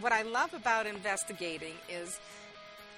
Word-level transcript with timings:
what 0.00 0.12
I 0.12 0.22
love 0.22 0.54
about 0.54 0.86
investigating 0.86 1.74
is 1.88 2.20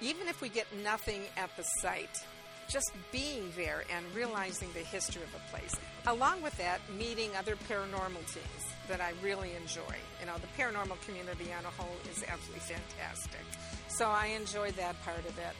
even 0.01 0.27
if 0.27 0.41
we 0.41 0.49
get 0.49 0.65
nothing 0.83 1.21
at 1.37 1.55
the 1.57 1.63
site, 1.63 2.25
just 2.67 2.91
being 3.11 3.51
there 3.55 3.83
and 3.91 4.05
realizing 4.15 4.69
the 4.73 4.79
history 4.79 5.23
of 5.23 5.33
a 5.33 5.51
place. 5.51 5.75
Along 6.07 6.41
with 6.41 6.55
that, 6.57 6.79
meeting 6.97 7.31
other 7.37 7.55
paranormal 7.67 8.25
teams 8.31 8.63
that 8.87 9.01
I 9.01 9.13
really 9.23 9.51
enjoy. 9.55 9.95
You 10.19 10.27
know, 10.27 10.35
the 10.37 10.61
paranormal 10.61 11.01
community 11.05 11.51
on 11.57 11.65
a 11.65 11.69
whole 11.69 11.95
is 12.11 12.23
absolutely 12.27 12.61
fantastic. 12.61 13.45
So 13.87 14.07
I 14.07 14.27
enjoy 14.27 14.71
that 14.71 15.01
part 15.03 15.19
of 15.19 15.37
it. 15.37 15.55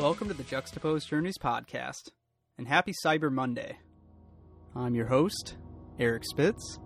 Welcome 0.00 0.28
to 0.28 0.34
the 0.34 0.44
Juxtaposed 0.44 1.10
Journeys 1.10 1.36
podcast, 1.36 2.08
and 2.56 2.66
happy 2.66 2.94
Cyber 3.04 3.30
Monday. 3.30 3.76
I'm 4.74 4.94
your 4.94 5.04
host, 5.04 5.58
Eric 5.98 6.22
Spitz, 6.24 6.78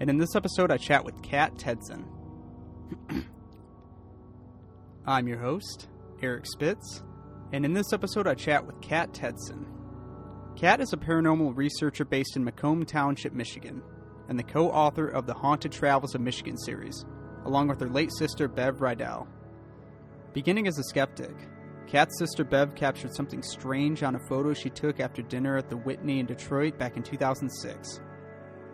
and 0.00 0.10
in 0.10 0.18
this 0.18 0.34
episode 0.34 0.72
I 0.72 0.76
chat 0.76 1.04
with 1.04 1.22
Kat 1.22 1.54
Tedsen. 1.54 2.04
I'm 5.06 5.28
your 5.28 5.38
host, 5.38 5.86
Eric 6.20 6.44
Spitz, 6.44 7.04
and 7.52 7.64
in 7.64 7.72
this 7.72 7.92
episode 7.92 8.26
I 8.26 8.34
chat 8.34 8.66
with 8.66 8.80
Kat 8.80 9.12
Tedsen. 9.12 9.64
Kat 10.56 10.80
is 10.80 10.92
a 10.92 10.96
paranormal 10.96 11.56
researcher 11.56 12.04
based 12.04 12.34
in 12.34 12.42
Macomb 12.42 12.84
Township, 12.84 13.32
Michigan, 13.32 13.80
and 14.28 14.36
the 14.36 14.42
co 14.42 14.70
author 14.72 15.06
of 15.06 15.26
the 15.26 15.34
Haunted 15.34 15.70
Travels 15.70 16.16
of 16.16 16.20
Michigan 16.20 16.56
series, 16.58 17.04
along 17.44 17.68
with 17.68 17.78
her 17.78 17.88
late 17.88 18.10
sister 18.18 18.48
Bev 18.48 18.78
Rydell. 18.78 19.28
Beginning 20.32 20.66
as 20.66 20.80
a 20.80 20.82
skeptic, 20.82 21.36
Kat's 21.86 22.18
sister 22.18 22.42
Bev 22.42 22.74
captured 22.74 23.14
something 23.14 23.42
strange 23.42 24.02
on 24.02 24.16
a 24.16 24.26
photo 24.28 24.52
she 24.52 24.70
took 24.70 24.98
after 24.98 25.22
dinner 25.22 25.56
at 25.56 25.68
the 25.68 25.76
Whitney 25.76 26.18
in 26.18 26.26
Detroit 26.26 26.78
back 26.78 26.96
in 26.96 27.02
2006. 27.02 28.00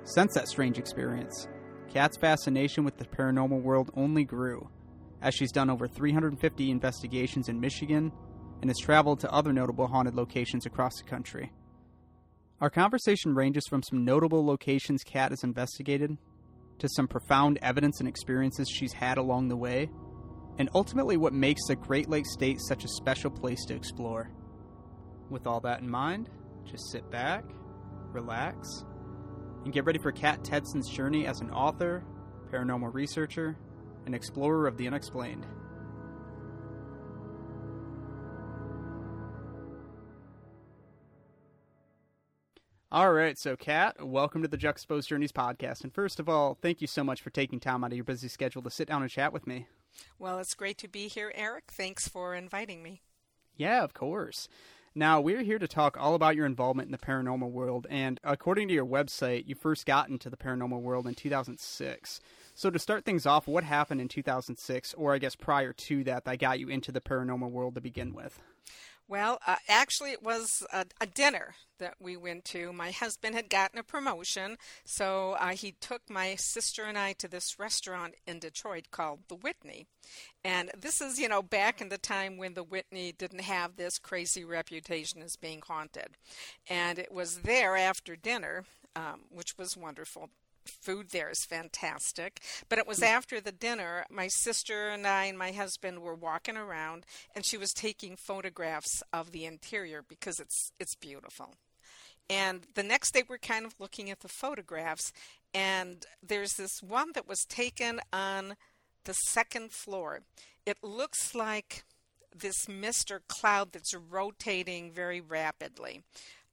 Since 0.04 0.34
that 0.34 0.48
strange 0.48 0.78
experience, 0.78 1.46
Kat's 1.92 2.16
fascination 2.16 2.84
with 2.84 2.96
the 2.96 3.04
paranormal 3.04 3.60
world 3.62 3.90
only 3.94 4.24
grew, 4.24 4.66
as 5.20 5.34
she's 5.34 5.52
done 5.52 5.68
over 5.68 5.86
350 5.86 6.70
investigations 6.70 7.50
in 7.50 7.60
Michigan 7.60 8.10
and 8.62 8.70
has 8.70 8.78
traveled 8.78 9.20
to 9.20 9.30
other 9.30 9.52
notable 9.52 9.86
haunted 9.86 10.14
locations 10.14 10.64
across 10.64 10.96
the 10.96 11.04
country. 11.04 11.52
Our 12.62 12.70
conversation 12.70 13.34
ranges 13.34 13.66
from 13.68 13.82
some 13.82 14.04
notable 14.04 14.44
locations 14.46 15.04
Kat 15.04 15.32
has 15.32 15.44
investigated 15.44 16.16
to 16.78 16.88
some 16.88 17.08
profound 17.08 17.58
evidence 17.60 18.00
and 18.00 18.08
experiences 18.08 18.70
she's 18.70 18.94
had 18.94 19.18
along 19.18 19.48
the 19.48 19.56
way 19.56 19.90
and 20.58 20.68
ultimately 20.74 21.16
what 21.16 21.32
makes 21.32 21.66
the 21.66 21.76
Great 21.76 22.08
Lakes 22.08 22.32
State 22.32 22.60
such 22.60 22.84
a 22.84 22.88
special 22.88 23.30
place 23.30 23.64
to 23.66 23.74
explore. 23.74 24.30
With 25.30 25.46
all 25.46 25.60
that 25.60 25.80
in 25.80 25.88
mind, 25.88 26.28
just 26.64 26.90
sit 26.90 27.10
back, 27.10 27.44
relax, 28.12 28.84
and 29.64 29.72
get 29.72 29.84
ready 29.84 29.98
for 29.98 30.12
Kat 30.12 30.42
Tedsen's 30.42 30.90
journey 30.90 31.26
as 31.26 31.40
an 31.40 31.50
author, 31.50 32.04
paranormal 32.52 32.92
researcher, 32.92 33.56
and 34.06 34.14
explorer 34.14 34.66
of 34.66 34.76
the 34.76 34.86
unexplained. 34.86 35.46
All 42.90 43.10
right, 43.10 43.38
so 43.38 43.56
Kat, 43.56 44.06
welcome 44.06 44.42
to 44.42 44.48
the 44.48 44.58
Juxtaposed 44.58 45.08
Journeys 45.08 45.32
podcast. 45.32 45.82
And 45.82 45.94
first 45.94 46.20
of 46.20 46.28
all, 46.28 46.58
thank 46.60 46.82
you 46.82 46.86
so 46.86 47.02
much 47.02 47.22
for 47.22 47.30
taking 47.30 47.58
time 47.58 47.84
out 47.84 47.90
of 47.90 47.96
your 47.96 48.04
busy 48.04 48.28
schedule 48.28 48.60
to 48.60 48.70
sit 48.70 48.86
down 48.86 49.00
and 49.00 49.10
chat 49.10 49.32
with 49.32 49.46
me. 49.46 49.66
Well, 50.18 50.38
it's 50.38 50.54
great 50.54 50.78
to 50.78 50.88
be 50.88 51.08
here, 51.08 51.32
Eric. 51.34 51.64
Thanks 51.70 52.08
for 52.08 52.34
inviting 52.34 52.82
me. 52.82 53.02
Yeah, 53.56 53.82
of 53.82 53.94
course. 53.94 54.48
Now, 54.94 55.22
we're 55.22 55.42
here 55.42 55.58
to 55.58 55.66
talk 55.66 55.96
all 55.98 56.14
about 56.14 56.36
your 56.36 56.44
involvement 56.44 56.88
in 56.88 56.92
the 56.92 56.98
paranormal 56.98 57.50
world, 57.50 57.86
and 57.88 58.20
according 58.22 58.68
to 58.68 58.74
your 58.74 58.84
website, 58.84 59.46
you 59.46 59.54
first 59.54 59.86
got 59.86 60.10
into 60.10 60.28
the 60.28 60.36
paranormal 60.36 60.82
world 60.82 61.06
in 61.06 61.14
2006. 61.14 62.20
So, 62.54 62.68
to 62.68 62.78
start 62.78 63.06
things 63.06 63.24
off, 63.24 63.46
what 63.46 63.64
happened 63.64 64.02
in 64.02 64.08
2006, 64.08 64.92
or 64.94 65.14
I 65.14 65.18
guess 65.18 65.34
prior 65.34 65.72
to 65.72 66.04
that, 66.04 66.26
that 66.26 66.38
got 66.38 66.60
you 66.60 66.68
into 66.68 66.92
the 66.92 67.00
paranormal 67.00 67.50
world 67.50 67.74
to 67.76 67.80
begin 67.80 68.12
with? 68.12 68.42
Well, 69.08 69.40
uh, 69.46 69.56
actually, 69.68 70.12
it 70.12 70.22
was 70.22 70.64
a, 70.72 70.86
a, 71.00 71.06
dinner 71.06 71.54
that 71.78 71.94
we 72.00 72.16
went 72.16 72.44
to. 72.46 72.72
My 72.72 72.92
husband 72.92 73.34
had 73.34 73.50
gotten 73.50 73.78
a 73.78 73.82
promotion, 73.82 74.56
so 74.84 75.32
uh, 75.32 75.50
he 75.50 75.72
took 75.72 76.08
my 76.08 76.36
sister 76.36 76.84
and 76.84 76.96
I 76.96 77.12
to 77.14 77.28
this 77.28 77.58
restaurant 77.58 78.14
in 78.26 78.38
Detroit 78.38 78.86
called 78.90 79.20
the 79.28 79.34
Whitney. 79.34 79.86
And 80.44 80.70
this 80.78 81.00
is, 81.00 81.18
you 81.18 81.28
know, 81.28 81.42
back 81.42 81.80
in 81.80 81.88
the 81.88 81.98
time 81.98 82.36
when 82.38 82.54
the 82.54 82.62
Whitney 82.62 83.12
didn't 83.12 83.42
have 83.42 83.76
this 83.76 83.98
crazy 83.98 84.44
reputation 84.44 85.20
as 85.20 85.36
being 85.36 85.62
haunted. 85.66 86.16
And 86.68 86.98
it 86.98 87.12
was 87.12 87.38
there 87.38 87.76
after 87.76 88.16
dinner, 88.16 88.64
um, 88.96 89.22
which 89.30 89.58
was 89.58 89.76
wonderful 89.76 90.30
food 90.66 91.10
there 91.10 91.30
is 91.30 91.44
fantastic. 91.48 92.40
But 92.68 92.78
it 92.78 92.86
was 92.86 92.98
hmm. 92.98 93.04
after 93.04 93.40
the 93.40 93.52
dinner, 93.52 94.04
my 94.10 94.28
sister 94.28 94.88
and 94.88 95.06
I 95.06 95.24
and 95.24 95.38
my 95.38 95.52
husband 95.52 96.00
were 96.00 96.14
walking 96.14 96.56
around, 96.56 97.06
and 97.34 97.44
she 97.44 97.56
was 97.56 97.72
taking 97.72 98.16
photographs 98.16 99.02
of 99.12 99.32
the 99.32 99.44
interior 99.44 100.02
because 100.06 100.38
it's 100.38 100.72
it's 100.78 100.94
beautiful. 100.96 101.54
And 102.30 102.62
the 102.74 102.82
next 102.82 103.12
day, 103.12 103.24
we're 103.28 103.38
kind 103.38 103.66
of 103.66 103.74
looking 103.78 104.10
at 104.10 104.20
the 104.20 104.28
photographs, 104.28 105.12
and 105.52 106.06
there's 106.22 106.54
this 106.54 106.82
one 106.82 107.12
that 107.14 107.28
was 107.28 107.44
taken 107.48 108.00
on 108.12 108.54
the 109.04 109.12
second 109.12 109.72
floor. 109.72 110.20
It 110.64 110.78
looks 110.82 111.34
like 111.34 111.84
this 112.34 112.68
mist 112.68 113.10
or 113.10 113.22
cloud 113.28 113.72
that's 113.72 113.94
rotating 113.94 114.90
very 114.92 115.20
rapidly. 115.20 116.02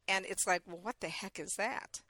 And 0.08 0.25
it's 0.25 0.48
like, 0.48 0.64
well, 0.66 0.80
what 0.81 1.00
the 1.00 1.09
heck 1.09 1.40
is 1.40 1.53
that? 1.58 2.02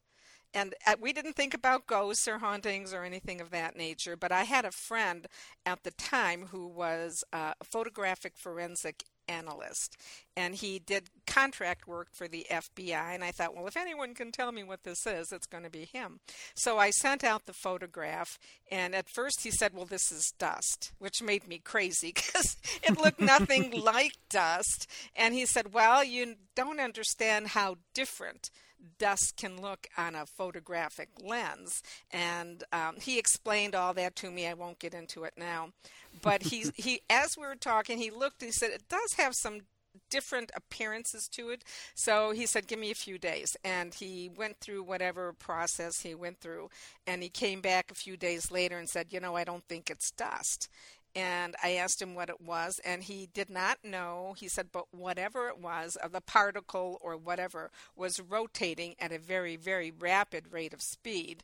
And 0.54 0.74
uh, 0.88 0.96
we 1.00 1.14
didn't 1.14 1.36
think 1.36 1.54
about 1.54 1.88
ghosts 1.88 2.28
or 2.28 2.40
hauntings 2.40 2.94
or 2.94 3.04
anything 3.04 3.40
of 3.42 3.52
that 3.52 3.76
nature. 3.76 4.16
But 4.16 4.32
I 4.32 4.44
had 4.44 4.66
a 4.66 4.72
friend 4.72 5.28
at 5.66 5.84
the 5.84 5.92
time 5.92 6.48
who 6.52 6.68
was 6.68 7.24
a 7.32 7.54
photographic 7.64 8.34
forensic 8.36 9.04
analyst, 9.28 9.96
and 10.36 10.56
he 10.56 10.80
did 10.80 11.10
contract 11.28 11.88
work 11.88 12.08
for 12.12 12.28
the 12.28 12.48
FBI. 12.50 13.14
And 13.14 13.24
I 13.24 13.32
thought, 13.32 13.56
well, 13.56 13.68
if 13.68 13.78
anyone 13.78 14.16
can 14.16 14.32
tell 14.32 14.52
me 14.52 14.64
what 14.64 14.84
this 14.84 15.06
is, 15.06 15.32
it's 15.32 15.46
going 15.46 15.64
to 15.64 15.70
be 15.70 15.86
him. 15.86 16.20
So 16.56 16.80
I 16.80 16.90
sent 16.90 17.24
out 17.24 17.46
the 17.46 17.54
photograph, 17.54 18.40
and 18.72 18.96
at 18.96 19.08
first 19.08 19.44
he 19.44 19.52
said, 19.52 19.74
well, 19.76 19.86
this 19.86 20.12
is 20.12 20.34
dust, 20.40 20.94
which 20.98 21.22
made 21.22 21.48
me 21.48 21.60
crazy 21.60 22.12
because 22.16 22.58
it 22.82 23.00
looked 23.00 23.22
nothing 23.22 23.72
like 23.84 24.14
dust. 24.30 24.88
And 25.16 25.36
he 25.36 25.46
said, 25.46 25.74
well, 25.74 26.04
you 26.04 26.36
don't 26.56 26.80
understand 26.80 27.50
how 27.50 27.78
different 27.94 28.50
dust 28.98 29.36
can 29.38 29.62
look 29.62 29.88
on 29.98 30.16
a 30.16 30.26
photographic 30.26 31.10
lens. 31.22 31.82
And 32.12 32.64
um, 32.72 32.98
he 33.02 33.20
explained 33.20 33.76
all 33.76 33.94
that 33.96 34.16
to 34.18 34.32
me. 34.32 34.48
I 34.48 34.54
won't 34.54 34.80
get 34.80 34.94
into 34.94 35.24
it 35.24 35.34
now. 35.38 35.70
But 36.22 36.44
he, 36.44 36.66
he, 36.76 37.02
as 37.10 37.38
we 37.38 37.46
were 37.46 37.56
talking, 37.56 37.98
he 37.98 38.12
looked 38.12 38.42
and 38.42 38.50
he 38.50 38.54
said, 38.54 38.72
it 38.72 38.90
does 38.90 39.14
have 39.18 39.36
some 39.36 39.62
different 40.10 40.52
appearances 40.56 41.28
to 41.30 41.50
it. 41.50 41.64
So 41.96 42.32
he 42.32 42.46
said, 42.46 42.68
Give 42.68 42.80
me 42.80 42.92
a 42.92 42.96
few 42.96 43.18
days. 43.18 43.58
And 43.64 43.94
he 43.94 44.30
went 44.30 44.60
through 44.60 44.84
whatever 44.84 45.34
process 45.34 46.02
he 46.02 46.16
went 46.16 46.40
through. 46.40 46.70
And 47.08 47.24
he 47.24 47.30
came 47.30 47.62
back 47.62 47.92
a 47.92 47.96
few 47.96 48.18
days 48.18 48.52
later 48.52 48.78
and 48.78 48.90
said, 48.90 49.08
You 49.10 49.20
know, 49.20 49.36
I 49.36 49.44
don't 49.44 49.64
think 49.68 49.90
it's 49.90 50.12
dust 50.12 50.70
and 51.16 51.56
I 51.64 51.74
asked 51.74 52.02
him 52.02 52.16
what 52.16 52.30
it 52.30 52.42
was, 52.42 52.80
and 52.86 53.04
he 53.04 53.30
did 53.34 53.50
not 53.50 53.80
know. 53.84 54.36
He 54.38 54.48
said, 54.48 54.68
but 54.72 54.86
whatever 54.92 55.48
it 55.48 55.60
was, 55.60 55.96
of 55.96 56.12
the 56.12 56.22
particle 56.22 57.00
or 57.02 57.18
whatever, 57.18 57.72
was 57.96 58.20
rotating 58.20 58.96
at 59.00 59.12
a 59.12 59.20
very, 59.20 59.56
very 59.56 59.92
rapid 59.92 60.52
rate 60.52 60.74
of 60.74 60.82
speed. 60.82 61.44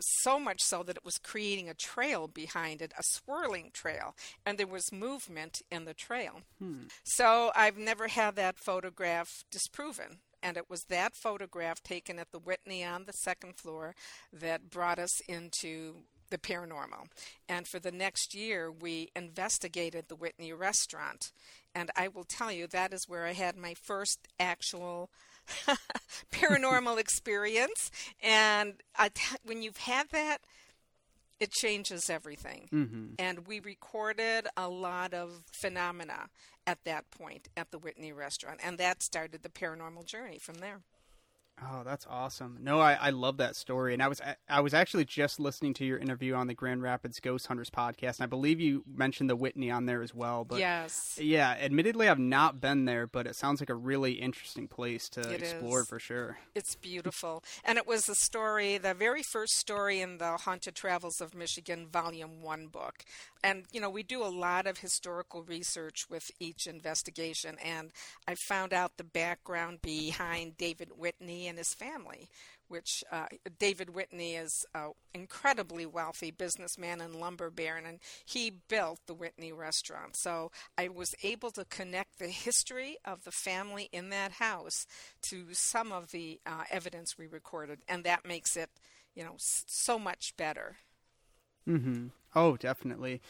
So 0.00 0.40
much 0.40 0.60
so 0.60 0.82
that 0.82 0.96
it 0.96 1.04
was 1.04 1.18
creating 1.18 1.68
a 1.68 1.74
trail 1.74 2.26
behind 2.26 2.82
it, 2.82 2.92
a 2.98 3.02
swirling 3.04 3.70
trail, 3.72 4.16
and 4.44 4.58
there 4.58 4.66
was 4.66 4.92
movement 4.92 5.62
in 5.70 5.84
the 5.84 5.94
trail. 5.94 6.40
Hmm. 6.58 6.86
So 7.04 7.52
I've 7.54 7.78
never 7.78 8.08
had 8.08 8.34
that 8.34 8.58
photograph 8.58 9.44
disproven 9.52 10.18
and 10.44 10.58
it 10.58 10.68
was 10.68 10.84
that 10.90 11.16
photograph 11.16 11.82
taken 11.82 12.18
at 12.18 12.30
the 12.30 12.38
Whitney 12.38 12.84
on 12.84 13.06
the 13.06 13.14
second 13.14 13.56
floor 13.56 13.94
that 14.30 14.68
brought 14.68 14.98
us 14.98 15.20
into 15.26 16.02
the 16.34 16.38
paranormal. 16.38 17.06
And 17.48 17.68
for 17.68 17.78
the 17.78 17.92
next 17.92 18.34
year, 18.34 18.70
we 18.70 19.10
investigated 19.14 20.06
the 20.08 20.16
Whitney 20.16 20.52
restaurant. 20.52 21.30
And 21.76 21.92
I 21.96 22.08
will 22.08 22.24
tell 22.24 22.50
you, 22.50 22.66
that 22.66 22.92
is 22.92 23.08
where 23.08 23.24
I 23.24 23.32
had 23.32 23.56
my 23.56 23.74
first 23.74 24.26
actual 24.40 25.10
paranormal 26.32 26.98
experience. 26.98 27.92
And 28.20 28.74
when 29.44 29.62
you've 29.62 29.76
had 29.76 30.08
that, 30.10 30.38
it 31.38 31.52
changes 31.52 32.10
everything. 32.10 32.68
Mm-hmm. 32.72 33.06
And 33.18 33.46
we 33.46 33.60
recorded 33.60 34.48
a 34.56 34.68
lot 34.68 35.14
of 35.14 35.42
phenomena 35.52 36.30
at 36.66 36.82
that 36.84 37.10
point 37.12 37.48
at 37.56 37.70
the 37.70 37.78
Whitney 37.78 38.12
restaurant. 38.12 38.58
And 38.64 38.78
that 38.78 39.04
started 39.04 39.42
the 39.44 39.48
paranormal 39.48 40.06
journey 40.06 40.38
from 40.38 40.56
there. 40.56 40.80
Oh, 41.62 41.82
that's 41.84 42.04
awesome. 42.10 42.58
No, 42.60 42.80
I, 42.80 42.94
I 42.94 43.10
love 43.10 43.36
that 43.36 43.54
story. 43.54 43.94
And 43.94 44.02
I 44.02 44.08
was 44.08 44.20
I 44.48 44.60
was 44.60 44.74
actually 44.74 45.04
just 45.04 45.38
listening 45.38 45.72
to 45.74 45.84
your 45.84 45.98
interview 45.98 46.34
on 46.34 46.48
the 46.48 46.54
Grand 46.54 46.82
Rapids 46.82 47.20
Ghost 47.20 47.46
Hunters 47.46 47.70
podcast. 47.70 48.18
And 48.18 48.24
I 48.24 48.26
believe 48.26 48.58
you 48.60 48.82
mentioned 48.92 49.30
the 49.30 49.36
Whitney 49.36 49.70
on 49.70 49.86
there 49.86 50.02
as 50.02 50.12
well. 50.12 50.44
But 50.44 50.58
yes. 50.58 51.16
Yeah, 51.20 51.50
admittedly 51.50 52.08
I've 52.08 52.18
not 52.18 52.60
been 52.60 52.86
there, 52.86 53.06
but 53.06 53.28
it 53.28 53.36
sounds 53.36 53.60
like 53.60 53.70
a 53.70 53.74
really 53.74 54.14
interesting 54.14 54.66
place 54.66 55.08
to 55.10 55.20
It 55.20 55.42
explore 55.42 55.82
is. 55.82 55.86
for 55.88 56.00
sure. 56.00 56.38
It's 56.54 56.74
beautiful. 56.74 57.42
And 57.66 57.78
it 57.78 57.86
was 57.86 58.06
the 58.06 58.14
story, 58.14 58.76
the 58.78 58.92
very 58.94 59.22
first 59.22 59.56
story 59.56 60.00
in 60.00 60.18
the 60.18 60.36
Haunted 60.38 60.74
Travels 60.74 61.20
of 61.20 61.34
Michigan 61.34 61.86
Volume 61.90 62.42
1 62.42 62.66
book. 62.66 63.04
And, 63.42 63.64
you 63.72 63.80
know, 63.80 63.90
we 63.90 64.02
do 64.02 64.22
a 64.22 64.28
lot 64.28 64.66
of 64.66 64.78
historical 64.78 65.42
research 65.42 66.06
with 66.10 66.30
each 66.40 66.66
investigation. 66.66 67.56
And 67.64 67.90
I 68.26 68.34
found 68.34 68.72
out 68.72 68.96
the 68.96 69.04
background 69.04 69.80
behind 69.82 70.56
David 70.56 70.90
Whitney 70.96 71.43
and 71.46 71.58
his 71.58 71.74
family, 71.74 72.28
which 72.68 73.04
uh, 73.12 73.26
David 73.58 73.90
Whitney 73.90 74.34
is 74.34 74.64
an 74.74 74.92
incredibly 75.12 75.86
wealthy 75.86 76.30
businessman 76.30 77.00
and 77.00 77.14
lumber 77.14 77.50
baron, 77.50 77.86
and 77.86 78.00
he 78.24 78.50
built 78.68 79.00
the 79.06 79.14
Whitney 79.14 79.52
restaurant. 79.52 80.16
So 80.16 80.50
I 80.76 80.88
was 80.88 81.14
able 81.22 81.50
to 81.52 81.64
connect 81.64 82.18
the 82.18 82.28
history 82.28 82.96
of 83.04 83.24
the 83.24 83.32
family 83.32 83.88
in 83.92 84.08
that 84.10 84.32
house 84.32 84.86
to 85.28 85.46
some 85.52 85.92
of 85.92 86.10
the 86.10 86.40
uh, 86.46 86.64
evidence 86.70 87.18
we 87.18 87.26
recorded, 87.26 87.80
and 87.88 88.04
that 88.04 88.26
makes 88.26 88.56
it, 88.56 88.70
you 89.14 89.24
know, 89.24 89.34
so 89.38 89.98
much 89.98 90.34
better. 90.36 90.76
Mm-hmm. 91.68 92.08
Oh, 92.34 92.56
definitely. 92.56 93.20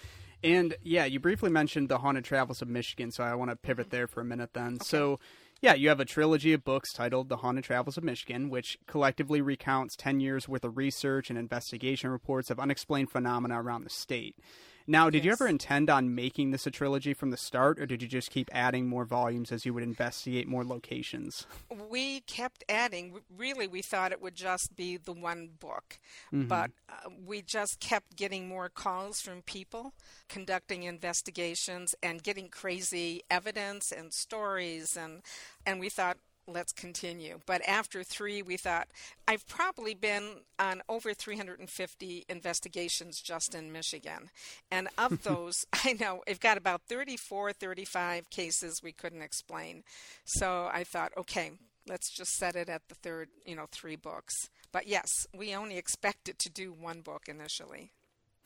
And 0.43 0.77
yeah, 0.83 1.07
you 1.07 1.21
briefly 1.21 1.51
mentioned 1.51 1.89
the 1.89 1.99
Haunted 1.99 2.25
Travels 2.25 2.61
of 2.61 2.69
Michigan, 2.69 3.11
so 3.11 3.25
I 3.25 3.35
want 3.35 3.51
to 3.51 3.57
pivot 3.57 3.91
there 3.91 4.07
for 4.07 4.21
a 4.21 4.25
minute 4.25 4.51
then. 4.53 4.79
So, 4.81 5.19
yeah, 5.65 5.73
you 5.73 5.89
have 5.89 5.99
a 5.99 6.05
trilogy 6.05 6.53
of 6.53 6.63
books 6.63 6.93
titled 6.93 7.31
The 7.31 7.39
Haunted 7.39 7.65
Travels 7.65 7.97
of 7.97 8.05
Michigan, 8.05 8.51
which 8.51 8.77
collectively 8.87 9.41
recounts 9.41 9.97
10 9.97 10.21
years 10.21 10.47
worth 10.47 10.63
of 10.63 10.77
research 10.77 11.31
and 11.31 11.39
investigation 11.39 12.11
reports 12.11 12.51
of 12.51 12.61
unexplained 12.61 13.11
phenomena 13.11 13.63
around 13.63 13.85
the 13.85 13.89
state. 13.89 14.37
Now, 14.87 15.09
did 15.09 15.25
you 15.25 15.33
ever 15.33 15.49
intend 15.49 15.89
on 15.89 16.15
making 16.15 16.51
this 16.51 16.67
a 16.67 16.71
trilogy 16.71 17.15
from 17.15 17.31
the 17.31 17.37
start, 17.39 17.81
or 17.81 17.87
did 17.87 18.03
you 18.03 18.09
just 18.09 18.31
keep 18.31 18.51
adding 18.53 18.87
more 18.87 19.07
volumes 19.07 19.51
as 19.51 19.65
you 19.65 19.73
would 19.73 19.83
investigate 19.83 20.47
more 20.47 20.65
locations? 20.65 21.47
we 21.91 22.21
kept 22.21 22.65
adding. 22.69 23.21
Really, 23.35 23.67
we 23.67 23.81
thought 23.81 24.13
it 24.13 24.21
would 24.21 24.35
just 24.35 24.77
be 24.77 24.97
the 24.97 25.13
one 25.13 25.51
book, 25.59 25.99
but 26.33 26.71
uh, 26.89 27.11
we 27.25 27.41
just 27.41 27.81
kept 27.81 28.17
getting 28.17 28.49
more 28.49 28.69
calls 28.69 29.21
from 29.21 29.43
people 29.43 29.95
conducting 30.29 30.83
investigations 30.83 31.95
and 32.03 32.23
getting 32.23 32.49
crazy 32.49 33.23
evidence 33.31 33.93
and 33.93 34.13
stories, 34.13 34.97
and 34.97 35.23
and 35.65 35.81
we 35.81 35.89
thought. 35.89 36.19
Let's 36.47 36.73
continue. 36.73 37.41
But 37.47 37.63
after 37.67 38.03
three, 38.03 38.43
we 38.43 38.59
thought 38.59 38.89
I've 39.27 39.47
probably 39.47 39.95
been 39.95 40.43
on 40.59 40.83
over 40.91 41.15
350 41.15 42.25
investigations 42.29 43.21
just 43.21 43.55
in 43.55 43.73
Michigan. 43.73 44.31
And 44.71 44.89
of 44.99 45.23
those, 45.25 45.65
I 45.73 45.95
know 45.95 46.23
I've 46.29 46.41
got 46.41 46.59
about 46.59 46.83
34, 46.89 47.55
35 47.55 48.29
cases 48.29 48.81
we 48.83 48.93
couldn't 48.93 49.23
explain. 49.23 49.85
So 50.25 50.69
I 50.71 50.85
thought, 50.85 51.13
okay, 51.17 51.53
let's 51.89 52.11
just 52.15 52.33
set 52.33 52.57
it 52.57 52.69
at 52.69 52.89
the 52.89 52.95
third, 52.95 53.31
you 53.47 53.57
know, 53.57 53.67
three 53.71 53.97
books. 53.97 54.35
But 54.71 54.87
yes, 54.87 55.09
we 55.35 55.55
only 55.55 55.79
expected 55.79 56.39
to 56.41 56.51
do 56.51 56.73
one 56.73 57.01
book 57.01 57.23
initially. 57.27 57.93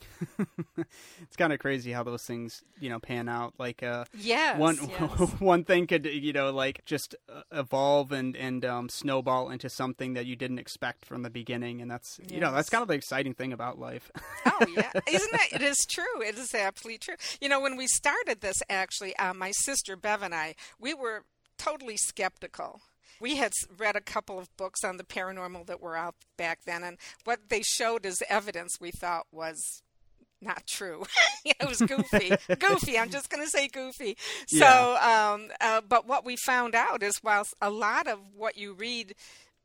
It's 1.22 1.36
kind 1.36 1.52
of 1.52 1.58
crazy 1.58 1.92
how 1.92 2.02
those 2.02 2.22
things, 2.24 2.62
you 2.80 2.88
know, 2.88 2.98
pan 2.98 3.28
out. 3.28 3.54
Like, 3.58 3.82
uh, 3.82 4.04
Yes. 4.16 4.58
one 4.58 4.78
yes. 4.88 5.30
one 5.40 5.64
thing 5.64 5.86
could 5.86 6.06
you 6.06 6.32
know 6.32 6.50
like 6.50 6.84
just 6.84 7.14
uh, 7.28 7.42
evolve 7.52 8.12
and 8.12 8.36
and 8.36 8.64
um, 8.64 8.88
snowball 8.88 9.50
into 9.50 9.68
something 9.68 10.14
that 10.14 10.26
you 10.26 10.36
didn't 10.36 10.58
expect 10.58 11.04
from 11.04 11.22
the 11.22 11.30
beginning 11.30 11.80
and 11.82 11.90
that's 11.90 12.20
you 12.30 12.40
know 12.40 12.52
that's 12.52 12.70
kind 12.70 12.82
of 12.82 12.88
the 12.88 12.94
exciting 12.94 13.34
thing 13.34 13.52
about 13.52 13.78
life 13.78 14.10
oh 14.46 14.66
yeah 14.76 14.90
isn't 15.08 15.34
it 15.34 15.52
it 15.54 15.62
is 15.62 15.84
true 15.88 16.22
it 16.24 16.36
is 16.36 16.54
absolutely 16.54 16.98
true 16.98 17.14
you 17.40 17.48
know 17.48 17.60
when 17.60 17.76
we 17.76 17.86
started 17.86 18.40
this 18.40 18.56
actually 18.68 19.14
uh, 19.16 19.34
my 19.34 19.50
sister 19.52 19.96
bev 19.96 20.22
and 20.22 20.34
i 20.34 20.54
we 20.78 20.94
were 20.94 21.24
totally 21.58 21.96
skeptical 21.96 22.80
we 23.20 23.36
had 23.36 23.52
read 23.76 23.96
a 23.96 24.00
couple 24.00 24.38
of 24.38 24.54
books 24.56 24.84
on 24.84 24.96
the 24.96 25.04
paranormal 25.04 25.66
that 25.66 25.80
were 25.80 25.96
out 25.96 26.14
back 26.36 26.60
then 26.66 26.82
and 26.82 26.98
what 27.24 27.48
they 27.48 27.62
showed 27.62 28.06
as 28.06 28.22
evidence 28.28 28.78
we 28.80 28.90
thought 28.90 29.26
was 29.32 29.82
not 30.40 30.66
true. 30.66 31.04
it 31.44 31.68
was 31.68 31.78
goofy. 31.78 32.32
goofy. 32.58 32.98
I'm 32.98 33.10
just 33.10 33.30
going 33.30 33.44
to 33.44 33.50
say 33.50 33.68
goofy. 33.68 34.16
So, 34.46 34.96
um, 35.00 35.48
uh, 35.60 35.80
but 35.88 36.06
what 36.06 36.24
we 36.24 36.36
found 36.36 36.74
out 36.74 37.02
is 37.02 37.14
while 37.22 37.46
a 37.60 37.70
lot 37.70 38.06
of 38.06 38.18
what 38.36 38.56
you 38.56 38.72
read 38.72 39.14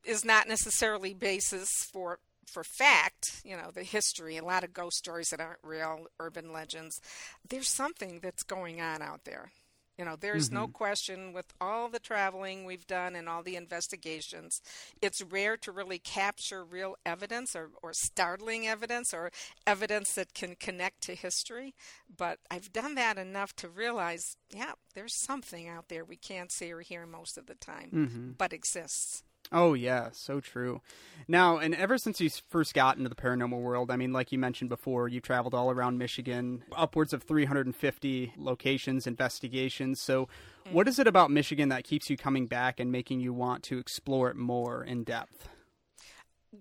is 0.04 0.24
not 0.24 0.48
necessarily 0.48 1.14
basis 1.14 1.68
for 1.92 2.18
for 2.46 2.62
fact, 2.62 3.40
you 3.42 3.56
know, 3.56 3.70
the 3.72 3.82
history, 3.82 4.36
a 4.36 4.44
lot 4.44 4.64
of 4.64 4.72
ghost 4.72 4.98
stories 4.98 5.30
that 5.30 5.40
aren't 5.40 5.58
real, 5.62 6.06
urban 6.20 6.52
legends, 6.52 7.00
there's 7.48 7.68
something 7.68 8.20
that's 8.22 8.42
going 8.42 8.80
on 8.80 9.02
out 9.02 9.24
there. 9.24 9.50
You 9.98 10.04
know, 10.04 10.16
there's 10.18 10.50
no 10.50 10.64
mm-hmm. 10.64 10.72
question 10.72 11.32
with 11.32 11.52
all 11.60 11.88
the 11.88 12.00
traveling 12.00 12.64
we've 12.64 12.86
done 12.86 13.14
and 13.14 13.28
all 13.28 13.44
the 13.44 13.54
investigations, 13.54 14.60
it's 15.00 15.22
rare 15.22 15.56
to 15.58 15.70
really 15.70 15.98
capture 15.98 16.64
real 16.64 16.96
evidence 17.06 17.54
or, 17.54 17.70
or 17.80 17.92
startling 17.92 18.66
evidence 18.66 19.14
or 19.14 19.30
evidence 19.66 20.14
that 20.14 20.34
can 20.34 20.56
connect 20.56 21.02
to 21.02 21.14
history. 21.14 21.74
But 22.14 22.40
I've 22.50 22.72
done 22.72 22.96
that 22.96 23.18
enough 23.18 23.54
to 23.56 23.68
realize, 23.68 24.36
yeah, 24.50 24.72
there's 24.94 25.14
something 25.14 25.68
out 25.68 25.88
there 25.88 26.04
we 26.04 26.16
can't 26.16 26.50
see 26.50 26.72
or 26.72 26.80
hear 26.80 27.06
most 27.06 27.38
of 27.38 27.46
the 27.46 27.54
time, 27.54 27.90
mm-hmm. 27.92 28.30
but 28.36 28.52
exists. 28.52 29.22
Oh 29.54 29.72
yeah 29.72 30.10
so 30.12 30.40
true. 30.40 30.82
Now 31.26 31.56
and 31.56 31.74
ever 31.74 31.96
since 31.96 32.20
you 32.20 32.28
first 32.50 32.74
got 32.74 32.98
into 32.98 33.08
the 33.08 33.14
paranormal 33.14 33.62
world 33.62 33.90
i 33.90 33.96
mean 33.96 34.12
like 34.12 34.30
you 34.30 34.38
mentioned 34.38 34.68
before 34.68 35.08
you've 35.08 35.22
traveled 35.22 35.54
all 35.54 35.70
around 35.70 35.96
michigan 35.96 36.62
upwards 36.76 37.14
of 37.14 37.22
350 37.22 38.34
locations 38.36 39.06
investigations. 39.06 40.00
So 40.02 40.28
what 40.70 40.86
is 40.88 40.98
it 40.98 41.06
about 41.06 41.30
michigan 41.30 41.70
that 41.70 41.84
keeps 41.84 42.10
you 42.10 42.18
coming 42.18 42.46
back 42.46 42.78
and 42.78 42.92
making 42.92 43.20
you 43.20 43.32
want 43.32 43.62
to 43.64 43.78
explore 43.78 44.28
it 44.28 44.36
more 44.36 44.84
in 44.84 45.04
depth 45.04 45.48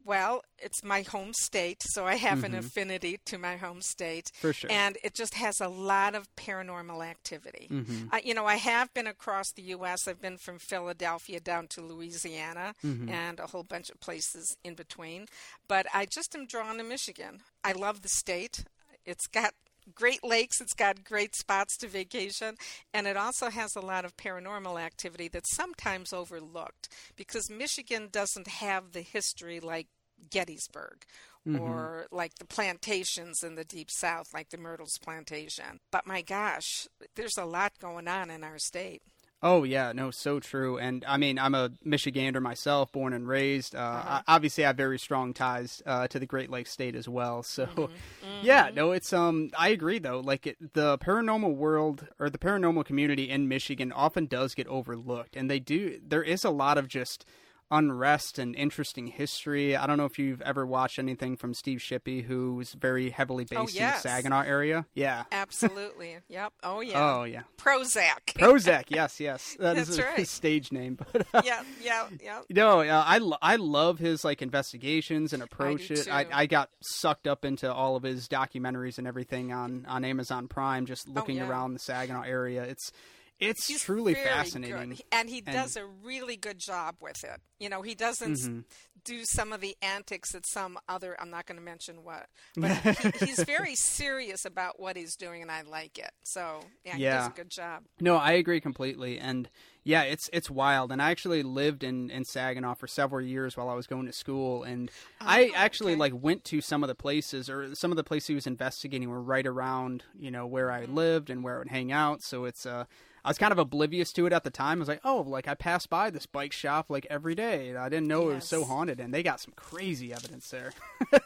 Well, 0.06 0.42
it's 0.58 0.84
my 0.84 1.02
home 1.02 1.34
state, 1.34 1.82
so 1.84 2.06
I 2.06 2.16
have 2.16 2.44
an 2.44 2.56
affinity 2.56 3.20
to 3.26 3.38
my 3.38 3.58
home 3.58 3.82
state. 3.82 4.32
For 4.40 4.54
sure. 4.54 4.72
And 4.72 4.98
it 5.04 5.14
just 5.14 5.34
has 5.36 5.60
a 5.60 5.68
lot 5.68 6.16
of 6.16 6.28
paranormal 6.36 7.06
activity. 7.06 7.68
Mm-hmm. 7.72 8.08
Uh, 8.14 8.20
you 8.24 8.34
know, 8.34 8.46
I 8.46 8.56
have 8.56 8.94
been 8.94 9.08
across 9.08 9.52
the 9.52 9.62
U.S., 9.64 10.08
I've 10.08 10.22
been 10.22 10.38
from 10.38 10.60
Philadelphia 10.60 11.40
down 11.40 11.68
to 11.70 11.82
Louisiana 11.82 12.74
Mm-hmm. 12.84 13.10
and 13.10 13.40
a 13.40 13.48
whole 13.48 13.64
bunch 13.64 13.90
of 13.90 14.00
places 14.00 14.56
in 14.64 14.76
between. 14.76 15.28
But 15.68 15.86
I 15.94 16.06
just 16.06 16.36
am 16.36 16.46
drawn 16.46 16.78
to 16.78 16.84
Michigan. 16.84 17.42
I 17.64 17.74
love 17.74 18.02
the 18.02 18.10
state. 18.10 18.66
It's 19.06 19.28
got 19.28 19.54
Great 19.94 20.24
Lakes, 20.24 20.62
it's 20.62 20.74
got 20.74 21.04
great 21.04 21.36
spots 21.36 21.78
to 21.78 21.88
vacation, 21.88 22.56
and 22.94 23.08
it 23.08 23.18
also 23.18 23.50
has 23.50 23.76
a 23.76 23.82
lot 23.82 24.06
of 24.06 24.18
paranormal 24.18 24.80
activity 24.80 25.28
that's 25.28 25.56
sometimes 25.56 26.14
overlooked 26.14 26.90
because 27.16 27.50
Michigan 27.50 28.10
doesn't 28.12 28.48
have 28.48 28.92
the 28.92 29.02
history 29.02 29.60
like 29.60 29.88
Gettysburg 30.30 31.06
mm-hmm. 31.48 31.62
or 31.62 32.08
like 32.12 32.36
the 32.36 32.46
plantations 32.46 33.44
in 33.44 33.56
the 33.56 33.64
deep 33.66 33.92
south, 33.92 34.34
like 34.34 34.50
the 34.50 34.58
Myrtles 34.58 34.98
plantation. 34.98 35.80
But 35.92 36.08
my 36.08 36.22
gosh, 36.22 36.88
there's 37.16 37.38
a 37.38 37.46
lot 37.46 37.74
going 37.80 38.08
on 38.08 38.30
in 38.30 38.44
our 38.44 38.60
state. 38.60 39.02
Oh 39.44 39.64
yeah, 39.66 39.92
no, 39.92 40.10
so 40.10 40.40
true. 40.40 40.78
And 40.78 41.04
I 41.06 41.18
mean, 41.18 41.38
I'm 41.38 41.54
a 41.54 41.70
Michigander 41.86 42.42
myself, 42.42 42.94
born 42.94 43.12
and 43.12 43.28
raised. 43.28 43.76
Uh, 43.76 43.80
I, 43.80 44.22
obviously, 44.26 44.64
I 44.64 44.68
have 44.68 44.78
very 44.78 44.98
strong 44.98 45.34
ties 45.34 45.84
uh, 45.86 46.08
to 46.08 46.18
the 46.18 46.26
Great 46.26 46.50
Lakes 46.50 46.72
state 46.72 46.96
as 46.96 47.10
well. 47.10 47.44
So, 47.44 47.90
yeah, 48.42 48.72
no, 48.74 48.94
it's 48.94 49.12
um, 49.12 49.52
I 49.60 49.68
agree 49.70 50.00
though. 50.00 50.22
Like 50.22 50.48
it, 50.48 50.74
the 50.74 50.98
paranormal 50.98 51.56
world 51.56 52.08
or 52.20 52.30
the 52.30 52.38
paranormal 52.38 52.86
community 52.86 53.30
in 53.30 53.50
Michigan 53.50 53.92
often 53.92 54.28
does 54.28 54.56
get 54.56 54.66
overlooked, 54.68 55.36
and 55.36 55.52
they 55.52 55.60
do. 55.60 56.00
There 56.08 56.24
is 56.24 56.46
a 56.46 56.50
lot 56.50 56.78
of 56.78 56.88
just 56.88 57.26
unrest 57.72 58.38
and 58.40 58.56
interesting 58.56 59.08
history. 59.08 59.76
I 59.76 59.88
don't 59.88 59.98
know 59.98 60.06
if 60.06 60.20
you've 60.20 60.42
ever 60.42 60.66
watched 60.66 61.00
anything 61.00 61.38
from 61.38 61.54
Steve 61.54 61.80
Shippey, 61.80 62.24
who's 62.24 62.74
very 62.74 63.10
heavily 63.10 63.46
based 63.46 63.76
Oh, 63.76 63.84
in 63.86 63.92
the. 63.92 63.98
Saginaw 63.98 64.42
area. 64.42 64.86
Yeah. 64.94 65.24
Absolutely. 65.32 66.18
yep. 66.30 66.54
Oh 66.64 66.82
yeah. 66.82 67.00
Oh 67.20 67.24
yeah. 67.24 67.42
Prozac. 67.58 68.34
Prozac, 68.36 68.84
yes, 68.90 69.20
yes. 69.20 69.56
That 69.60 69.78
is 69.78 69.88
That's 69.88 70.00
a- 70.00 70.04
right. 70.04 70.20
his 70.20 70.30
stage 70.30 70.72
name. 70.72 70.98
But 71.12 71.26
uh, 71.34 71.42
yeah, 71.46 71.64
yeah, 71.82 72.08
yeah. 72.22 72.40
no, 72.50 72.82
uh, 72.82 73.04
I, 73.06 73.18
lo- 73.20 73.38
I 73.42 73.56
love 73.56 74.00
his 74.00 74.24
like 74.24 74.42
investigations 74.42 75.34
and 75.34 75.42
approach. 75.44 75.88
do 75.88 75.94
it. 75.96 76.08
I. 76.12 76.26
I 76.34 76.46
got 76.46 76.70
sucked 76.82 77.28
up 77.28 77.46
into 77.46 77.72
all 77.72 77.96
of 77.96 78.04
his 78.04 78.28
documentaries 78.28 78.98
and 78.98 79.08
everything 79.08 79.54
on, 79.54 79.86
on 79.88 80.04
Amazon 80.04 80.48
Prime, 80.48 80.86
just 80.86 81.08
looking 81.08 81.40
Oh, 81.40 81.44
yeah. 81.46 81.50
around 81.50 81.74
the 81.74 81.80
Saginaw 81.80 82.24
area. 82.24 82.64
It's 82.64 82.92
It's 83.40 83.68
He's 83.68 83.82
truly 83.84 84.14
fascinating. 84.14 84.90
good. 84.90 85.04
and 85.12 85.30
he 85.30 85.44
And- 85.46 85.56
does 85.56 85.76
a 85.76 85.86
really 85.86 86.38
good 86.38 86.60
job 86.60 86.96
with 87.02 87.24
it. 87.24 87.42
You 87.60 87.70
know, 87.70 87.82
he 87.82 87.96
doesn't 87.96 88.34
Mhm. 88.34 88.64
do 89.06 89.26
some 89.26 89.52
of 89.52 89.60
the 89.62 89.76
antics 89.82 90.32
that 90.32 90.46
some 90.46 90.78
other. 90.88 91.20
I'm 91.20 91.30
not 91.30 91.46
going 91.46 91.58
to 91.58 91.64
mention 91.64 92.04
what, 92.04 92.28
but 92.56 92.72
he, 93.20 93.26
he's 93.26 93.44
very 93.44 93.76
serious 93.76 94.46
about 94.46 94.80
what 94.80 94.96
he's 94.96 95.16
doing, 95.16 95.42
and 95.42 95.52
I 95.52 95.62
like 95.64 95.98
it. 95.98 96.12
So 96.24 96.62
yeah, 96.86 96.96
he 96.96 97.04
does 97.04 97.28
a 97.28 97.32
good 97.32 97.50
job. 97.50 97.84
No, 98.00 98.16
I 98.16 98.34
agree 98.34 98.62
completely, 98.62 99.18
and 99.20 99.50
yeah, 99.84 100.04
it's 100.04 100.30
it's 100.32 100.50
wild. 100.50 100.92
And 100.92 101.02
I 101.02 101.12
actually 101.12 101.44
lived 101.44 101.84
in 101.84 102.10
in 102.10 102.24
Saginaw 102.26 102.76
for 102.76 102.88
several 102.88 103.26
years 103.26 103.58
while 103.58 103.70
I 103.70 103.74
was 103.76 103.88
going 103.88 104.06
to 104.06 104.14
school, 104.14 104.64
and 104.64 104.90
I 105.20 105.50
Oh, 105.50 105.52
actually 105.56 105.94
okay. 105.94 106.00
like 106.00 106.14
went 106.16 106.44
to 106.46 106.62
some 106.62 106.84
of 106.84 106.88
the 106.88 106.96
places 106.96 107.50
or 107.50 107.76
some 107.76 107.92
of 107.92 107.98
the 107.98 108.04
places 108.06 108.28
he 108.28 108.36
was 108.36 108.48
investigating 108.48 109.10
were 109.10 109.22
right 109.22 109.46
around 109.48 110.04
you 110.18 110.32
know 110.32 110.46
where 110.48 110.72
I 110.72 110.84
Mm-hmm. 110.84 110.96
lived 110.96 111.30
and 111.30 111.44
where 111.44 111.56
I 111.56 111.60
would 111.60 111.70
hang 111.70 111.92
out. 111.92 112.22
So 112.24 112.46
it's 112.46 112.66
uh. 112.66 112.86
I 113.26 113.30
was 113.30 113.38
kind 113.38 113.52
of 113.52 113.58
oblivious 113.58 114.12
to 114.14 114.26
it 114.26 114.34
at 114.34 114.44
the 114.44 114.50
time. 114.50 114.78
I 114.78 114.82
was 114.82 114.88
like, 114.88 115.02
"Oh, 115.04 115.22
like 115.28 115.48
I 115.48 115.56
pass 115.56 115.88
by 115.88 116.10
this 116.10 116.26
bike 116.26 116.52
shop 116.52 116.90
like 116.90 117.08
every 117.10 117.36
day. 117.36 117.70
and 117.70 117.78
I 117.78 117.90
didn't 117.90 118.08
know 118.08 118.30
it 118.30 118.36
was 118.36 118.48
so 118.48 118.64
haunted." 118.66 119.00
And 119.00 119.14
they 119.14 119.24
got 119.24 119.40
some 119.40 119.54
crazy 119.56 120.14
evidence 120.14 120.50
there. 120.50 120.74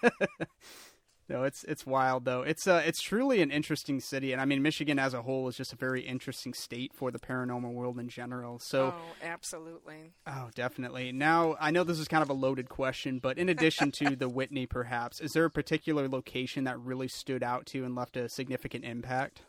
No, 1.30 1.44
it's 1.44 1.66
it's 1.66 1.86
wild 1.86 2.24
though. 2.24 2.42
It's 2.42 2.68
uh 2.68 2.82
it's 2.86 3.02
truly 3.02 3.42
an 3.42 3.52
interesting 3.52 4.00
city, 4.00 4.32
and 4.32 4.40
I 4.40 4.46
mean 4.46 4.62
Michigan 4.62 4.98
as 4.98 5.14
a 5.14 5.24
whole 5.24 5.50
is 5.50 5.58
just 5.58 5.74
a 5.74 5.76
very 5.76 6.02
interesting 6.02 6.54
state 6.54 6.94
for 6.94 7.12
the 7.12 7.20
paranormal 7.20 7.74
world 7.74 8.00
in 8.00 8.08
general. 8.08 8.60
So, 8.60 8.94
oh, 8.98 9.16
absolutely. 9.22 10.14
oh, 10.26 10.50
definitely. 10.56 11.12
Now 11.12 11.58
I 11.60 11.72
know 11.72 11.84
this 11.84 12.00
is 12.00 12.08
kind 12.08 12.24
of 12.24 12.30
a 12.30 12.34
loaded 12.34 12.70
question, 12.70 13.20
but 13.20 13.38
in 13.38 13.50
addition 13.50 13.92
to 13.94 14.16
the 14.16 14.30
Whitney, 14.30 14.66
perhaps 14.66 15.20
is 15.20 15.34
there 15.34 15.46
a 15.46 15.52
particular 15.52 16.08
location 16.08 16.64
that 16.64 16.80
really 16.80 17.10
stood 17.10 17.44
out 17.44 17.66
to 17.68 17.80
you 17.80 17.86
and 17.86 17.94
left 17.94 18.16
a 18.16 18.30
significant 18.30 18.86
impact? 18.86 19.42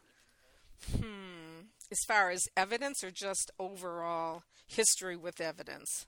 As 1.90 2.00
far 2.06 2.30
as 2.30 2.44
evidence, 2.56 3.02
or 3.02 3.10
just 3.10 3.50
overall 3.58 4.42
history 4.66 5.16
with 5.16 5.40
evidence. 5.40 6.06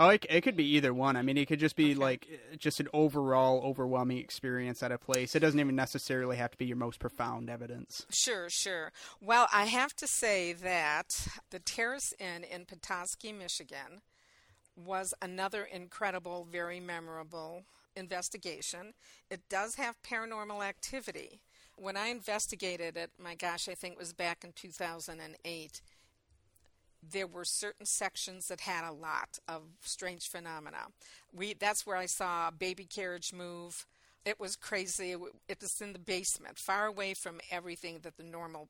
Oh, 0.00 0.10
it, 0.10 0.24
it 0.30 0.42
could 0.42 0.56
be 0.56 0.76
either 0.76 0.94
one. 0.94 1.16
I 1.16 1.22
mean, 1.22 1.36
it 1.36 1.48
could 1.48 1.58
just 1.58 1.74
be 1.74 1.96
like 1.96 2.28
uh, 2.32 2.56
just 2.56 2.78
an 2.78 2.86
overall 2.92 3.60
overwhelming 3.64 4.18
experience 4.18 4.80
at 4.82 4.92
a 4.92 4.98
place. 4.98 5.34
It 5.34 5.40
doesn't 5.40 5.58
even 5.58 5.74
necessarily 5.74 6.36
have 6.36 6.52
to 6.52 6.58
be 6.58 6.66
your 6.66 6.76
most 6.76 7.00
profound 7.00 7.50
evidence. 7.50 8.06
Sure, 8.08 8.46
sure. 8.48 8.92
Well, 9.20 9.48
I 9.52 9.64
have 9.64 9.94
to 9.96 10.06
say 10.06 10.52
that 10.52 11.26
the 11.50 11.58
Terrace 11.58 12.12
Inn 12.20 12.44
in 12.44 12.64
Petoskey, 12.64 13.32
Michigan, 13.32 14.02
was 14.76 15.12
another 15.20 15.64
incredible, 15.64 16.46
very 16.48 16.78
memorable 16.78 17.64
investigation. 17.96 18.94
It 19.28 19.48
does 19.50 19.74
have 19.74 19.96
paranormal 20.02 20.64
activity. 20.64 21.40
When 21.80 21.96
I 21.96 22.08
investigated 22.08 22.96
it, 22.96 23.10
my 23.22 23.34
gosh, 23.34 23.68
I 23.68 23.74
think 23.74 23.94
it 23.94 23.98
was 23.98 24.12
back 24.12 24.44
in 24.44 24.52
2008, 24.52 25.80
there 27.10 27.26
were 27.26 27.44
certain 27.44 27.86
sections 27.86 28.46
that 28.48 28.60
had 28.60 28.88
a 28.88 28.92
lot 28.92 29.38
of 29.46 29.62
strange 29.82 30.24
phenomena. 30.30 30.88
We 31.32 31.54
that's 31.54 31.86
where 31.86 31.96
I 31.96 32.06
saw 32.06 32.48
a 32.48 32.52
baby 32.52 32.84
carriage 32.84 33.32
move. 33.32 33.86
It 34.24 34.40
was 34.40 34.56
crazy. 34.56 35.12
It 35.12 35.60
was 35.60 35.80
in 35.80 35.92
the 35.92 35.98
basement, 35.98 36.58
far 36.58 36.86
away 36.86 37.14
from 37.14 37.40
everything 37.50 38.00
that 38.02 38.16
the 38.16 38.24
normal, 38.24 38.68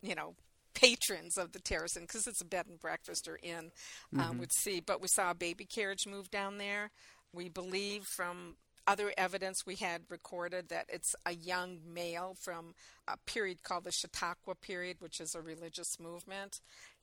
you 0.00 0.14
know, 0.14 0.34
patrons 0.74 1.36
of 1.36 1.52
the 1.52 1.58
terrace, 1.58 1.96
because 1.98 2.26
it's 2.26 2.40
a 2.40 2.46
bed 2.46 2.66
and 2.68 2.78
breakfast 2.78 3.26
or 3.26 3.38
inn, 3.42 3.72
um, 4.18 4.38
would 4.38 4.52
see. 4.52 4.80
But 4.80 5.02
we 5.02 5.08
saw 5.08 5.32
a 5.32 5.34
baby 5.34 5.64
carriage 5.64 6.06
move 6.06 6.30
down 6.30 6.58
there. 6.58 6.90
We 7.32 7.48
believe 7.48 8.04
from 8.04 8.56
other 8.86 9.12
evidence 9.16 9.66
we 9.66 9.76
had 9.76 10.02
recorded 10.08 10.68
that 10.68 10.86
it's 10.88 11.14
a 11.24 11.32
young 11.34 11.78
male 11.86 12.36
from 12.38 12.74
a 13.08 13.16
period 13.26 13.62
called 13.62 13.84
the 13.84 13.92
Chautauqua 13.92 14.54
period, 14.54 14.96
which 15.00 15.20
is 15.20 15.34
a 15.34 15.40
religious 15.40 15.98
movement. 15.98 16.60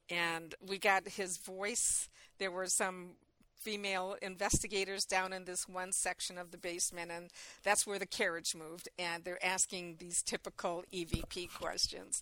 And 0.10 0.56
we 0.66 0.78
got 0.78 1.08
his 1.08 1.38
voice. 1.38 2.10
There 2.40 2.52
were 2.52 2.68
some 2.68 3.12
female 3.56 4.18
investigators 4.22 5.06
down 5.06 5.32
in 5.32 5.46
this 5.46 5.68
one 5.68 5.94
section 5.94 6.38
of 6.38 6.52
the 6.52 6.58
basement, 6.58 7.12
and 7.12 7.30
that's 7.64 7.88
where 7.88 8.00
the 8.00 8.06
carriage 8.06 8.54
moved. 8.56 8.90
And 9.00 9.24
they're 9.24 9.44
asking 9.44 9.98
these 10.00 10.22
typical 10.22 10.84
EVP 10.94 11.54
questions. 11.54 12.22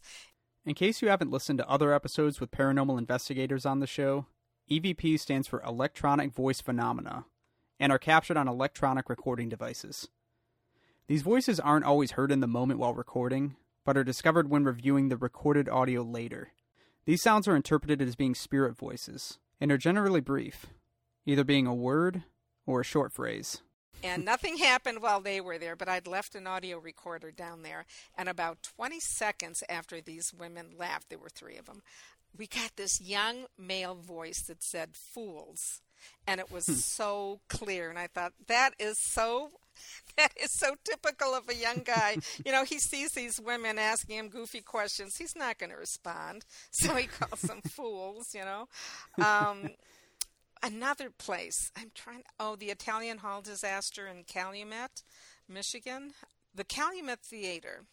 In 0.66 0.76
case 0.76 1.02
you 1.02 1.10
haven't 1.10 1.32
listened 1.32 1.58
to 1.58 1.70
other 1.70 1.92
episodes 1.94 2.40
with 2.40 2.52
paranormal 2.52 3.00
investigators 3.00 3.66
on 3.66 3.80
the 3.80 3.88
show, 3.88 4.28
EVP 4.70 5.20
stands 5.20 5.48
for 5.48 5.62
Electronic 5.64 6.32
Voice 6.32 6.62
Phenomena 6.62 7.26
and 7.82 7.92
are 7.92 8.00
captured 8.00 8.38
on 8.38 8.48
electronic 8.48 9.10
recording 9.10 9.50
devices. 9.50 10.08
These 11.08 11.24
voices 11.24 11.60
aren't 11.60 11.84
always 11.84 12.12
heard 12.12 12.32
in 12.32 12.40
the 12.40 12.48
moment 12.48 12.80
while 12.80 12.94
recording, 12.94 13.56
but 13.84 13.98
are 13.98 14.04
discovered 14.04 14.52
when 14.52 14.64
reviewing 14.64 15.10
the 15.10 15.18
recorded 15.18 15.68
audio 15.68 16.04
later. 16.04 16.52
These 17.06 17.24
sounds 17.24 17.48
are 17.48 17.56
interpreted 17.56 18.00
as 18.00 18.16
being 18.16 18.36
spirit 18.36 18.78
voices 18.78 19.40
and 19.60 19.72
are 19.72 19.80
generally 19.80 20.22
brief, 20.22 20.68
either 21.26 21.44
being 21.44 21.66
a 21.66 21.74
word 21.74 22.24
or 22.68 22.82
a 22.82 22.86
short 22.86 23.12
phrase. 23.12 23.64
and 24.04 24.24
nothing 24.24 24.58
happened 24.58 25.02
while 25.02 25.20
they 25.20 25.42
were 25.42 25.58
there, 25.58 25.76
but 25.76 25.90
I'd 25.90 26.08
left 26.08 26.36
an 26.36 26.46
audio 26.46 26.78
recorder 26.78 27.32
down 27.32 27.64
there. 27.64 27.86
And 28.16 28.30
about 28.30 28.62
20 28.78 29.00
seconds 29.00 29.64
after 29.68 30.02
these 30.02 30.32
women 30.32 30.70
left, 30.78 31.10
there 31.10 31.20
were 31.20 31.30
three 31.30 31.58
of 31.58 31.66
them, 31.66 31.82
we 32.38 32.46
got 32.48 32.76
this 32.78 33.02
young 33.02 33.46
male 33.58 33.96
voice 33.96 34.44
that 34.48 34.64
said, 34.64 34.96
Fools. 34.96 35.82
And 36.28 36.40
it 36.40 36.52
was 36.52 36.66
so 36.86 37.40
clear. 37.50 37.90
And 37.90 38.00
I 38.00 38.08
thought, 38.08 38.34
that 38.48 38.72
is 38.80 38.98
so. 39.00 39.52
That 40.18 40.34
is 40.36 40.52
so 40.52 40.76
typical 40.84 41.34
of 41.34 41.48
a 41.50 41.56
young 41.56 41.82
guy. 41.84 42.18
You 42.46 42.52
know, 42.52 42.66
he 42.66 42.78
sees 42.78 43.12
these 43.12 43.40
women 43.40 43.80
asking 43.80 44.18
him 44.18 44.28
goofy 44.30 44.60
questions. 44.62 45.16
He's 45.16 45.36
not 45.36 45.58
going 45.58 45.70
to 45.72 45.78
respond. 45.78 46.46
So 46.72 46.94
he 46.96 47.08
calls 47.08 47.42
them 47.42 47.62
fools, 47.62 48.36
you 48.36 48.42
know. 48.42 48.68
Um, 49.24 49.70
another 50.62 51.10
place. 51.10 51.72
I'm 51.78 51.92
trying. 51.96 52.24
Oh, 52.40 52.56
the 52.56 52.68
Italian 52.70 53.20
Hall 53.20 53.42
disaster 53.42 54.06
in 54.08 54.24
Calumet, 54.26 55.04
Michigan. 55.48 56.12
The 56.54 56.66
Calumet 56.66 57.22
Theater 57.22 57.86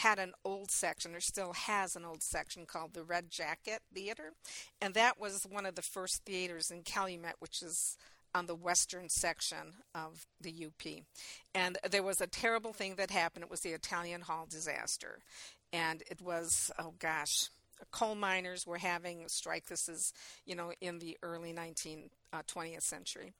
had 0.00 0.18
an 0.18 0.32
old 0.44 0.70
section, 0.70 1.14
or 1.14 1.20
still 1.20 1.52
has 1.52 1.96
an 1.96 2.04
old 2.04 2.22
section 2.22 2.66
called 2.66 2.94
the 2.94 3.04
Red 3.04 3.30
Jacket 3.30 3.80
Theater, 3.92 4.32
and 4.80 4.94
that 4.94 5.18
was 5.18 5.46
one 5.48 5.66
of 5.66 5.74
the 5.74 5.82
first 5.82 6.24
theaters 6.24 6.70
in 6.70 6.82
Calumet, 6.82 7.36
which 7.38 7.62
is 7.62 7.96
on 8.34 8.46
the 8.46 8.54
western 8.54 9.08
section 9.08 9.74
of 9.94 10.26
the 10.40 10.66
UP. 10.66 11.04
And 11.54 11.78
there 11.88 12.02
was 12.02 12.20
a 12.20 12.26
terrible 12.26 12.72
thing 12.72 12.96
that 12.96 13.12
happened. 13.12 13.44
It 13.44 13.50
was 13.50 13.60
the 13.60 13.70
Italian 13.70 14.22
Hall 14.22 14.46
disaster, 14.48 15.20
and 15.72 16.02
it 16.10 16.20
was 16.20 16.70
oh 16.78 16.94
gosh, 16.98 17.48
coal 17.90 18.14
miners 18.14 18.66
were 18.66 18.78
having 18.78 19.24
a 19.24 19.28
strike. 19.28 19.66
This 19.66 19.88
is, 19.88 20.12
you 20.44 20.56
know, 20.56 20.72
in 20.80 20.98
the 20.98 21.16
early 21.22 21.52
19th, 21.52 22.10
uh, 22.32 22.42
20th 22.46 22.82
century. 22.82 23.32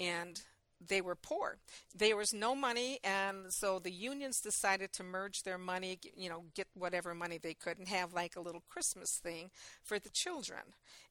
And 0.00 0.40
they 0.86 1.00
were 1.00 1.16
poor. 1.16 1.58
There 1.94 2.16
was 2.16 2.32
no 2.32 2.54
money, 2.54 2.98
and 3.02 3.46
so 3.50 3.78
the 3.78 3.90
unions 3.90 4.40
decided 4.40 4.92
to 4.94 5.02
merge 5.02 5.42
their 5.42 5.58
money, 5.58 5.98
you 6.16 6.28
know, 6.28 6.44
get 6.54 6.68
whatever 6.74 7.14
money 7.14 7.38
they 7.38 7.54
could, 7.54 7.78
and 7.78 7.88
have 7.88 8.12
like 8.12 8.36
a 8.36 8.40
little 8.40 8.62
Christmas 8.68 9.18
thing 9.22 9.50
for 9.82 9.98
the 9.98 10.10
children. 10.12 10.60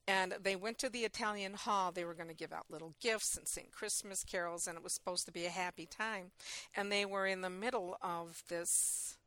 And 0.07 0.35
they 0.41 0.55
went 0.55 0.77
to 0.79 0.89
the 0.89 1.03
Italian 1.03 1.55
Hall. 1.55 1.91
They 1.91 2.05
were 2.05 2.13
going 2.13 2.29
to 2.29 2.33
give 2.33 2.53
out 2.53 2.65
little 2.69 2.93
gifts 3.01 3.35
and 3.35 3.45
sing 3.47 3.65
Christmas 3.71 4.23
carols, 4.23 4.65
and 4.65 4.77
it 4.77 4.83
was 4.83 4.95
supposed 4.95 5.25
to 5.25 5.33
be 5.33 5.45
a 5.45 5.49
happy 5.49 5.85
time. 5.85 6.31
And 6.75 6.89
they 6.89 7.05
were 7.05 7.27
in 7.27 7.41
the 7.41 7.49
middle 7.49 7.97
of 8.01 8.41
this 8.47 9.17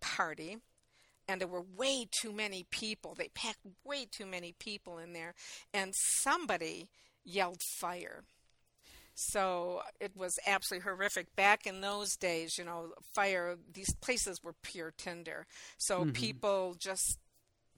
party, 0.00 0.56
and 1.28 1.40
there 1.40 1.48
were 1.48 1.64
way 1.76 2.06
too 2.10 2.32
many 2.32 2.64
people. 2.70 3.14
They 3.14 3.28
packed 3.28 3.66
way 3.84 4.06
too 4.10 4.26
many 4.26 4.54
people 4.58 4.96
in 4.96 5.12
there, 5.12 5.34
and 5.74 5.92
somebody 5.94 6.88
yelled 7.24 7.60
fire. 7.78 8.24
So 9.16 9.80
it 9.98 10.14
was 10.14 10.38
absolutely 10.46 10.84
horrific. 10.84 11.34
Back 11.34 11.66
in 11.66 11.80
those 11.80 12.16
days, 12.16 12.58
you 12.58 12.64
know, 12.64 12.92
fire, 13.14 13.56
these 13.72 13.94
places 13.94 14.44
were 14.44 14.54
pure 14.62 14.92
tinder. 14.96 15.46
So 15.78 16.02
mm-hmm. 16.02 16.10
people 16.10 16.76
just 16.78 17.18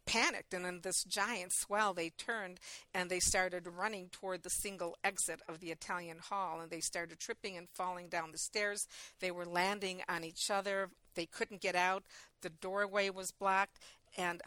panicked 0.05 0.55
and 0.55 0.65
in 0.65 0.81
this 0.81 1.05
giant 1.05 1.53
swell 1.53 1.93
they 1.93 2.09
turned 2.09 2.59
and 2.95 3.11
they 3.11 3.21
started 3.21 3.67
running 3.67 4.09
toward 4.11 4.43
the 4.43 4.49
single 4.49 4.97
exit 5.05 5.43
of 5.47 5.61
the 5.61 5.71
Italian 5.71 6.19
hall 6.19 6.61
and 6.61 6.71
they 6.71 6.81
started 6.81 7.19
tripping 7.19 7.59
and 7.59 7.69
falling 7.75 8.09
down 8.09 8.33
the 8.33 8.39
stairs 8.39 8.89
they 9.21 9.31
were 9.31 9.45
landing 9.45 10.01
on 10.09 10.25
each 10.25 10.51
other 10.51 10.89
they 11.15 11.27
couldn't 11.27 11.61
get 11.61 11.77
out 11.77 12.05
the 12.41 12.49
doorway 12.49 13.11
was 13.11 13.33
blocked 13.33 13.79
and 14.17 14.41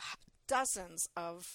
dozens 0.48 1.08
of 1.16 1.46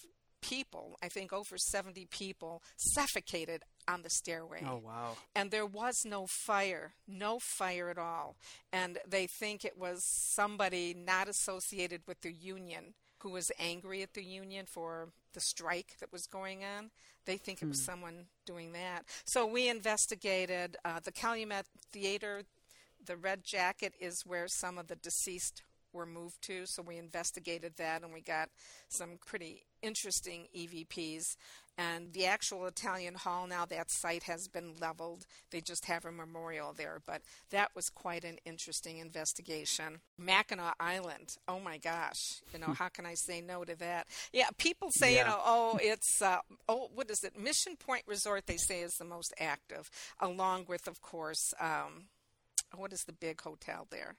people 0.41 0.97
i 1.03 1.09
think 1.09 1.33
over 1.33 1.57
70 1.59 2.07
people 2.11 2.63
suffocated 2.77 3.63
on 3.89 4.03
the 4.03 4.11
stairway 4.11 4.63
Oh 4.67 4.81
wow. 4.85 5.17
and 5.35 5.51
there 5.51 5.65
was 5.67 6.03
no 6.05 6.27
fire, 6.27 6.95
no 7.07 7.39
fire 7.39 7.89
at 7.89 7.99
all. 7.99 8.35
And 8.73 8.99
they 9.09 9.29
think 9.29 9.65
it 9.65 9.79
was 9.79 10.03
somebody 10.05 10.93
not 10.93 11.29
associated 11.29 12.01
with 12.05 12.21
the 12.23 12.33
union 12.33 12.95
who 13.21 13.31
was 13.31 13.53
angry 13.61 14.03
at 14.03 14.15
the 14.15 14.25
union 14.25 14.67
for 14.67 15.11
the 15.35 15.41
strike 15.41 15.95
that 16.01 16.11
was 16.13 16.27
going 16.27 16.65
on. 16.65 16.91
They 17.27 17.37
think 17.37 17.63
it 17.63 17.69
was 17.69 17.81
someone 17.81 18.27
doing 18.45 18.73
that. 18.73 19.05
So 19.25 19.47
we 19.47 19.69
investigated 19.69 20.77
uh, 20.85 20.99
the 21.05 21.13
Calumet 21.13 21.67
Theater. 21.93 22.43
The 23.05 23.17
Red 23.17 23.45
Jacket 23.45 23.95
is 24.01 24.27
where 24.27 24.49
some 24.49 24.79
of 24.79 24.89
the 24.89 24.97
deceased 24.97 25.63
were 25.93 26.07
moved 26.07 26.43
to. 26.43 26.67
So 26.67 26.83
we 26.83 26.99
investigated 26.99 27.75
that 27.77 28.03
and 28.03 28.13
we 28.13 28.21
got 28.21 28.49
some 28.89 29.19
pretty 29.25 29.65
interesting 29.87 30.49
EVPs. 30.55 31.37
And 31.79 32.15
the 32.15 32.25
actual 32.25 32.67
Italian 32.67 33.15
Hall, 33.15 33.47
now 33.47 33.67
that 33.67 33.91
site 33.91 34.23
has 34.23 34.49
been 34.49 34.73
leveled. 34.81 35.27
They 35.51 35.61
just 35.61 35.85
have 35.85 36.07
a 36.07 36.13
memorial 36.13 36.73
there. 36.73 37.01
But 37.07 37.21
that 37.51 37.71
was 37.75 37.91
quite 37.91 38.25
an 38.25 38.39
interesting 38.47 38.97
investigation. 38.97 40.01
Mackinac 40.19 40.75
Island, 40.81 41.37
oh 41.47 41.61
my 41.61 41.77
gosh. 41.77 42.41
You 42.53 42.61
know, 42.61 42.73
how 42.73 42.89
can 42.89 43.05
I 43.05 43.13
say 43.13 43.43
no 43.43 43.65
to 43.65 43.77
that? 43.77 44.07
Yeah, 44.33 44.49
people 44.57 44.89
say, 44.91 45.15
yeah. 45.15 45.19
you 45.19 45.25
know, 45.27 45.41
oh, 45.45 45.79
it's, 45.83 46.23
uh, 46.23 46.39
oh, 46.67 46.89
what 46.95 47.11
is 47.11 47.23
it? 47.23 47.39
Mission 47.39 47.77
Point 47.77 48.05
Resort, 48.07 48.47
they 48.47 48.57
say, 48.57 48.81
is 48.81 48.97
the 48.97 49.05
most 49.05 49.35
active, 49.39 49.91
along 50.19 50.65
with, 50.69 50.89
of 50.89 51.03
course, 51.03 51.53
um, 51.61 52.05
what 52.75 52.93
is 52.95 53.05
the 53.05 53.13
big 53.13 53.43
hotel 53.43 53.87
there? 53.91 54.15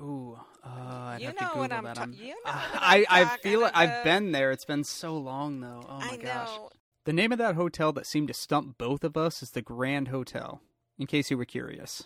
Ooh, 0.00 0.36
uh, 0.64 0.68
I'd 0.68 1.18
you 1.20 1.26
have 1.26 1.36
know 1.36 1.40
to 1.40 1.44
Google 1.46 1.60
what 1.60 1.72
I'm 1.72 1.84
that. 1.84 1.96
ta- 1.96 2.08
you 2.12 2.28
know 2.28 2.34
I, 2.46 3.06
I'm 3.08 3.26
I 3.28 3.36
feel 3.38 3.64
it. 3.64 3.72
I've 3.74 4.04
been 4.04 4.32
there. 4.32 4.50
It's 4.50 4.64
been 4.64 4.84
so 4.84 5.16
long 5.16 5.60
though. 5.60 5.82
Oh 5.88 5.98
my 6.00 6.14
I 6.14 6.16
gosh. 6.16 6.48
know. 6.48 6.70
The 7.04 7.12
name 7.12 7.32
of 7.32 7.38
that 7.38 7.54
hotel 7.54 7.92
that 7.92 8.06
seemed 8.06 8.28
to 8.28 8.34
stump 8.34 8.78
both 8.78 9.04
of 9.04 9.16
us 9.16 9.42
is 9.42 9.50
the 9.50 9.62
Grand 9.62 10.08
Hotel. 10.08 10.60
In 10.98 11.06
case 11.06 11.30
you 11.30 11.36
were 11.36 11.44
curious. 11.44 12.04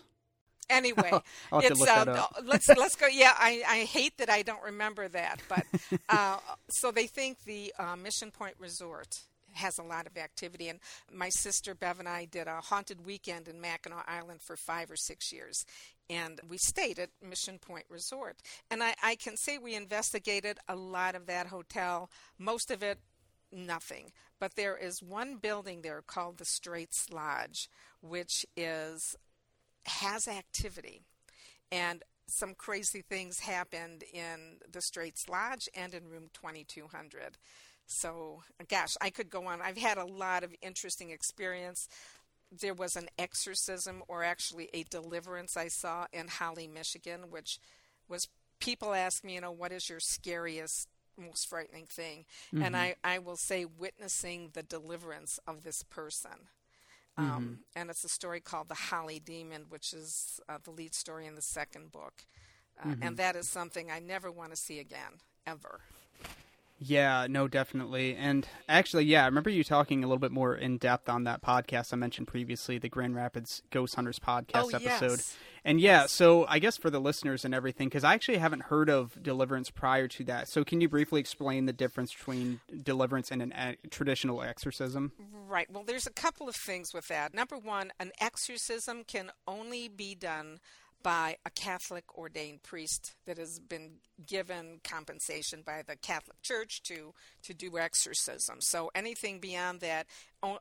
Anyway, 0.69 1.09
I'll 1.51 1.61
have 1.61 1.73
to 1.73 1.81
it's 1.81 1.87
uh, 1.87 2.27
let's 2.43 2.67
let's 2.77 2.95
go. 2.95 3.07
Yeah, 3.07 3.33
I, 3.37 3.63
I 3.67 3.77
hate 3.85 4.17
that 4.17 4.29
I 4.29 4.43
don't 4.43 4.63
remember 4.63 5.07
that, 5.07 5.41
but 5.49 5.65
uh, 6.09 6.37
so 6.69 6.91
they 6.91 7.07
think 7.07 7.43
the 7.45 7.73
uh, 7.79 7.95
Mission 7.95 8.29
Point 8.29 8.55
Resort 8.59 9.21
has 9.59 9.77
a 9.77 9.83
lot 9.83 10.07
of 10.07 10.17
activity. 10.17 10.69
And 10.69 10.79
my 11.11 11.29
sister 11.29 11.75
Bev 11.75 11.99
and 11.99 12.09
I 12.09 12.25
did 12.25 12.47
a 12.47 12.61
haunted 12.61 13.05
weekend 13.05 13.47
in 13.47 13.61
Mackinac 13.61 14.05
Island 14.07 14.41
for 14.41 14.55
five 14.55 14.89
or 14.89 14.95
six 14.95 15.31
years. 15.31 15.65
And 16.09 16.41
we 16.49 16.57
stayed 16.57 16.97
at 16.97 17.09
Mission 17.21 17.59
Point 17.59 17.85
Resort. 17.89 18.37
And 18.71 18.81
I, 18.83 18.95
I 19.03 19.15
can 19.15 19.37
say 19.37 19.57
we 19.57 19.75
investigated 19.75 20.57
a 20.67 20.75
lot 20.75 21.15
of 21.15 21.27
that 21.27 21.47
hotel, 21.47 22.09
most 22.39 22.71
of 22.71 22.81
it 22.81 22.99
nothing. 23.51 24.11
But 24.39 24.55
there 24.55 24.77
is 24.77 25.03
one 25.03 25.35
building 25.35 25.81
there 25.81 26.01
called 26.01 26.37
the 26.37 26.45
Straits 26.45 27.07
Lodge, 27.11 27.69
which 28.01 28.45
is 28.55 29.15
has 29.85 30.27
activity. 30.27 31.01
And 31.71 32.03
some 32.27 32.53
crazy 32.53 33.01
things 33.01 33.39
happened 33.39 34.03
in 34.13 34.57
the 34.71 34.81
Straits 34.81 35.27
Lodge 35.27 35.67
and 35.75 35.93
in 35.93 36.07
room 36.07 36.29
2200. 36.33 37.37
So, 37.91 38.43
gosh, 38.69 38.95
I 39.01 39.09
could 39.09 39.31
go 39.31 39.47
on. 39.47 39.61
I've 39.63 39.77
had 39.77 39.97
a 39.97 40.05
lot 40.05 40.43
of 40.43 40.53
interesting 40.61 41.09
experience. 41.09 41.89
There 42.51 42.75
was 42.75 42.95
an 42.95 43.07
exorcism 43.17 44.03
or 44.07 44.23
actually 44.23 44.69
a 44.75 44.83
deliverance 44.83 45.57
I 45.57 45.69
saw 45.69 46.05
in 46.13 46.27
Holly, 46.27 46.67
Michigan, 46.67 47.31
which 47.31 47.57
was 48.07 48.27
people 48.59 48.93
ask 48.93 49.23
me, 49.23 49.33
you 49.33 49.41
know, 49.41 49.51
what 49.51 49.71
is 49.71 49.89
your 49.89 49.99
scariest, 49.99 50.87
most 51.17 51.47
frightening 51.49 51.87
thing? 51.87 52.25
Mm-hmm. 52.53 52.63
And 52.63 52.77
I, 52.77 52.95
I 53.03 53.17
will 53.17 53.37
say, 53.37 53.65
witnessing 53.65 54.51
the 54.53 54.63
deliverance 54.63 55.39
of 55.47 55.63
this 55.63 55.81
person. 55.83 56.31
Um, 57.17 57.25
Mm-hmm. 57.25 57.53
and 57.75 57.89
it's 57.89 58.03
a 58.03 58.09
story 58.09 58.39
called 58.39 58.69
The 58.69 58.75
Holly 58.75 59.19
Demon, 59.19 59.65
which 59.69 59.93
is 59.93 60.39
uh, 60.47 60.59
the 60.63 60.71
lead 60.71 60.93
story 60.93 61.25
in 61.25 61.35
the 61.35 61.41
second 61.41 61.91
book. 61.91 62.13
Uh, 62.79 62.89
Mm-hmm. 62.89 63.03
And 63.03 63.17
that 63.17 63.35
is 63.35 63.49
something 63.49 63.89
I 63.91 63.99
never 63.99 64.31
want 64.31 64.51
to 64.51 64.55
see 64.55 64.79
again, 64.79 65.19
ever. 65.47 65.81
Yeah, 66.81 67.27
no, 67.29 67.49
definitely. 67.49 68.15
And 68.15 68.47
actually, 68.69 69.03
yeah, 69.03 69.23
I 69.23 69.25
remember 69.25 69.49
you 69.49 69.65
talking 69.65 70.01
a 70.03 70.07
little 70.07 70.19
bit 70.19 70.31
more 70.31 70.55
in 70.55 70.77
depth 70.77 71.09
on 71.09 71.25
that 71.25 71.41
podcast 71.43 71.91
I 71.91 71.97
mentioned 71.97 72.27
previously, 72.27 72.77
the 72.77 72.87
Grand 72.87 73.15
Rapids 73.15 73.61
Ghost 73.69 73.95
Hunters 73.95 74.17
podcast 74.17 74.51
Oh, 74.55 74.69
episode. 74.69 75.11
yes. 75.19 75.37
And 75.65 75.81
yeah, 75.81 76.05
so 76.05 76.45
I 76.47 76.59
guess 76.59 76.77
for 76.77 76.89
the 76.89 77.01
listeners 77.01 77.43
and 77.43 77.53
everything, 77.53 77.89
because 77.89 78.05
I 78.05 78.13
actually 78.13 78.37
haven't 78.37 78.63
heard 78.63 78.89
of 78.89 79.21
Deliverance 79.21 79.69
prior 79.69 80.07
to 80.07 80.23
that. 80.23 80.47
So 80.47 80.63
can 80.63 80.79
you 80.79 80.87
briefly 80.87 81.19
explain 81.19 81.65
the 81.65 81.73
difference 81.73 82.13
between 82.13 82.61
Deliverance 82.83 83.29
and 83.29 83.41
a 83.51 83.75
traditional 83.89 84.41
exorcism? 84.41 85.11
Right. 85.49 85.69
Well, 85.69 85.83
there's 85.85 86.07
a 86.07 86.13
couple 86.13 86.47
of 86.47 86.55
things 86.55 86.93
with 86.93 87.09
that. 87.09 87.33
Number 87.33 87.57
one, 87.57 87.91
an 87.99 88.11
exorcism 88.21 89.03
can 89.03 89.31
only 89.47 89.89
be 89.89 90.15
done 90.15 90.59
by 91.01 91.37
a 91.45 91.49
Catholic 91.49 92.03
ordained 92.17 92.63
priest 92.63 93.15
that 93.25 93.37
has 93.37 93.59
been 93.59 93.99
given 94.25 94.81
compensation 94.83 95.61
by 95.65 95.81
the 95.85 95.95
Catholic 95.95 96.41
Church 96.41 96.81
to 96.83 97.13
to 97.43 97.53
do 97.53 97.77
exorcism. 97.77 98.57
So 98.59 98.91
anything 98.93 99.39
beyond 99.39 99.79
that, 99.79 100.07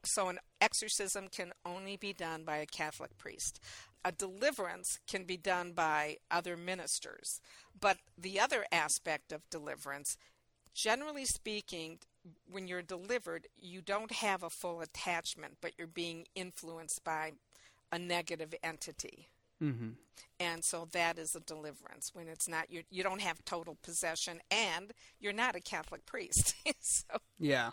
so 0.04 0.28
an 0.28 0.38
exorcism 0.60 1.28
can 1.28 1.52
only 1.66 1.96
be 1.96 2.12
done 2.12 2.44
by 2.44 2.58
a 2.58 2.66
Catholic 2.66 3.18
priest. 3.18 3.60
A 4.04 4.12
deliverance 4.12 5.00
can 5.08 5.24
be 5.24 5.36
done 5.36 5.72
by 5.72 6.18
other 6.30 6.56
ministers. 6.56 7.40
But 7.78 7.98
the 8.16 8.38
other 8.38 8.64
aspect 8.70 9.32
of 9.32 9.50
deliverance, 9.50 10.16
generally 10.72 11.24
speaking, 11.24 11.98
when 12.48 12.68
you're 12.68 12.82
delivered, 12.82 13.48
you 13.58 13.80
don't 13.80 14.12
have 14.12 14.42
a 14.42 14.50
full 14.50 14.80
attachment, 14.80 15.58
but 15.60 15.72
you're 15.76 15.86
being 15.86 16.26
influenced 16.34 17.02
by 17.02 17.32
a 17.90 17.98
negative 17.98 18.54
entity. 18.62 19.28
Mm-hmm. 19.62 19.90
And 20.40 20.64
so 20.64 20.86
that 20.92 21.18
is 21.18 21.34
a 21.34 21.40
deliverance 21.40 22.10
when 22.12 22.28
it's 22.28 22.48
not 22.48 22.70
you. 22.70 22.82
You 22.90 23.02
don't 23.02 23.20
have 23.20 23.44
total 23.44 23.76
possession, 23.82 24.40
and 24.50 24.92
you're 25.20 25.32
not 25.32 25.56
a 25.56 25.60
Catholic 25.60 26.06
priest. 26.06 26.54
so 26.80 27.04
Yeah. 27.38 27.70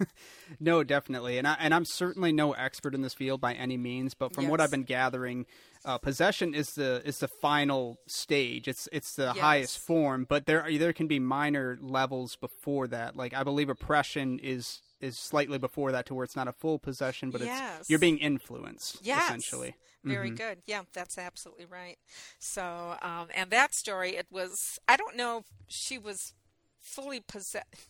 no, 0.60 0.82
definitely, 0.82 1.38
and 1.38 1.46
I 1.46 1.56
and 1.60 1.72
I'm 1.72 1.84
certainly 1.84 2.32
no 2.32 2.52
expert 2.52 2.94
in 2.96 3.02
this 3.02 3.14
field 3.14 3.40
by 3.40 3.54
any 3.54 3.76
means, 3.76 4.12
but 4.12 4.34
from 4.34 4.48
what 4.48 4.60
I've 4.60 4.72
been 4.72 4.82
gathering, 4.82 5.46
uh, 5.84 5.98
possession 5.98 6.52
is 6.52 6.72
the 6.74 7.00
is 7.04 7.18
the 7.18 7.28
final 7.28 7.98
stage. 8.08 8.66
It's 8.66 8.88
it's 8.90 9.14
the 9.14 9.32
Yes. 9.34 9.38
highest 9.38 9.78
form, 9.78 10.26
but 10.28 10.46
there 10.46 10.64
are, 10.64 10.72
there 10.78 10.92
can 10.92 11.06
be 11.06 11.20
minor 11.20 11.78
levels 11.80 12.34
before 12.34 12.88
that. 12.88 13.14
Like 13.14 13.34
I 13.34 13.44
believe 13.44 13.68
oppression 13.68 14.40
is 14.40 14.80
is 15.00 15.16
slightly 15.16 15.58
before 15.58 15.92
that, 15.92 16.06
to 16.06 16.14
where 16.14 16.24
it's 16.24 16.34
not 16.34 16.48
a 16.48 16.52
full 16.52 16.80
possession, 16.80 17.30
but 17.30 17.40
Yes. 17.40 17.80
it's 17.82 17.90
you're 17.90 18.00
being 18.00 18.18
influenced 18.18 18.98
Yes. 19.02 19.26
essentially. 19.26 19.76
Very 20.04 20.30
Mhm. 20.30 20.36
good. 20.36 20.62
Yeah, 20.66 20.82
that's 20.92 21.18
absolutely 21.18 21.66
right. 21.66 21.98
So, 22.38 22.96
um, 23.02 23.28
and 23.34 23.50
that 23.50 23.74
story, 23.74 24.16
it 24.16 24.26
was, 24.30 24.78
I 24.88 24.96
don't 24.96 25.16
know 25.16 25.38
if 25.38 25.44
she 25.66 25.98
was 25.98 26.34
fully 26.80 27.20
possessed. 27.20 27.88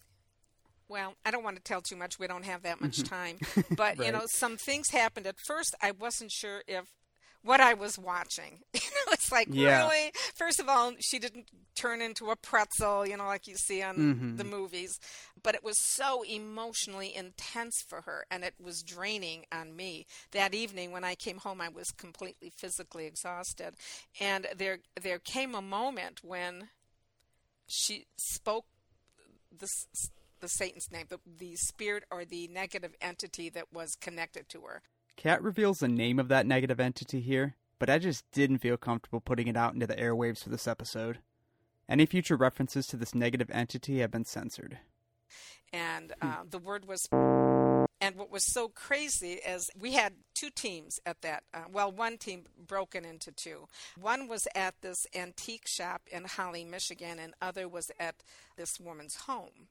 Well, 0.88 1.14
I 1.24 1.30
don't 1.30 1.44
want 1.44 1.56
to 1.56 1.62
tell 1.62 1.82
too 1.82 1.96
much. 1.96 2.18
We 2.18 2.26
don't 2.26 2.44
have 2.46 2.62
that 2.62 2.80
much 2.80 3.02
time. 3.04 3.38
But, 3.76 3.98
you 3.98 4.10
know, 4.10 4.24
some 4.26 4.56
things 4.56 4.88
happened. 4.90 5.26
At 5.26 5.38
first, 5.38 5.74
I 5.82 5.90
wasn't 5.90 6.32
sure 6.32 6.62
if 6.66 6.86
what 7.42 7.60
I 7.60 7.74
was 7.74 7.98
watching. 7.98 8.62
Know, 9.06 9.12
it's 9.12 9.30
like, 9.32 9.48
Yeah. 9.50 9.82
really? 9.86 10.12
First 10.34 10.60
of 10.60 10.68
all, 10.68 10.92
she 11.00 11.18
didn't 11.18 11.48
turn 11.74 12.00
into 12.02 12.30
a 12.30 12.36
pretzel, 12.36 13.06
you 13.06 13.16
know, 13.16 13.26
like 13.26 13.46
you 13.46 13.56
see 13.56 13.82
on 13.82 13.96
Mhm. 13.96 14.36
the 14.38 14.44
movies. 14.44 14.98
But 15.42 15.54
it 15.54 15.62
was 15.62 15.76
so 15.94 16.22
emotionally 16.22 17.14
intense 17.14 17.82
for 17.88 18.02
her, 18.02 18.24
and 18.30 18.44
it 18.44 18.54
was 18.60 18.82
draining 18.82 19.46
on 19.52 19.76
me. 19.76 20.06
That 20.32 20.54
evening, 20.54 20.90
when 20.92 21.04
I 21.04 21.14
came 21.14 21.38
home, 21.38 21.60
I 21.60 21.68
was 21.68 21.88
completely 21.90 22.50
physically 22.56 23.06
exhausted. 23.06 23.74
And 24.20 24.46
there, 24.56 24.78
there 25.00 25.18
came 25.20 25.54
a 25.54 25.62
moment 25.62 26.24
when 26.24 26.70
she 27.66 28.06
spoke 28.16 28.66
the 29.56 29.68
the 30.40 30.48
Satan's 30.48 30.86
name, 30.92 31.06
the, 31.08 31.18
the 31.26 31.56
spirit 31.56 32.04
or 32.12 32.24
the 32.24 32.46
negative 32.46 32.94
entity 33.00 33.48
that 33.50 33.72
was 33.72 33.96
connected 34.00 34.48
to 34.50 34.60
her. 34.60 34.82
Kat 35.16 35.42
reveals 35.42 35.78
the 35.78 35.88
name 35.88 36.20
of 36.20 36.28
that 36.28 36.46
negative 36.46 36.78
entity 36.78 37.20
here, 37.20 37.56
but 37.78 37.90
I 37.90 37.98
just 37.98 38.24
didn't 38.32 38.58
feel 38.58 38.76
comfortable 38.76 39.20
putting 39.20 39.48
it 39.48 39.56
out 39.56 39.74
into 39.74 39.86
the 39.86 39.94
airwaves 39.96 40.42
for 40.42 40.50
this 40.50 40.66
episode. 40.68 41.18
Any 41.88 42.06
future 42.06 42.36
references 42.36 42.86
to 42.88 42.96
this 42.96 43.14
negative 43.14 43.50
entity 43.50 44.00
have 44.00 44.10
been 44.10 44.24
censored. 44.24 44.78
and 45.72 46.12
uh, 46.22 46.42
the 46.48 46.58
word 46.58 46.86
was 46.86 47.06
and 48.00 48.14
what 48.16 48.30
was 48.30 48.44
so 48.44 48.68
crazy 48.68 49.32
is 49.46 49.68
we 49.78 49.92
had 49.92 50.14
two 50.34 50.50
teams 50.50 50.98
at 51.04 51.20
that 51.22 51.42
uh, 51.52 51.64
well 51.70 51.90
one 51.90 52.16
team 52.16 52.44
broken 52.66 53.04
into 53.04 53.30
two 53.32 53.66
one 54.00 54.28
was 54.28 54.46
at 54.54 54.74
this 54.80 55.06
antique 55.14 55.66
shop 55.66 56.02
in 56.10 56.24
holly 56.24 56.64
michigan 56.64 57.18
and 57.18 57.34
other 57.42 57.68
was 57.68 57.90
at 57.98 58.16
this 58.56 58.78
woman's 58.80 59.16
home 59.26 59.68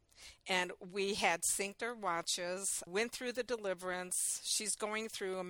and 0.48 0.72
we 0.91 1.13
had 1.15 1.41
synced 1.41 1.82
our 1.82 1.96
watches 1.96 2.84
went 2.88 3.12
through 3.12 3.32
the 3.32 3.43
deliverance 3.43 4.41
she's 4.43 4.76
going 4.76 5.08
through 5.10 5.39
a, 5.39 5.43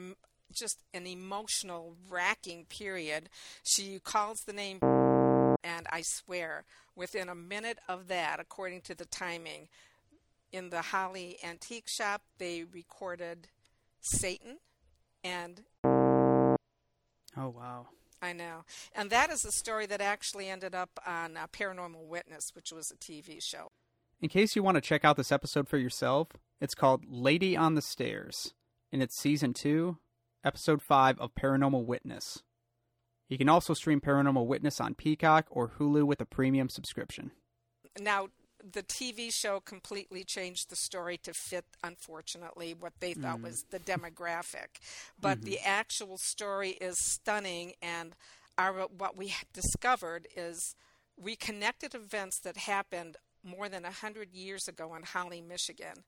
just 0.54 0.80
an 0.94 1.06
emotional 1.06 1.96
racking 2.10 2.66
period 2.66 3.30
she 3.64 4.00
calls 4.00 4.42
the 4.42 4.54
name 4.54 4.80
and 5.64 5.88
i 5.92 6.02
swear 6.02 6.64
within 6.96 7.30
a 7.30 7.36
minute 7.36 7.80
of 7.88 8.08
that 8.08 8.40
according 8.40 8.82
to 8.82 8.96
the 8.96 9.06
timing 9.06 9.68
in 10.52 10.70
the 10.70 10.82
Holly 10.82 11.38
Antique 11.44 11.88
Shop, 11.88 12.22
they 12.38 12.64
recorded 12.64 13.48
Satan, 14.00 14.58
and 15.24 15.64
Oh, 17.40 17.50
wow. 17.50 17.88
I 18.20 18.34
know, 18.34 18.64
and 18.96 19.12
that 19.12 19.30
is 19.30 19.46
a 19.46 19.52
story 19.52 19.86
that 19.86 20.02
actually 20.02 20.50
ended 20.50 20.74
up 20.74 20.90
on 21.06 21.38
uh, 21.38 21.46
Paranormal 21.54 22.08
Witness, 22.08 22.50
which 22.56 22.72
was 22.72 22.90
a 22.90 22.96
TV 22.96 23.38
show. 23.44 23.68
In 24.20 24.30
case 24.30 24.56
you 24.56 24.64
want 24.64 24.74
to 24.76 24.82
check 24.82 25.06
out 25.06 25.18
this 25.18 25.32
episode 25.32 25.68
for 25.68 25.78
yourself, 25.78 26.30
it's 26.60 26.74
called 26.74 27.04
Lady 27.08 27.56
on 27.56 27.76
the 27.76 27.82
Stairs, 27.82 28.56
and 28.92 29.04
it's 29.04 29.16
season 29.20 29.54
2, 29.54 29.98
episode 30.48 30.82
5 30.82 31.20
of 31.20 31.36
Paranormal 31.36 31.86
Witness. 31.86 32.42
You 33.28 33.38
can 33.38 33.50
also 33.50 33.74
stream 33.74 34.00
Paranormal 34.00 34.46
Witness 34.46 34.80
on 34.80 34.96
Peacock 34.96 35.46
or 35.52 35.74
Hulu 35.78 36.06
with 36.06 36.22
a 36.22 36.26
premium 36.26 36.70
subscription. 36.70 37.32
Now, 38.00 38.30
the 38.64 38.84
TV 38.84 39.30
show 39.30 39.60
completely 39.60 40.24
changed 40.24 40.70
the 40.70 40.78
story 40.78 41.18
to 41.24 41.34
fit, 41.34 41.66
unfortunately, 41.84 42.74
what 42.74 42.94
they 43.02 43.14
thought 43.14 43.40
mm. 43.40 43.44
was 43.44 43.66
the 43.72 43.80
demographic. 43.80 44.80
But 45.20 45.40
mm-hmm. 45.40 45.50
the 45.50 45.60
actual 45.60 46.18
story 46.18 46.72
is 46.72 46.96
stunning, 46.98 47.74
and 47.82 48.16
our 48.58 48.88
what 48.88 49.18
we 49.18 49.36
discovered 49.54 50.28
is 50.34 50.76
we 51.18 51.36
connected 51.36 51.94
events 51.94 52.40
that 52.46 52.56
happened 52.56 53.18
more 53.44 53.68
than 53.68 53.84
a 53.84 53.92
hundred 53.92 54.34
years 54.34 54.68
ago 54.70 54.96
in 54.96 55.04
Holly, 55.04 55.42
Michigan, 55.42 56.06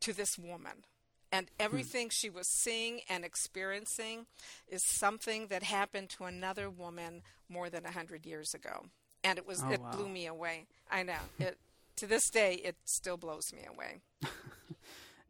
to 0.00 0.12
this 0.12 0.38
woman. 0.38 0.84
And 1.32 1.46
hmm. 1.48 1.64
everything 1.64 2.06
hmm. 2.06 2.12
she 2.12 2.30
was 2.30 2.48
seeing 2.48 3.00
and 3.08 3.24
experiencing 3.24 4.26
is 4.68 4.82
something 4.84 5.48
that 5.48 5.62
happened 5.62 6.10
to 6.10 6.24
another 6.24 6.70
woman 6.70 7.22
more 7.48 7.70
than 7.70 7.84
a 7.84 7.92
hundred 7.92 8.26
years 8.26 8.54
ago. 8.54 8.86
And 9.22 9.38
it 9.38 9.46
was 9.46 9.62
oh, 9.64 9.70
it 9.70 9.80
wow. 9.80 9.90
blew 9.92 10.08
me 10.08 10.26
away. 10.26 10.66
I 10.90 11.02
know. 11.02 11.20
It 11.38 11.58
to 11.96 12.06
this 12.06 12.30
day 12.30 12.54
it 12.64 12.76
still 12.84 13.16
blows 13.16 13.52
me 13.52 13.60
away. 13.68 14.00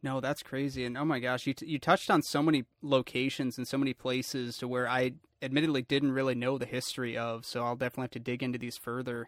no, 0.03 0.21
that's 0.21 0.41
crazy. 0.41 0.85
And 0.85 0.97
oh 0.97 1.05
my 1.05 1.19
gosh, 1.19 1.45
you 1.45 1.53
t- 1.53 1.65
you 1.65 1.79
touched 1.79 2.09
on 2.09 2.21
so 2.21 2.41
many 2.41 2.65
locations 2.81 3.57
and 3.57 3.67
so 3.67 3.77
many 3.77 3.93
places 3.93 4.57
to 4.57 4.67
where 4.67 4.87
I 4.87 5.13
admittedly 5.41 5.81
didn't 5.81 6.13
really 6.13 6.35
know 6.35 6.57
the 6.57 6.65
history 6.65 7.17
of, 7.17 7.45
so 7.45 7.63
I'll 7.63 7.75
definitely 7.75 8.03
have 8.03 8.11
to 8.11 8.19
dig 8.19 8.43
into 8.43 8.59
these 8.59 8.77
further. 8.77 9.27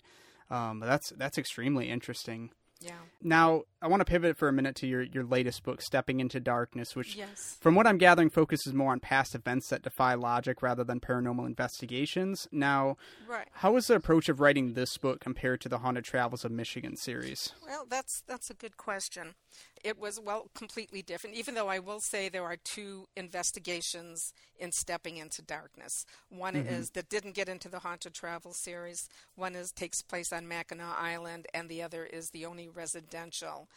Um, 0.50 0.80
that's 0.80 1.10
that's 1.18 1.38
extremely 1.38 1.90
interesting. 1.90 2.52
Yeah. 2.84 2.96
Now, 3.22 3.64
I 3.82 3.88
want 3.88 4.02
to 4.02 4.06
pivot 4.06 4.38
for 4.38 4.48
a 4.48 4.54
minute 4.54 4.76
to 4.78 4.88
your, 4.88 5.04
your 5.04 5.24
latest 5.24 5.64
book, 5.64 5.82
Stepping 5.82 6.20
into 6.20 6.40
Darkness, 6.40 6.96
which, 6.96 7.16
yes. 7.16 7.58
from 7.62 7.76
what 7.76 7.88
I'm 7.88 7.98
gathering, 7.98 8.30
focuses 8.30 8.74
more 8.74 8.92
on 8.92 9.00
past 9.00 9.36
events 9.36 9.70
that 9.70 9.82
defy 9.82 10.14
logic 10.14 10.62
rather 10.62 10.84
than 10.84 11.00
paranormal 11.00 11.46
investigations. 11.46 12.48
Now, 12.52 12.98
right. 13.28 13.48
how 13.54 13.76
is 13.78 13.88
the 13.88 13.96
approach 13.96 14.30
of 14.30 14.40
writing 14.40 14.74
this 14.74 14.98
book 14.98 15.20
compared 15.20 15.62
to 15.62 15.70
the 15.70 15.80
Haunted 15.80 16.04
Travels 16.04 16.46
of 16.46 16.52
Michigan 16.52 16.96
series? 16.98 17.54
Well, 17.66 17.86
that's 17.90 18.24
that's 18.28 18.50
a 18.50 18.54
good 18.54 18.78
question. 18.78 19.36
It 19.84 20.00
was 20.00 20.20
well 20.20 20.50
completely 20.56 21.02
different. 21.02 21.36
Even 21.36 21.56
though 21.56 21.68
I 21.68 21.80
will 21.80 22.00
say 22.00 22.30
there 22.30 22.46
are 22.46 22.56
two 22.56 23.08
investigations 23.18 24.34
in 24.58 24.72
Stepping 24.72 25.18
into 25.18 25.42
Darkness. 25.42 26.06
One 26.30 26.54
mm-hmm. 26.54 26.74
is 26.74 26.92
that 26.92 27.10
didn't 27.10 27.36
get 27.36 27.50
into 27.50 27.68
the 27.68 27.80
Haunted 27.80 28.14
Travel 28.14 28.54
series. 28.54 29.10
One 29.36 29.56
is 29.56 29.72
takes 29.72 30.02
place 30.02 30.32
on 30.32 30.48
Mackinac 30.48 30.98
Island, 30.98 31.48
and 31.54 31.68
the 31.68 31.82
other 31.82 32.06
is 32.06 32.30
the 32.30 32.46
only 32.46 32.70
residential 32.70 33.68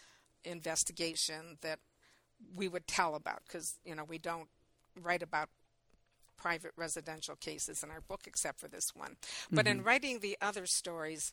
investigation 0.45 1.59
that 1.62 1.81
we 2.55 2.69
would 2.69 2.87
tell 2.87 3.14
about 3.14 3.42
because 3.47 3.75
you 3.85 3.95
know 3.95 4.05
we 4.05 4.19
don't 4.19 4.49
write 5.01 5.23
about 5.23 5.49
private 6.37 6.73
residential 6.77 7.35
cases 7.35 7.83
in 7.83 7.90
our 7.90 8.01
book 8.01 8.23
except 8.27 8.61
for 8.61 8.69
this 8.69 8.95
one. 8.95 9.16
But 9.51 9.64
mm-hmm. 9.64 9.79
in 9.79 9.85
writing 9.85 10.21
the 10.21 10.37
other 10.40 10.66
stories, 10.66 11.33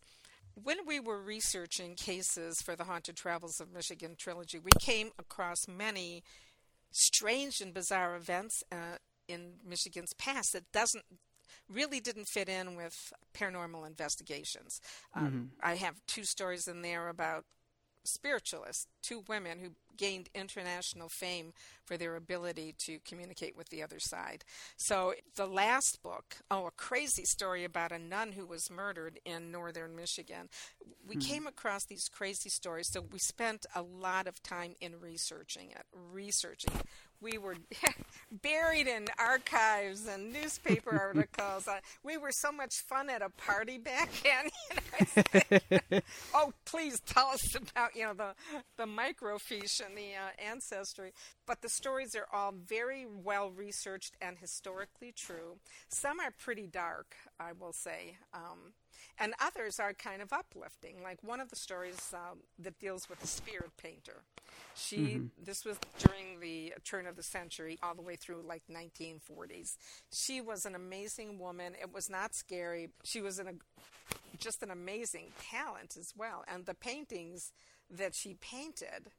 when 0.61 0.77
we 0.85 0.99
were 0.99 1.21
researching 1.21 1.95
cases 1.95 2.61
for 2.61 2.75
the 2.75 2.83
Haunted 2.83 3.15
Travels 3.15 3.59
of 3.59 3.71
Michigan 3.71 4.15
trilogy, 4.17 4.59
we 4.59 4.71
came 4.79 5.11
across 5.17 5.67
many 5.67 6.23
strange 6.91 7.59
and 7.59 7.73
bizarre 7.73 8.15
events 8.15 8.63
uh, 8.71 8.97
in 9.27 9.53
Michigan's 9.67 10.13
past 10.13 10.53
that 10.53 10.71
doesn't 10.71 11.05
really 11.69 11.99
didn't 11.99 12.27
fit 12.27 12.49
in 12.49 12.75
with 12.75 13.13
paranormal 13.33 13.87
investigations. 13.87 14.79
Um, 15.15 15.25
mm-hmm. 15.25 15.43
I 15.61 15.75
have 15.75 15.95
two 16.07 16.23
stories 16.23 16.67
in 16.67 16.81
there 16.81 17.09
about 17.09 17.45
spiritualists, 18.05 18.87
two 19.01 19.23
women 19.27 19.59
who 19.59 19.69
gained 19.97 20.29
international 20.33 21.09
fame 21.09 21.53
for 21.85 21.97
their 21.97 22.15
ability 22.15 22.75
to 22.85 22.99
communicate 23.05 23.57
with 23.57 23.69
the 23.69 23.83
other 23.83 23.99
side. 23.99 24.43
So, 24.77 25.13
the 25.35 25.45
last 25.45 25.99
book, 26.01 26.37
oh, 26.49 26.67
a 26.67 26.71
crazy 26.71 27.25
story 27.25 27.63
about 27.63 27.91
a 27.91 27.99
nun 27.99 28.31
who 28.31 28.45
was 28.45 28.71
murdered 28.71 29.19
in 29.25 29.51
northern 29.51 29.95
Michigan. 29.95 30.49
We 31.07 31.15
hmm. 31.15 31.21
came 31.21 31.47
across 31.47 31.85
these 31.85 32.07
crazy 32.09 32.49
stories, 32.49 32.89
so 32.91 33.01
we 33.01 33.19
spent 33.19 33.65
a 33.75 33.81
lot 33.81 34.27
of 34.27 34.41
time 34.43 34.75
in 34.79 34.99
researching 34.99 35.71
it, 35.71 35.85
researching 36.11 36.73
we 37.23 37.37
were 37.37 37.55
buried 38.43 38.87
in 38.87 39.07
archives 39.17 40.05
and 40.05 40.31
newspaper 40.31 40.91
articles. 41.01 41.67
Uh, 41.67 41.79
we 42.03 42.17
were 42.17 42.31
so 42.31 42.51
much 42.51 42.75
fun 42.87 43.09
at 43.09 43.21
a 43.21 43.29
party 43.29 43.77
back 43.77 44.09
then. 44.23 45.15
You 45.71 45.79
know? 45.91 45.99
oh, 46.35 46.53
please 46.65 46.99
tell 46.99 47.27
us 47.27 47.55
about 47.55 47.95
you 47.95 48.03
know 48.03 48.13
the 48.13 48.33
the 48.77 48.85
microfiche 48.85 49.82
and 49.85 49.97
the 49.97 50.13
uh, 50.15 50.49
ancestry. 50.51 51.13
But 51.45 51.61
the 51.61 51.69
stories 51.69 52.15
are 52.15 52.27
all 52.31 52.53
very 52.53 53.05
well 53.05 53.51
researched 53.51 54.15
and 54.21 54.37
historically 54.37 55.11
true. 55.11 55.57
Some 55.89 56.19
are 56.19 56.31
pretty 56.31 56.67
dark, 56.67 57.15
I 57.39 57.51
will 57.51 57.73
say. 57.73 58.17
Um, 58.33 58.73
and 59.19 59.33
others 59.39 59.79
are 59.79 59.93
kind 59.93 60.21
of 60.21 60.33
uplifting. 60.33 61.03
Like 61.03 61.23
one 61.23 61.39
of 61.39 61.49
the 61.49 61.55
stories 61.55 62.13
um, 62.13 62.39
that 62.59 62.79
deals 62.79 63.09
with 63.09 63.23
a 63.23 63.27
spirit 63.27 63.71
painter. 63.77 64.23
She 64.75 64.97
mm-hmm. 64.97 65.25
this 65.43 65.65
was 65.65 65.77
during 65.99 66.39
the 66.39 66.73
turn 66.83 67.05
of 67.05 67.15
the 67.15 67.23
century, 67.23 67.77
all 67.83 67.95
the 67.95 68.01
way 68.01 68.15
through 68.15 68.43
like 68.47 68.63
1940s. 68.71 69.77
She 70.11 70.41
was 70.41 70.65
an 70.65 70.75
amazing 70.75 71.39
woman. 71.39 71.73
It 71.79 71.93
was 71.93 72.09
not 72.09 72.33
scary. 72.33 72.89
She 73.03 73.21
was 73.21 73.39
an, 73.39 73.47
a, 73.47 74.37
just 74.37 74.63
an 74.63 74.71
amazing 74.71 75.27
talent 75.51 75.95
as 75.99 76.13
well. 76.15 76.43
And 76.47 76.65
the 76.65 76.73
paintings 76.73 77.51
that 77.89 78.15
she 78.15 78.35
painted 78.35 79.11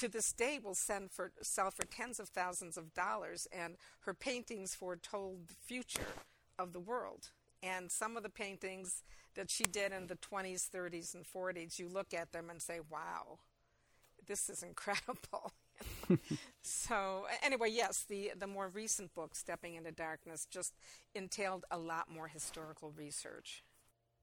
to 0.00 0.08
this 0.08 0.32
day 0.32 0.58
will 0.62 0.74
send 0.74 1.10
for 1.10 1.30
sell 1.42 1.70
for 1.70 1.84
tens 1.84 2.18
of 2.18 2.28
thousands 2.28 2.76
of 2.76 2.94
dollars 2.94 3.46
and 3.52 3.76
her 4.00 4.14
paintings 4.14 4.74
foretold 4.74 5.48
the 5.48 5.54
future 5.54 6.14
of 6.58 6.72
the 6.72 6.80
world 6.80 7.28
and 7.62 7.90
some 7.90 8.16
of 8.16 8.22
the 8.22 8.30
paintings 8.30 9.02
that 9.34 9.50
she 9.50 9.64
did 9.64 9.92
in 9.92 10.06
the 10.06 10.16
20s, 10.16 10.68
30s, 10.68 11.14
and 11.14 11.24
40s, 11.24 11.78
you 11.78 11.88
look 11.88 12.14
at 12.14 12.32
them 12.32 12.48
and 12.50 12.60
say, 12.60 12.80
wow, 12.90 13.38
this 14.26 14.48
is 14.48 14.62
incredible. 14.62 15.52
so 16.62 17.26
anyway, 17.42 17.68
yes, 17.70 18.04
the 18.08 18.32
the 18.38 18.46
more 18.46 18.68
recent 18.68 19.14
book, 19.14 19.34
Stepping 19.34 19.76
into 19.76 19.92
Darkness, 19.92 20.46
just 20.50 20.74
entailed 21.14 21.64
a 21.70 21.78
lot 21.78 22.10
more 22.10 22.28
historical 22.28 22.92
research. 22.96 23.62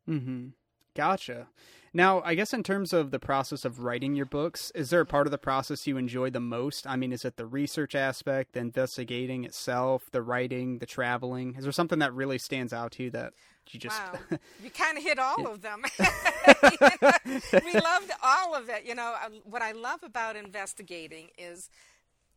Mm-hmm. 0.08 0.48
Gotcha. 0.97 1.47
Now, 1.93 2.21
I 2.23 2.36
guess 2.36 2.53
in 2.53 2.63
terms 2.63 2.91
of 2.91 3.12
the 3.12 3.19
process 3.19 3.63
of 3.63 3.79
writing 3.79 4.15
your 4.15 4.25
books, 4.25 4.71
is 4.75 4.89
there 4.89 4.99
a 5.01 5.05
part 5.05 5.25
of 5.25 5.31
the 5.31 5.38
process 5.38 5.88
you 5.88 5.97
enjoy 5.97 6.29
the 6.29 6.39
most? 6.39 6.86
I 6.86 6.95
mean, 6.95 7.13
is 7.13 7.23
it 7.23 7.38
the 7.38 7.45
research 7.45 7.95
aspect, 7.95 8.53
the 8.53 8.60
investigating 8.60 9.45
itself, 9.45 10.10
the 10.12 10.21
writing, 10.21 10.79
the 10.79 10.86
traveling? 10.86 11.55
Is 11.57 11.63
there 11.63 11.71
something 11.71 11.99
that 11.99 12.13
really 12.13 12.38
stands 12.38 12.73
out 12.73 12.91
to 12.93 13.03
you 13.03 13.10
that 13.12 13.33
you 13.73 13.79
just 13.79 13.99
wow. 13.99 14.38
you 14.63 14.69
kind 14.69 14.97
of 14.97 15.03
hit 15.03 15.19
all 15.19 15.36
yeah. 15.39 15.47
of 15.47 15.62
them. 15.62 15.83
we 17.65 17.73
loved 17.73 18.12
all 18.23 18.55
of 18.55 18.69
it. 18.69 18.86
You 18.86 18.95
know, 18.95 19.15
what 19.43 19.62
I 19.62 19.71
love 19.71 20.03
about 20.03 20.36
investigating 20.36 21.29
is 21.38 21.69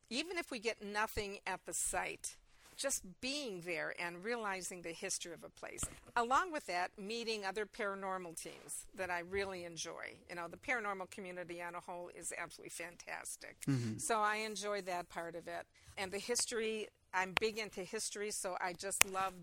even 0.08 0.38
if 0.38 0.50
we 0.50 0.58
get 0.58 0.84
nothing 0.84 1.38
at 1.46 1.64
the 1.66 1.72
site, 1.72 2.36
just 2.80 3.02
being 3.20 3.60
there 3.66 3.94
and 4.00 4.24
realizing 4.24 4.80
the 4.80 4.90
history 4.90 5.34
of 5.34 5.44
a 5.44 5.50
place. 5.50 5.84
Along 6.16 6.50
with 6.50 6.66
that, 6.66 6.90
meeting 6.98 7.44
other 7.44 7.66
paranormal 7.66 8.40
teams 8.40 8.86
that 8.96 9.10
I 9.10 9.20
really 9.20 9.64
enjoy. 9.64 10.14
You 10.30 10.36
know, 10.36 10.46
the 10.48 10.56
paranormal 10.56 11.10
community 11.10 11.60
on 11.60 11.74
a 11.74 11.80
whole 11.80 12.10
is 12.16 12.32
absolutely 12.36 12.70
fantastic. 12.70 13.58
Mm-hmm. 13.68 13.98
So 13.98 14.20
I 14.20 14.36
enjoy 14.36 14.80
that 14.82 15.10
part 15.10 15.36
of 15.36 15.46
it. 15.46 15.66
And 15.98 16.10
the 16.10 16.18
history, 16.18 16.88
I'm 17.12 17.34
big 17.38 17.58
into 17.58 17.82
history, 17.82 18.30
so 18.30 18.56
I 18.62 18.72
just 18.72 19.04
love 19.04 19.34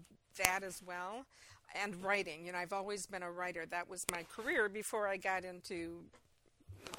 that 0.43 0.63
as 0.63 0.81
well. 0.83 1.25
And 1.75 2.03
writing. 2.03 2.43
You 2.47 2.53
know, 2.53 2.57
I've 2.57 2.73
always 2.73 3.05
been 3.05 3.21
a 3.21 3.31
writer. 3.31 3.67
That 3.69 3.87
was 3.87 4.03
my 4.11 4.23
career 4.23 4.67
before 4.67 5.07
I 5.07 5.17
got 5.17 5.45
into 5.45 5.99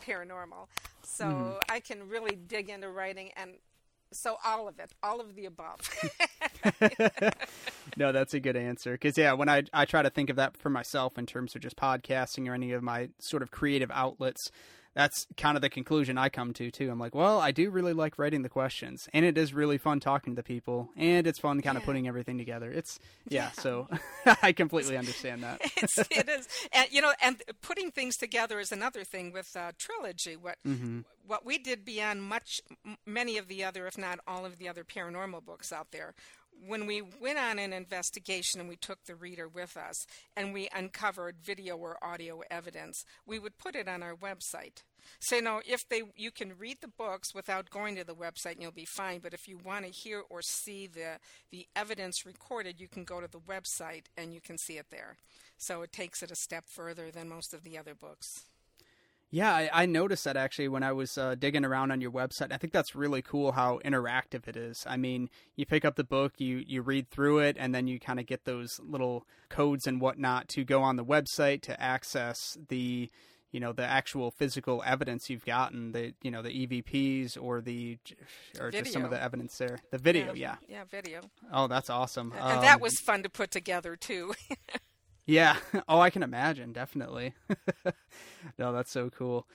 paranormal. 0.06 0.68
So 1.02 1.24
mm-hmm. 1.24 1.58
I 1.68 1.80
can 1.80 2.08
really 2.08 2.36
dig 2.36 2.68
into 2.68 2.90
writing 2.90 3.30
and 3.36 3.54
so 4.12 4.36
all 4.44 4.68
of 4.68 4.78
it, 4.78 4.92
all 5.02 5.20
of 5.20 5.34
the 5.34 5.46
above. 5.46 5.80
no, 7.96 8.12
that's 8.12 8.34
a 8.34 8.40
good 8.40 8.56
answer. 8.56 8.92
Because 8.92 9.18
yeah, 9.18 9.32
when 9.32 9.48
I 9.48 9.64
I 9.72 9.84
try 9.84 10.02
to 10.02 10.10
think 10.10 10.30
of 10.30 10.36
that 10.36 10.56
for 10.56 10.70
myself 10.70 11.18
in 11.18 11.26
terms 11.26 11.54
of 11.54 11.62
just 11.62 11.76
podcasting 11.76 12.48
or 12.48 12.54
any 12.54 12.72
of 12.72 12.82
my 12.82 13.10
sort 13.18 13.42
of 13.42 13.50
creative 13.50 13.90
outlets, 13.92 14.50
that's 14.98 15.28
kind 15.36 15.54
of 15.54 15.62
the 15.62 15.70
conclusion 15.70 16.18
I 16.18 16.28
come 16.28 16.52
to 16.54 16.72
too. 16.72 16.90
I'm 16.90 16.98
like, 16.98 17.14
well, 17.14 17.38
I 17.38 17.52
do 17.52 17.70
really 17.70 17.92
like 17.92 18.18
writing 18.18 18.42
the 18.42 18.48
questions, 18.48 19.08
and 19.14 19.24
it 19.24 19.38
is 19.38 19.54
really 19.54 19.78
fun 19.78 20.00
talking 20.00 20.34
to 20.34 20.36
the 20.36 20.42
people, 20.42 20.88
and 20.96 21.24
it's 21.24 21.38
fun 21.38 21.62
kind 21.62 21.76
yeah. 21.76 21.78
of 21.78 21.84
putting 21.84 22.08
everything 22.08 22.36
together. 22.36 22.72
It's 22.72 22.98
yeah, 23.28 23.44
yeah. 23.44 23.50
so 23.52 23.88
I 24.42 24.50
completely 24.50 24.96
understand 24.96 25.44
that. 25.44 25.60
it's, 25.76 25.98
it 25.98 26.28
is, 26.28 26.48
and 26.72 26.88
you 26.90 27.00
know, 27.00 27.12
and 27.22 27.40
putting 27.62 27.92
things 27.92 28.16
together 28.16 28.58
is 28.58 28.72
another 28.72 29.04
thing 29.04 29.32
with 29.32 29.56
uh, 29.56 29.70
trilogy. 29.78 30.34
What 30.34 30.56
mm-hmm. 30.66 31.02
what 31.24 31.46
we 31.46 31.58
did 31.58 31.84
beyond 31.84 32.24
much, 32.24 32.60
many 33.06 33.38
of 33.38 33.46
the 33.46 33.62
other, 33.62 33.86
if 33.86 33.96
not 33.96 34.18
all 34.26 34.44
of 34.44 34.58
the 34.58 34.68
other 34.68 34.82
paranormal 34.82 35.44
books 35.44 35.72
out 35.72 35.92
there, 35.92 36.14
when 36.66 36.86
we 36.86 37.02
went 37.02 37.38
on 37.38 37.58
an 37.58 37.72
investigation 37.72 38.60
and 38.60 38.68
we 38.68 38.76
took 38.76 39.04
the 39.04 39.14
reader 39.14 39.48
with 39.48 39.76
us 39.76 40.06
and 40.36 40.52
we 40.52 40.68
uncovered 40.74 41.36
video 41.42 41.76
or 41.76 42.02
audio 42.02 42.42
evidence, 42.50 43.04
we 43.26 43.38
would 43.38 43.58
put 43.58 43.74
it 43.74 43.88
on 43.88 44.02
our 44.02 44.14
website. 44.14 44.82
So 45.20 45.36
you 45.36 45.42
know, 45.42 45.62
if 45.66 45.80
they 45.88 46.02
you 46.16 46.30
can 46.30 46.58
read 46.58 46.78
the 46.80 46.88
books 46.88 47.34
without 47.34 47.70
going 47.70 47.96
to 47.96 48.04
the 48.04 48.14
website 48.14 48.52
and 48.52 48.62
you'll 48.62 48.72
be 48.72 48.84
fine, 48.84 49.20
but 49.20 49.34
if 49.34 49.48
you 49.48 49.58
want 49.58 49.84
to 49.84 49.90
hear 49.90 50.22
or 50.28 50.42
see 50.42 50.86
the 50.86 51.18
the 51.50 51.66
evidence 51.74 52.26
recorded, 52.26 52.80
you 52.80 52.88
can 52.88 53.04
go 53.04 53.20
to 53.20 53.28
the 53.28 53.38
website 53.38 54.04
and 54.16 54.34
you 54.34 54.40
can 54.40 54.58
see 54.58 54.78
it 54.78 54.86
there. 54.90 55.16
So 55.56 55.82
it 55.82 55.92
takes 55.92 56.22
it 56.22 56.30
a 56.30 56.36
step 56.36 56.64
further 56.66 57.10
than 57.10 57.28
most 57.28 57.54
of 57.54 57.64
the 57.64 57.78
other 57.78 57.94
books. 57.94 58.44
Yeah, 59.30 59.54
I, 59.54 59.70
I 59.72 59.86
noticed 59.86 60.24
that 60.24 60.36
actually 60.36 60.68
when 60.68 60.82
I 60.82 60.92
was 60.92 61.18
uh, 61.18 61.34
digging 61.34 61.64
around 61.64 61.90
on 61.90 62.00
your 62.00 62.10
website. 62.10 62.50
I 62.50 62.56
think 62.56 62.72
that's 62.72 62.94
really 62.94 63.20
cool 63.20 63.52
how 63.52 63.78
interactive 63.84 64.48
it 64.48 64.56
is. 64.56 64.84
I 64.86 64.96
mean, 64.96 65.28
you 65.54 65.66
pick 65.66 65.84
up 65.84 65.96
the 65.96 66.04
book, 66.04 66.34
you 66.38 66.64
you 66.66 66.80
read 66.80 67.10
through 67.10 67.40
it, 67.40 67.56
and 67.58 67.74
then 67.74 67.86
you 67.86 68.00
kind 68.00 68.18
of 68.18 68.26
get 68.26 68.44
those 68.44 68.80
little 68.82 69.26
codes 69.50 69.86
and 69.86 70.00
whatnot 70.00 70.48
to 70.48 70.64
go 70.64 70.82
on 70.82 70.96
the 70.96 71.04
website 71.04 71.60
to 71.62 71.80
access 71.80 72.56
the 72.68 73.10
you 73.52 73.60
know 73.60 73.72
the 73.72 73.84
actual 73.84 74.30
physical 74.30 74.82
evidence 74.84 75.30
you've 75.30 75.44
gotten 75.44 75.92
the 75.92 76.14
you 76.22 76.30
know 76.30 76.42
the 76.42 76.66
EVPs 76.66 77.36
or 77.40 77.60
the 77.60 77.98
or 78.60 78.66
video. 78.70 78.82
just 78.82 78.92
some 78.92 79.04
of 79.04 79.10
the 79.10 79.22
evidence 79.22 79.56
there 79.56 79.78
the 79.90 79.98
video 79.98 80.34
yeah 80.34 80.56
yeah, 80.68 80.78
yeah 80.78 80.84
video 80.84 81.20
oh 81.52 81.66
that's 81.66 81.88
awesome 81.88 82.32
and 82.32 82.58
um, 82.58 82.60
that 82.62 82.80
was 82.80 82.98
fun 83.00 83.22
to 83.22 83.30
put 83.30 83.50
together 83.50 83.96
too 83.96 84.34
yeah. 85.28 85.56
Oh 85.88 86.00
I 86.00 86.10
can 86.10 86.24
imagine. 86.24 86.72
Definitely. 86.72 87.34
No 88.58 88.72
that's 88.72 88.90
so 88.90 89.10
cool. 89.10 89.46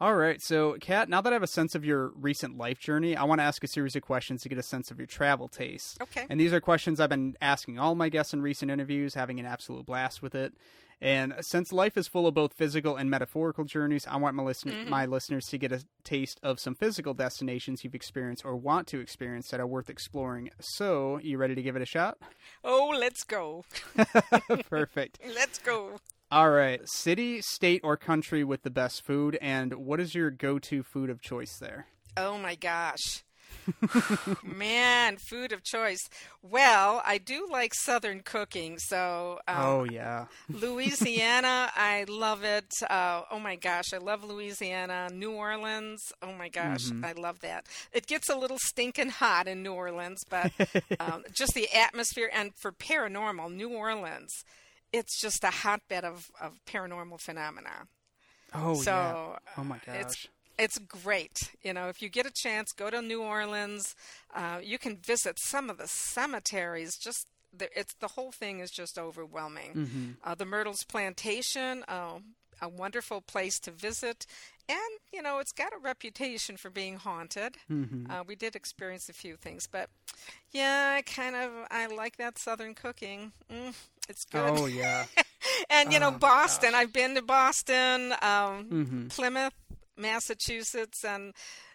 All 0.00 0.14
right. 0.14 0.40
So 0.42 0.76
Kat 0.80 1.08
now 1.08 1.20
that 1.20 1.32
I 1.32 1.34
have 1.34 1.42
a 1.42 1.48
sense 1.48 1.74
of 1.74 1.84
your 1.84 2.08
recent 2.20 2.58
life 2.58 2.78
journey 2.78 3.16
I 3.16 3.24
want 3.24 3.40
to 3.40 3.44
ask 3.44 3.62
a 3.64 3.68
series 3.68 3.96
of 3.96 4.02
questions 4.02 4.42
to 4.42 4.48
get 4.48 4.58
a 4.58 4.62
sense 4.62 4.90
of 4.90 4.98
your 4.98 5.06
travel 5.06 5.48
tastes 5.48 5.96
okay. 6.02 6.26
And 6.28 6.38
these 6.38 6.52
are 6.52 6.60
questions 6.60 7.00
I've 7.00 7.10
been 7.10 7.36
asking 7.40 7.78
all 7.78 7.94
my 7.94 8.08
guests 8.08 8.32
in 8.34 8.42
recent 8.42 8.70
interviews 8.70 9.14
having 9.14 9.40
an 9.40 9.46
absolute 9.46 9.86
blast 9.86 10.20
with 10.22 10.34
it 10.34 10.52
and 11.00 11.34
since 11.40 11.72
life 11.72 11.96
is 11.96 12.08
full 12.08 12.26
of 12.26 12.34
both 12.34 12.52
physical 12.54 12.96
and 12.96 13.10
metaphorical 13.10 13.64
journeys, 13.64 14.06
I 14.06 14.16
want 14.16 14.34
my 14.36 14.42
listener, 14.42 14.72
Mhm. 14.72 14.88
my 14.88 15.06
listeners 15.06 15.44
to 15.46 15.58
get 15.58 15.72
a 15.72 15.84
taste 16.04 16.38
of 16.42 16.58
some 16.60 16.74
physical 16.74 17.14
destinations 17.14 17.84
you've 17.84 17.94
experienced 17.94 18.44
or 18.44 18.56
want 18.56 18.86
to 18.88 19.00
experience 19.00 19.48
that 19.50 19.60
are 19.60 19.66
worth 19.66 19.90
exploring. 19.90 20.50
So, 20.60 21.18
you 21.18 21.38
ready 21.38 21.54
to 21.54 21.62
give 21.62 21.76
it 21.76 21.82
a 21.82 21.86
shot? 21.86 22.18
oh 22.62 22.94
let's 22.98 23.24
go 23.24 23.64
Perfect. 24.68 25.18
let's 25.34 25.58
go 25.58 25.98
All 26.30 26.50
right, 26.50 26.80
city, 26.88 27.40
state, 27.42 27.80
or 27.84 27.96
country 27.96 28.42
with 28.44 28.62
the 28.62 28.70
best 28.70 29.04
food, 29.04 29.38
and 29.40 29.74
what 29.74 30.00
is 30.00 30.14
your 30.14 30.30
go-to 30.30 30.82
food 30.82 31.10
of 31.10 31.20
choice 31.20 31.56
there? 31.60 31.86
Oh 32.16 32.38
my 32.38 32.54
gosh. 32.54 33.22
Man, 34.42 35.16
food 35.16 35.52
of 35.52 35.62
choice. 35.62 36.00
Well, 36.42 37.02
I 37.04 37.18
do 37.18 37.48
like 37.50 37.72
Southern 37.74 38.20
cooking, 38.20 38.78
so 38.78 39.38
um, 39.48 39.56
oh 39.58 39.84
yeah, 39.84 40.26
Louisiana, 40.48 41.70
I 41.76 42.04
love 42.08 42.44
it. 42.44 42.66
Uh, 42.88 43.22
oh 43.30 43.38
my 43.38 43.56
gosh, 43.56 43.92
I 43.92 43.98
love 43.98 44.24
Louisiana. 44.24 45.08
New 45.12 45.32
Orleans, 45.32 46.00
oh 46.22 46.32
my 46.32 46.48
gosh, 46.48 46.84
Mhm. 46.90 47.04
I 47.04 47.12
love 47.12 47.40
that. 47.40 47.66
It 47.92 48.06
gets 48.06 48.28
a 48.28 48.36
little 48.36 48.58
stinking 48.60 49.10
hot 49.10 49.46
in 49.48 49.62
New 49.62 49.72
Orleans, 49.72 50.20
but 50.28 50.52
um, 51.00 51.24
just 51.32 51.54
the 51.54 51.68
atmosphere 51.74 52.30
and 52.32 52.52
for 52.60 52.72
paranormal, 52.72 53.52
New 53.54 53.70
Orleans, 53.70 54.30
it's 54.92 55.20
just 55.20 55.42
a 55.44 55.50
hotbed 55.50 56.04
of, 56.04 56.26
of 56.40 56.52
paranormal 56.66 57.20
phenomena. 57.20 57.86
oh 58.54 58.74
so 58.74 58.90
yeah. 58.92 59.38
Oh 59.58 59.64
my 59.64 59.78
gosh. 59.84 59.96
it's 60.00 60.26
great. 60.86 61.50
You 61.62 61.72
know, 61.72 61.88
if 61.88 62.00
you 62.02 62.08
get 62.08 62.26
a 62.26 62.30
chance, 62.32 62.72
go 62.72 62.90
to 62.90 63.00
New 63.02 63.22
Orleans. 63.22 63.94
Uh, 64.34 64.58
you 64.62 64.78
can 64.78 64.96
visit 64.96 65.38
some 65.38 65.70
of 65.70 65.78
the 65.78 65.86
cemeteries. 65.88 66.96
Just 66.96 67.28
the, 67.56 67.68
it's 67.78 67.94
the 67.94 68.08
whole 68.08 68.32
thing 68.32 68.60
is 68.60 68.70
just 68.70 68.98
overwhelming. 68.98 69.72
hmm 69.74 70.10
Uh, 70.24 70.34
the 70.34 70.44
Myrtles 70.46 70.84
Plantation, 70.84 71.84
uh, 71.88 72.18
a 72.60 72.68
wonderful 72.68 73.20
place 73.20 73.58
to 73.60 73.70
visit, 73.70 74.26
and 74.68 74.78
you 75.12 75.20
know 75.22 75.38
it's 75.38 75.52
got 75.52 75.72
a 75.72 75.78
reputation 75.78 76.56
for 76.56 76.70
being 76.70 76.96
haunted. 76.96 77.56
hmm 77.68 78.06
Uh, 78.08 78.22
we 78.26 78.34
did 78.36 78.54
experience 78.56 79.08
a 79.08 79.12
few 79.12 79.36
things, 79.36 79.66
but 79.70 79.88
yeah, 80.52 80.94
I 80.98 81.02
kind 81.02 81.34
of 81.36 81.50
I 81.70 81.86
like 81.86 82.16
that 82.16 82.38
Southern 82.38 82.74
cooking. 82.74 83.32
Mm, 83.52 83.74
it's 84.08 84.24
good. 84.24 84.56
Oh 84.56 84.66
yeah. 84.66 85.04
and 85.70 85.92
you 85.92 86.00
know, 86.00 86.10
Oh, 86.14 86.18
Boston. 86.18 86.70
gosh. 86.74 86.80
I've 86.82 86.92
been 86.92 87.14
to 87.16 87.22
Boston. 87.22 88.14
Um, 88.22 88.64
hmm 88.70 89.08
Plymouth, 89.08 89.52
Massachusetts, 89.96 91.04
and 91.04 91.32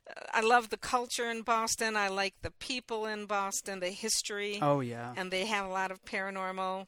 uh, 0.10 0.22
I 0.34 0.42
love 0.42 0.70
the 0.70 0.78
culture 0.78 1.30
in 1.30 1.42
Boston. 1.42 1.96
I 1.96 2.08
like 2.10 2.36
the 2.42 2.52
people 2.52 3.06
in 3.06 3.26
Boston, 3.26 3.80
the 3.80 3.90
history, 3.90 4.60
Oh 4.62 4.80
yeah. 4.82 5.14
and 5.18 5.32
they 5.32 5.46
have 5.46 5.66
a 5.66 5.70
lot 5.70 5.92
of 5.92 6.04
paranormal, 6.06 6.86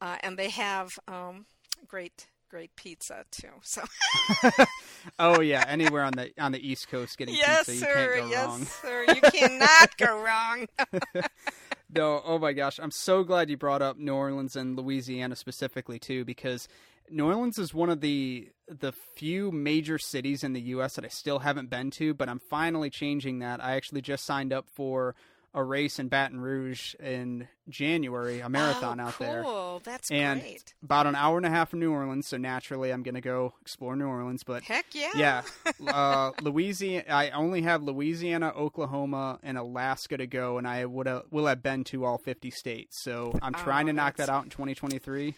uh, 0.00 0.16
and 0.22 0.38
they 0.38 0.50
have 0.50 0.98
um, 1.08 1.46
great, 1.86 2.26
great 2.50 2.74
pizza 2.76 3.24
too. 3.30 3.48
So 3.62 3.82
Oh 5.18 5.40
yeah. 5.40 5.64
Anywhere 5.68 6.04
on 6.04 6.12
the 6.12 6.30
on 6.38 6.52
the 6.52 6.66
East 6.66 6.88
Coast 6.88 7.16
getting 7.18 7.34
yes, 7.34 7.66
pizza, 7.66 7.72
you 7.72 7.80
sir, 7.80 8.12
can't 8.16 8.24
go 8.24 8.30
yes, 8.30 8.46
wrong. 8.48 8.64
sir, 8.64 9.04
you 9.14 9.20
cannot 9.30 9.96
go 9.96 10.22
wrong. 10.24 10.66
No, 11.92 12.22
oh 12.24 12.38
my 12.38 12.52
gosh, 12.52 12.78
I'm 12.80 12.92
so 12.92 13.24
glad 13.24 13.50
you 13.50 13.56
brought 13.56 13.82
up 13.82 13.98
New 13.98 14.14
Orleans 14.14 14.54
and 14.54 14.76
Louisiana 14.76 15.34
specifically 15.34 15.98
too, 15.98 16.24
because 16.24 16.68
New 17.10 17.26
Orleans 17.26 17.58
is 17.58 17.74
one 17.74 17.90
of 17.90 18.00
the 18.00 18.50
the 18.68 18.92
few 19.16 19.50
major 19.50 19.98
cities 19.98 20.44
in 20.44 20.52
the 20.52 20.60
U.S. 20.60 20.94
that 20.94 21.04
I 21.04 21.08
still 21.08 21.40
haven't 21.40 21.70
been 21.70 21.90
to, 21.92 22.14
but 22.14 22.28
I'm 22.28 22.38
finally 22.38 22.88
changing 22.90 23.40
that. 23.40 23.62
I 23.62 23.74
actually 23.74 24.00
just 24.02 24.24
signed 24.24 24.52
up 24.52 24.66
for 24.72 25.14
a 25.52 25.64
race 25.64 25.98
in 25.98 26.06
Baton 26.06 26.40
Rouge 26.40 26.94
in 27.00 27.48
January, 27.68 28.38
a 28.38 28.48
marathon 28.48 29.00
oh, 29.00 29.06
out 29.06 29.14
cool. 29.14 29.26
there, 29.84 29.92
That's 29.92 30.08
And- 30.08 30.40
great. 30.40 30.72
about 30.84 31.08
an 31.08 31.16
hour 31.16 31.36
and 31.36 31.44
a 31.44 31.50
half 31.50 31.70
from 31.70 31.80
New 31.80 31.90
Orleans. 31.90 32.28
So 32.28 32.36
naturally, 32.36 32.92
I'm 32.92 33.02
gonna 33.02 33.20
go 33.20 33.54
explore 33.60 33.96
New 33.96 34.06
Orleans, 34.06 34.44
but 34.44 34.62
Heck 34.62 34.86
yeah. 34.92 35.10
yeah, 35.16 35.42
uh, 35.88 36.30
Louisiana. 36.40 37.04
I 37.08 37.30
only 37.30 37.62
have 37.62 37.82
Louisiana, 37.82 38.52
Oklahoma, 38.54 39.40
and 39.42 39.58
Alaska 39.58 40.16
to 40.18 40.28
go, 40.28 40.58
and 40.58 40.68
I 40.68 40.84
would 40.86 41.08
will 41.32 41.46
have 41.46 41.64
been 41.64 41.82
to 41.84 42.04
all 42.04 42.18
fifty 42.18 42.50
states. 42.52 43.02
So 43.02 43.36
I'm 43.42 43.56
Oh, 43.56 43.58
trying 43.64 43.86
to 43.86 43.92
knock 43.92 44.14
that's- 44.18 44.28
that 44.28 44.32
out 44.32 44.44
in 44.44 44.50
2023. 44.50 45.34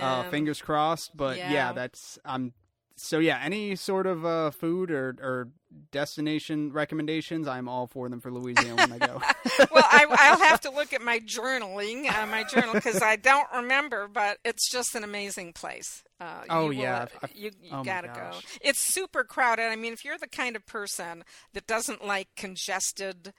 Uh, 0.00 0.24
fingers 0.30 0.60
crossed. 0.60 1.16
But 1.16 1.38
yeah. 1.38 1.52
Yeah. 1.52 1.72
that's 1.72 2.18
I'm. 2.24 2.52
So 3.00 3.20
yeah, 3.20 3.40
any 3.42 3.76
sort 3.76 4.06
of 4.08 4.26
uh, 4.26 4.50
food 4.50 4.90
or 4.90 5.14
or 5.22 5.48
destination 5.92 6.72
recommendations, 6.72 7.46
I'm 7.46 7.68
all 7.68 7.86
for 7.86 8.08
them 8.08 8.20
for 8.20 8.30
Louisiana 8.32 8.74
when 8.74 8.92
I 8.92 8.98
go. 8.98 9.20
well, 9.70 9.84
I, 9.88 10.06
I'll 10.10 10.38
have 10.38 10.60
to 10.62 10.70
look 10.70 10.92
at 10.92 11.00
my 11.02 11.20
journaling, 11.20 12.10
uh, 12.12 12.26
my 12.26 12.42
journal, 12.44 12.74
because 12.74 13.00
I 13.02 13.16
don't 13.16 13.46
remember, 13.54 14.08
but 14.08 14.38
it's 14.44 14.68
just 14.70 14.94
an 14.94 15.04
amazing 15.04 15.52
place. 15.52 16.02
Uh, 16.20 16.42
Oh, 16.50 16.70
you 16.70 16.82
yeah, 16.82 17.06
I've- 17.22 17.32
you, 17.38 17.50
you 17.62 17.70
oh 17.72 17.84
gotta 17.84 18.08
go. 18.08 18.30
It's 18.62 18.80
super 18.80 19.22
crowded. 19.22 19.66
I 19.66 19.76
mean, 19.76 19.92
if 19.92 20.04
you're 20.04 20.18
the 20.18 20.26
kind 20.28 20.56
of 20.56 20.66
person 20.66 21.22
that 21.52 21.66
doesn't 21.68 22.04
like 22.04 22.28
congested, 22.36 23.32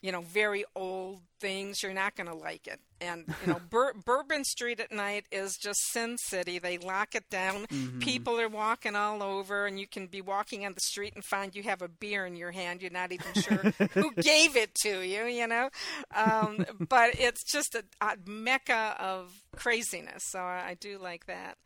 you 0.00 0.12
know, 0.12 0.20
very 0.22 0.64
old 0.76 1.20
things, 1.40 1.82
you're 1.82 1.92
not 1.94 2.14
going 2.16 2.28
to 2.28 2.34
like 2.34 2.66
it. 2.66 2.80
And 3.00 3.24
you 3.44 3.52
know, 3.52 3.60
Bur- 3.70 3.94
Bourbon 4.04 4.44
Street 4.44 4.80
at 4.80 4.90
night 4.92 5.24
is 5.32 5.56
just 5.56 5.78
Sin 5.92 6.16
City. 6.18 6.58
They 6.58 6.78
lock 6.78 7.14
it 7.14 7.28
down. 7.30 7.66
Mhm. 7.66 8.00
People 8.00 8.40
are 8.40 8.48
walking 8.48 8.96
all 8.96 9.22
over, 9.22 9.66
and 9.66 9.78
you 9.78 9.86
can 9.86 10.06
be 10.06 10.20
walking 10.20 10.64
on 10.66 10.74
the 10.74 10.80
street 10.80 11.14
and 11.14 11.24
find 11.24 11.54
you 11.54 11.62
have 11.64 11.82
a 11.82 11.88
beer 11.88 12.26
in 12.26 12.36
your 12.36 12.50
hand. 12.52 12.80
You're 12.82 12.90
not 12.90 13.12
even 13.12 13.32
sure 13.34 13.72
who 13.94 14.10
gave 14.20 14.56
it 14.56 14.74
to 14.82 15.00
you, 15.00 15.24
you 15.26 15.46
know. 15.46 15.70
Um, 16.14 16.64
but 16.88 17.18
it's 17.18 17.44
just 17.44 17.74
a, 17.74 17.84
a 18.00 18.16
mecca 18.26 18.96
of 18.98 19.32
craziness. 19.56 20.22
So 20.30 20.40
I, 20.40 20.68
I 20.70 20.74
do 20.74 20.98
like 20.98 21.26
that. 21.26 21.56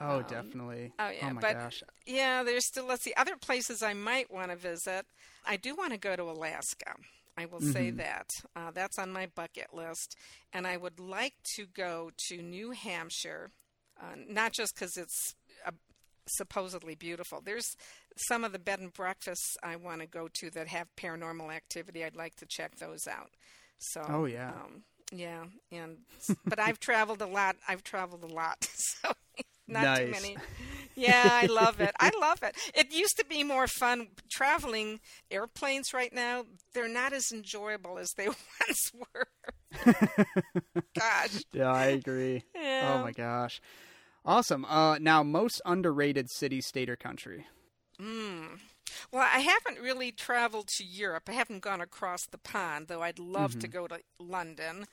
Oh, 0.00 0.16
Um, 0.18 0.24
definitely. 0.28 0.92
oh, 0.98 1.10
yeah, 1.10 1.30
my 1.30 1.40
but- 1.40 1.52
gosh. 1.54 1.82
Yeah, 2.06 2.42
there's 2.42 2.66
still. 2.66 2.86
Let's 2.86 3.04
see 3.04 3.14
other 3.16 3.36
places 3.36 3.82
I 3.82 3.92
might 3.94 4.32
want 4.32 4.50
to 4.50 4.56
visit. 4.56 5.06
I 5.46 5.56
do 5.56 5.74
want 5.74 5.92
to 5.92 5.98
go 5.98 6.16
to 6.16 6.22
Alaska. 6.24 6.94
I 7.36 7.46
will 7.46 7.60
say 7.60 7.90
Mhm. 7.90 7.96
that 7.96 8.26
uh, 8.54 8.70
that's 8.72 8.98
on 8.98 9.12
my 9.12 9.26
bucket 9.26 9.72
list, 9.72 10.16
and 10.52 10.66
I 10.66 10.76
would 10.76 11.00
like 11.00 11.34
to 11.56 11.66
go 11.66 12.10
to 12.28 12.42
New 12.42 12.70
Hampshire, 12.72 13.50
uh, 14.00 14.14
not 14.28 14.52
just 14.52 14.74
because 14.74 14.96
it's 14.96 15.34
uh, 15.66 15.70
supposedly 16.28 16.94
beautiful. 16.94 17.40
There's 17.40 17.66
some 18.28 18.44
of 18.44 18.52
the 18.52 18.58
bed 18.58 18.80
and 18.80 18.92
breakfasts 18.92 19.56
I 19.62 19.76
want 19.76 20.00
to 20.00 20.06
go 20.06 20.28
to 20.40 20.50
that 20.50 20.68
have 20.68 20.88
paranormal 20.96 21.52
activity. 21.54 22.04
I'd 22.04 22.16
like 22.16 22.36
to 22.36 22.46
check 22.46 22.76
those 22.76 23.06
out. 23.06 23.30
So, 23.78 24.02
Oh, 24.08 24.24
yeah. 24.26 24.50
um, 24.50 24.82
yeah, 25.10 25.44
and 25.70 25.98
but 26.46 26.58
I've 26.58 26.78
traveled 26.80 27.22
a 27.22 27.26
lot. 27.26 27.56
I've 27.66 27.82
traveled 27.82 28.24
a 28.24 28.32
lot, 28.34 28.64
so 28.74 29.12
not 29.72 29.94
too 29.94 30.06
many. 30.06 30.40
Yeah, 30.94 31.28
I 31.42 31.46
love 31.46 31.80
it. 31.80 31.94
I 31.98 32.10
love 32.20 32.42
it. 32.42 32.56
It 32.74 32.92
used 32.92 33.16
to 33.18 33.24
be 33.24 33.42
more 33.44 33.66
fun 33.66 34.08
traveling 34.30 35.00
airplanes 35.30 35.92
right 35.94 36.12
now. 36.12 36.44
They're 36.74 36.88
not 36.88 37.12
as 37.12 37.32
enjoyable 37.32 37.98
as 37.98 38.12
they 38.16 38.26
once 38.60 38.90
were. 38.94 39.26
Gosh. 40.98 41.44
Yeah, 41.52 41.72
I 41.72 41.86
agree. 41.86 42.44
Yeah. 42.54 42.94
Oh 42.94 42.98
my 42.98 43.12
gosh. 43.12 43.60
Awesome. 44.24 44.64
Uh, 44.64 44.98
now, 44.98 45.22
most 45.22 45.60
underrated 45.64 46.30
city, 46.30 46.60
state, 46.60 46.88
or 46.90 46.96
country. 46.96 47.46
Mm. 48.00 48.58
Well, 49.12 49.22
I 49.22 49.40
haven't 49.40 49.82
really 49.82 50.12
traveled 50.12 50.68
to 50.76 50.84
Europe. 50.84 51.28
I 51.28 51.32
haven't 51.32 51.60
gone 51.62 51.80
across 51.80 52.26
the 52.26 52.38
pond, 52.38 52.88
though 52.88 53.02
I'd 53.02 53.18
love 53.18 53.58
to 53.58 53.68
Mhm. 53.68 53.68
go 53.68 53.86
to 53.86 54.00
London. 54.18 54.86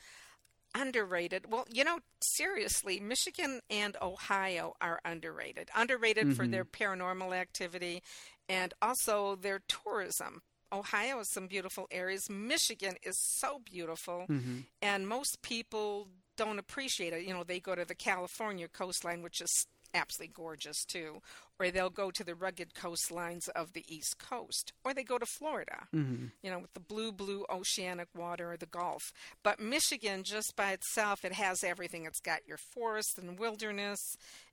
Underrated. 0.75 1.51
Well, 1.51 1.65
you 1.71 1.83
know, 1.83 1.99
seriously, 2.21 2.99
Michigan 2.99 3.61
and 3.69 3.97
Ohio 4.01 4.73
are 4.79 4.99
underrated. 5.03 5.69
Underrated 5.75 6.35
for 6.35 6.45
Mhm. 6.45 6.51
their 6.51 6.65
paranormal 6.65 7.35
activity 7.35 8.03
and 8.47 8.73
also 8.81 9.35
their 9.35 9.59
tourism. 9.67 10.41
Ohio 10.71 11.17
has 11.17 11.31
some 11.31 11.47
beautiful 11.47 11.87
areas. 11.89 12.29
Michigan 12.29 12.95
is 13.01 13.17
so 13.19 13.59
beautiful, 13.59 14.27
Mm-hmm. 14.29 14.59
and 14.81 15.07
most 15.07 15.41
people 15.41 16.09
don't 16.39 16.59
appreciate 16.59 17.13
it. 17.13 17.25
You 17.25 17.33
know, 17.33 17.43
they 17.43 17.59
go 17.59 17.75
to 17.75 17.85
the 17.85 17.95
California 17.95 18.67
coastline, 18.67 19.21
which 19.21 19.41
is 19.41 19.67
absolutely 19.93 20.33
gorgeous 20.35 20.85
too. 20.85 21.21
Or 21.59 21.69
they'll 21.69 21.89
go 21.89 22.09
to 22.11 22.23
the 22.23 22.35
rugged 22.35 22.73
coastlines 22.73 23.49
of 23.55 23.73
the 23.73 23.83
East 23.87 24.17
Coast, 24.17 24.71
or 24.85 24.93
they 24.93 25.03
go 25.03 25.17
to 25.17 25.25
Florida, 25.25 25.87
Mm-hmm. 25.93 26.27
you 26.41 26.49
know, 26.49 26.59
with 26.59 26.73
the 26.73 26.79
blue, 26.79 27.11
blue 27.11 27.45
oceanic 27.49 28.07
water 28.15 28.53
or 28.53 28.57
the 28.57 28.65
Gulf. 28.65 29.11
But 29.43 29.59
Michigan, 29.59 30.23
just 30.23 30.53
by 30.55 30.71
itself, 30.71 31.25
it 31.25 31.33
has 31.33 31.63
everything. 31.63 32.05
It's 32.05 32.21
got 32.21 32.47
your 32.47 32.59
forest 32.73 33.17
and 33.17 33.37
wilderness 33.37 33.99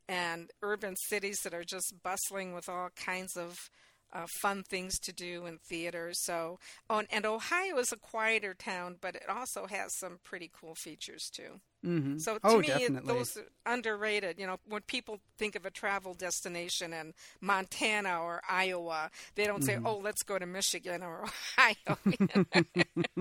and 0.08 0.50
urban 0.62 0.96
cities 1.08 1.38
that 1.44 1.54
are 1.54 1.64
just 1.64 1.94
bustling 2.02 2.52
with 2.52 2.68
all 2.68 2.88
kinds 2.96 3.36
of 3.36 3.70
uh, 4.12 4.26
fun 4.40 4.62
things 4.62 4.98
to 5.00 5.12
do 5.12 5.44
and 5.44 5.60
theaters. 5.60 6.18
So, 6.22 6.58
oh, 6.88 6.98
and, 6.98 7.08
and 7.10 7.26
Ohio 7.26 7.78
is 7.78 7.92
a 7.92 7.96
quieter 7.96 8.54
town, 8.54 8.96
but 9.00 9.14
it 9.14 9.28
also 9.28 9.66
has 9.66 9.96
some 9.96 10.18
pretty 10.24 10.50
cool 10.52 10.74
features 10.74 11.30
too. 11.30 11.60
Mm-hmm. 11.84 12.18
So 12.18 12.34
to 12.34 12.40
oh, 12.44 12.58
me, 12.58 12.66
definitely. 12.68 13.14
those 13.14 13.36
are 13.36 13.72
underrated. 13.72 14.38
You 14.38 14.46
know, 14.46 14.56
when 14.68 14.82
people 14.82 15.20
think 15.38 15.54
of 15.54 15.66
a 15.66 15.70
travel 15.70 16.14
destination 16.14 16.92
in 16.92 17.14
Montana 17.40 18.20
or 18.20 18.42
Iowa, 18.48 19.10
they 19.34 19.44
don't 19.44 19.62
say, 19.62 19.74
Mm-hmm. 19.74 19.86
"Oh, 19.86 19.98
let's 19.98 20.22
go 20.22 20.38
to 20.38 20.46
Michigan 20.46 21.02
or 21.02 21.24
Ohio." 21.58 21.98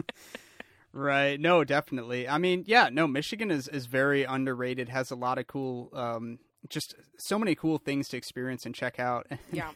Right. 0.98 1.38
No, 1.38 1.66
definitely. 1.66 2.26
I 2.26 2.38
mean, 2.38 2.64
yeah, 2.68 2.88
no, 2.90 3.06
Michigan 3.06 3.52
is, 3.52 3.68
is 3.68 3.86
very 3.86 4.24
underrated, 4.24 4.88
has 4.88 5.12
a 5.12 5.16
lot 5.18 5.38
of 5.38 5.46
cool 5.46 5.90
um 5.94 6.40
just 6.70 6.96
so 7.18 7.38
many 7.40 7.56
cool 7.56 7.78
things 7.78 8.08
to 8.10 8.18
experience 8.18 8.66
and 8.66 8.74
check 8.76 9.00
out. 9.00 9.28
yeah, 9.52 9.72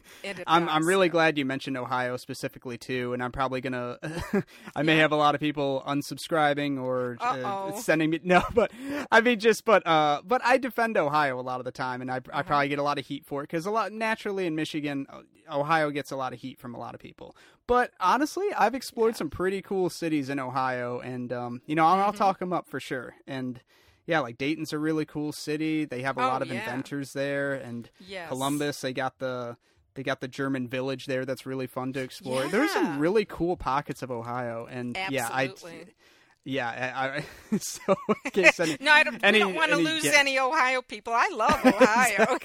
I'm 0.46 0.68
I'm 0.68 0.86
really 0.86 1.06
yeah. 1.06 1.12
glad 1.12 1.38
you 1.38 1.44
mentioned 1.44 1.76
Ohio 1.76 2.16
specifically 2.16 2.76
too, 2.78 3.12
and 3.12 3.22
I'm 3.22 3.32
probably 3.32 3.60
gonna 3.60 3.98
I 4.76 4.82
may 4.82 4.96
Yeah. 4.96 5.02
have 5.02 5.12
a 5.12 5.16
lot 5.16 5.34
of 5.34 5.40
people 5.40 5.82
unsubscribing 5.86 6.80
or 6.80 7.16
uh, 7.20 7.72
sending 7.72 8.10
me 8.10 8.20
no, 8.24 8.42
but 8.54 8.70
I 9.10 9.20
mean 9.20 9.38
just 9.40 9.64
but 9.64 9.86
uh 9.86 10.22
but 10.24 10.40
I 10.44 10.58
defend 10.58 10.96
Ohio 10.96 11.38
a 11.38 11.42
lot 11.42 11.60
of 11.60 11.64
the 11.64 11.72
time, 11.72 12.00
and 12.02 12.10
I 12.10 12.16
Uh-huh. 12.16 12.38
I 12.40 12.42
probably 12.42 12.68
get 12.68 12.78
a 12.78 12.82
lot 12.82 12.98
of 12.98 13.06
heat 13.06 13.24
for 13.26 13.42
it 13.42 13.44
because 13.44 13.66
a 13.66 13.70
lot 13.70 13.92
naturally 13.92 14.46
in 14.46 14.54
Michigan, 14.54 15.06
uh, 15.08 15.22
Ohio 15.50 15.90
gets 15.90 16.10
a 16.10 16.16
lot 16.16 16.32
of 16.32 16.40
heat 16.40 16.58
from 16.58 16.74
a 16.74 16.78
lot 16.78 16.94
of 16.94 17.00
people. 17.00 17.34
But 17.66 17.92
honestly, 18.00 18.46
I've 18.56 18.74
explored 18.74 19.14
Yeah. 19.14 19.18
some 19.18 19.30
pretty 19.30 19.62
cool 19.62 19.88
cities 19.90 20.28
in 20.28 20.38
Ohio, 20.38 21.00
and 21.00 21.32
um 21.32 21.62
you 21.66 21.74
know 21.74 21.86
I'll, 21.86 22.00
I'll 22.02 22.12
Mhm. 22.12 22.16
talk 22.16 22.38
them 22.40 22.52
up 22.52 22.68
for 22.68 22.80
sure, 22.80 23.14
and. 23.26 23.60
Yeah, 24.10 24.20
like 24.20 24.36
Dayton's 24.38 24.72
a 24.72 24.78
really 24.78 25.04
cool 25.04 25.30
city. 25.32 25.84
They 25.84 26.02
have 26.02 26.18
a 26.18 26.22
Oh, 26.22 26.26
lot 26.26 26.42
of 26.42 26.48
yeah. 26.48 26.54
inventors 26.60 27.12
there, 27.12 27.54
and 27.54 27.88
Yes. 28.06 28.28
Columbus. 28.28 28.80
They 28.80 28.92
got 28.92 29.18
the 29.20 29.56
they 29.94 30.02
got 30.02 30.20
the 30.20 30.28
German 30.28 30.66
village 30.68 31.06
there. 31.06 31.24
That's 31.24 31.46
really 31.46 31.66
fun 31.66 31.92
to 31.94 32.00
explore. 32.00 32.44
There's 32.48 32.72
some 32.72 32.98
really 32.98 33.24
cool 33.24 33.56
pockets 33.56 34.02
of 34.02 34.10
Ohio, 34.10 34.66
and 34.70 34.96
Absolutely. 34.96 35.72
yeah, 36.44 36.68
I 36.68 36.74
yeah, 36.76 36.92
I, 36.96 37.08
I 37.52 37.58
so 37.58 37.94
in 38.24 38.30
case 38.30 38.58
any, 38.60 38.76
no, 38.80 38.90
I 38.92 39.02
don't, 39.04 39.22
any- 39.22 39.38
don't 39.40 39.54
want 39.54 39.70
to 39.72 39.76
lose 39.76 40.02
get- 40.02 40.14
any 40.14 40.38
Ohio 40.38 40.80
people. 40.82 41.12
I 41.14 41.28
love 41.34 41.60
Ohio. 41.66 42.38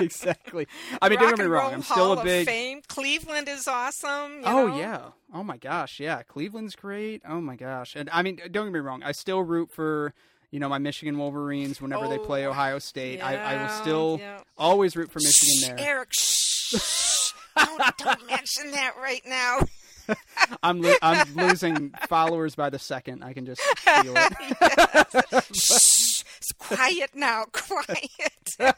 exactly. 0.00 0.66
I 1.02 1.08
mean, 1.08 1.18
Rock 1.18 1.28
don't 1.30 1.36
get 1.36 1.44
me 1.44 1.50
wrong. 1.50 1.74
I'm 1.74 1.82
still 1.82 2.12
a 2.18 2.24
big. 2.24 2.46
Fame. 2.46 2.82
Cleveland 2.86 3.48
is 3.48 3.66
awesome. 3.68 4.32
you 4.40 4.42
Oh 4.46 4.68
know? 4.68 4.78
yeah. 4.78 5.00
Oh 5.32 5.42
my 5.42 5.56
gosh. 5.56 6.00
Yeah. 6.00 6.22
Cleveland's 6.22 6.76
great. 6.76 7.22
Oh 7.28 7.40
my 7.40 7.56
gosh. 7.56 7.96
And 7.96 8.08
I 8.12 8.22
mean, 8.22 8.36
don't 8.50 8.66
get 8.66 8.72
me 8.72 8.80
wrong. 8.80 9.02
I 9.02 9.12
still 9.12 9.42
root 9.42 9.70
for 9.72 10.14
you 10.54 10.60
know 10.60 10.68
my 10.68 10.78
Michigan 10.78 11.18
Wolverines 11.18 11.82
whenever 11.82 12.06
they 12.06 12.16
play 12.16 12.46
Oh, 12.46 12.50
Ohio 12.50 12.78
State. 12.78 13.20
I, 13.20 13.34
I 13.34 13.60
will 13.62 13.68
still 13.70 14.16
yeah. 14.20 14.38
always 14.56 14.94
root 14.94 15.10
for 15.10 15.18
Shh, 15.18 15.24
Michigan 15.24 15.76
there. 15.76 15.88
Eric, 15.88 16.10
shh. 16.12 17.32
don't, 17.56 17.96
don't 17.98 18.26
mention 18.30 18.70
that 18.70 18.92
right 19.02 19.22
now. 19.26 19.58
I'm 20.62 20.80
lo- 20.80 20.94
I'm 21.02 21.34
losing 21.34 21.90
followers 22.08 22.54
by 22.54 22.70
the 22.70 22.78
second. 22.78 23.24
I 23.24 23.32
can 23.32 23.46
just 23.46 23.60
feel 23.60 24.14
it. 24.16 25.44
Shh. 25.56 26.22
It's 26.38 26.52
quiet 26.56 27.10
now. 27.16 27.46
Quiet. 27.50 28.76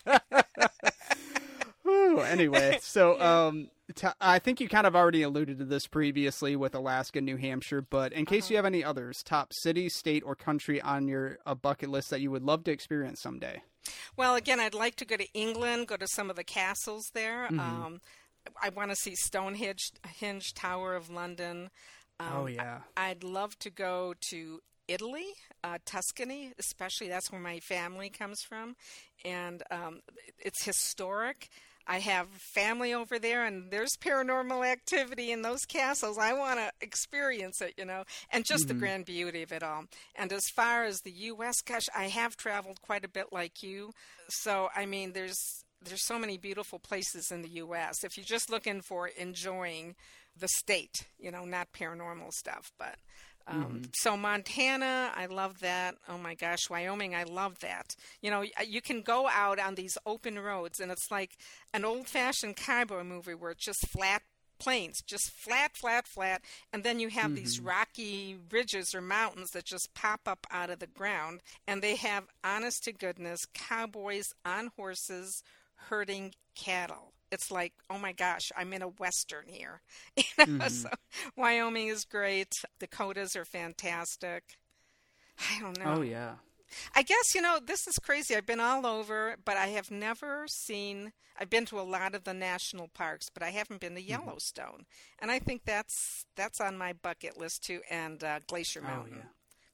Anyway, 2.14 2.79
so 2.83 3.21
um, 3.21 3.71
t- 3.95 4.07
I 4.21 4.38
think 4.38 4.61
you 4.61 4.69
kind 4.69 4.87
of 4.87 4.97
already 4.97 5.23
alluded 5.23 5.59
to 5.59 5.64
this 5.64 5.87
previously 5.87 6.57
with 6.57 6.75
Alaska, 6.75 7.21
New 7.21 7.37
Hampshire, 7.37 7.83
but 7.83 8.12
in 8.12 8.27
case 8.27 8.51
you 8.51 8.57
have 8.57 8.64
any 8.64 8.83
others, 8.83 9.23
top 9.23 9.53
city, 9.53 9.88
state, 9.88 10.23
or 10.25 10.35
country 10.35 10.81
on 10.81 11.09
your 11.09 11.38
uh, 11.47 11.55
bucket 11.55 11.88
list 11.88 12.11
that 12.11 12.21
you 12.21 12.31
would 12.31 12.42
love 12.42 12.64
to 12.64 12.71
experience 12.71 13.21
someday. 13.21 13.62
Well, 14.16 14.35
again, 14.35 14.61
I'd 14.61 14.75
like 14.75 14.97
to 14.97 15.05
go 15.05 15.16
to 15.16 15.27
England, 15.33 15.88
go 15.88 15.97
to 15.97 16.09
some 16.09 16.31
of 16.31 16.37
the 16.37 16.45
castles 16.45 17.05
there. 17.14 17.47
Mm-hmm. 17.47 17.61
Um, 17.61 18.01
I 18.62 18.71
want 18.71 18.90
to 18.90 18.97
see 18.97 19.14
Stonehenge 19.14 19.90
Hinge 20.19 20.55
Tower 20.55 20.95
of 20.95 21.11
London. 21.11 21.71
Um, 22.19 22.29
oh 22.35 22.47
yeah, 22.47 22.81
I'd 22.97 23.25
love 23.25 23.59
to 23.61 23.71
go 23.71 24.14
to 24.31 24.61
Italy, 24.88 25.27
uh, 25.64 25.79
Tuscany, 25.85 26.53
especially 26.59 27.09
that's 27.09 27.31
where 27.31 27.40
my 27.40 27.61
family 27.61 28.09
comes 28.09 28.40
from, 28.49 28.77
and 29.25 29.62
um, 29.71 30.01
it's 30.38 30.64
historic. 30.64 31.49
I 31.87 32.01
have 32.01 32.29
family 32.29 32.92
over 32.92 33.18
there, 33.18 33.44
and 33.44 33.70
there's 33.70 33.96
paranormal 34.01 34.66
activity 34.66 35.31
in 35.31 35.42
those 35.42 35.64
castles. 35.64 36.18
I 36.18 36.33
want 36.33 36.59
to 36.59 36.70
experience 36.81 37.61
it, 37.61 37.75
you 37.77 37.85
know, 37.85 38.05
and 38.31 38.44
just 38.44 38.66
the 38.66 38.75
mm-hmm. 38.75 38.81
grand 38.81 39.05
beauty 39.05 39.42
of 39.42 39.53
it 39.53 39.62
all. 39.62 39.85
And 40.14 40.33
as 40.33 40.44
far 40.55 40.85
as 40.85 41.01
the 41.01 41.12
U.S., 41.12 41.61
gosh, 41.62 41.87
I 41.96 42.09
have 42.09 42.37
traveled 42.37 42.83
quite 42.83 43.05
a 43.05 43.09
bit, 43.09 43.27
like 43.33 43.62
you. 43.62 43.92
So 44.29 44.68
I 44.75 44.87
mean, 44.87 45.12
there's 45.12 45.64
there's 45.83 46.07
so 46.07 46.18
many 46.18 46.38
beautiful 46.38 46.79
places 46.79 47.31
in 47.31 47.42
the 47.42 47.51
U.S. 47.51 48.03
If 48.03 48.16
you're 48.16 48.25
just 48.25 48.51
looking 48.51 48.81
for 48.81 49.07
enjoying 49.07 49.94
the 50.38 50.49
state, 50.49 51.07
you 51.18 51.31
know, 51.31 51.44
not 51.44 51.72
paranormal 51.72 52.33
stuff, 52.33 52.72
but. 52.79 52.96
Um, 53.49 53.83
So 53.95 54.17
Montana, 54.17 55.13
I 55.15 55.27
love 55.27 55.61
that. 55.61 55.95
Oh 56.09 56.19
my 56.19 56.35
gosh, 56.35 56.69
Wyoming, 56.69 57.15
I 57.15 57.23
love 57.23 57.61
that. 57.61 57.95
You 58.21 58.31
know, 58.31 58.45
you 58.67 58.81
can 58.81 59.03
go 59.03 59.29
out 59.29 59.59
on 59.59 59.77
these 59.77 59.97
open 60.05 60.39
roads, 60.39 60.81
and 60.81 60.91
it's 60.91 61.11
like 61.11 61.37
an 61.73 61.85
old-fashioned 61.85 62.57
cowboy 62.57 63.05
movie 63.05 63.35
where 63.35 63.53
it's 63.53 63.65
just 63.65 63.87
flat 63.89 64.23
plains, 64.59 65.03
just 65.07 65.31
flat, 65.31 65.77
flat, 65.77 66.09
flat, 66.09 66.41
and 66.73 66.83
then 66.83 66.99
you 66.99 67.09
have 67.09 67.35
these 67.35 67.61
rocky 67.61 68.39
ridges 68.51 68.95
or 68.95 69.03
mountains 69.03 69.51
that 69.51 69.67
just 69.67 69.93
pop 69.95 70.21
up 70.27 70.47
out 70.51 70.71
of 70.71 70.79
the 70.79 70.87
ground, 70.87 71.41
and 71.67 71.83
they 71.83 71.95
have, 71.97 72.25
honest 72.43 72.83
to 72.85 72.93
goodness, 72.93 73.45
cowboys 73.53 74.29
on 74.47 74.71
horses 74.77 75.43
herding 75.91 76.35
cattle. 76.55 77.13
It's 77.33 77.51
like, 77.51 77.73
oh 77.91 77.99
my 77.99 78.12
gosh, 78.12 78.53
I'm 78.57 78.73
in 78.73 78.83
a 78.83 78.89
western 78.89 79.47
here. 79.49 79.81
You 80.39 80.47
know, 80.59 80.69
so 80.69 80.91
Wyoming 81.37 81.89
is 81.89 82.05
great. 82.05 82.53
Dakotas 82.79 83.35
are 83.37 83.45
fantastic. 83.45 84.45
I 85.39 85.61
don't 85.61 85.79
know. 85.79 85.97
oh 85.99 86.03
yeah. 86.03 86.35
I 86.95 87.03
guess, 87.03 87.35
you 87.35 87.41
know, 87.43 87.59
this 87.65 87.87
is 87.87 87.95
crazy. 88.03 88.35
I've 88.35 88.45
been 88.47 88.61
all 88.61 88.85
over, 88.87 89.37
but 89.45 89.57
I 89.57 89.69
have 89.69 89.91
never 89.91 90.47
seen, 90.49 91.12
I've 91.39 91.49
been 91.49 91.65
to 91.67 91.79
a 91.79 91.83
lot 91.83 92.15
of 92.15 92.25
the 92.25 92.35
national 92.35 92.89
parks, 92.89 93.29
but 93.33 93.43
I 93.43 93.51
haven't 93.51 93.81
been 93.81 93.95
to 93.95 94.01
Mm-hmm. 94.03 94.11
Yellowstone. 94.27 94.85
And 95.21 95.31
I 95.31 95.39
think 95.39 95.65
that's 95.65 96.25
that's 96.37 96.61
on 96.61 96.77
my 96.77 96.93
bucket 96.93 97.39
list 97.39 97.62
too. 97.65 97.81
And 97.91 98.23
uh, 98.25 98.41
Glacier 98.49 98.81
Oh 98.85 98.89
Mountain. 98.89 99.17
yeah. 99.19 99.29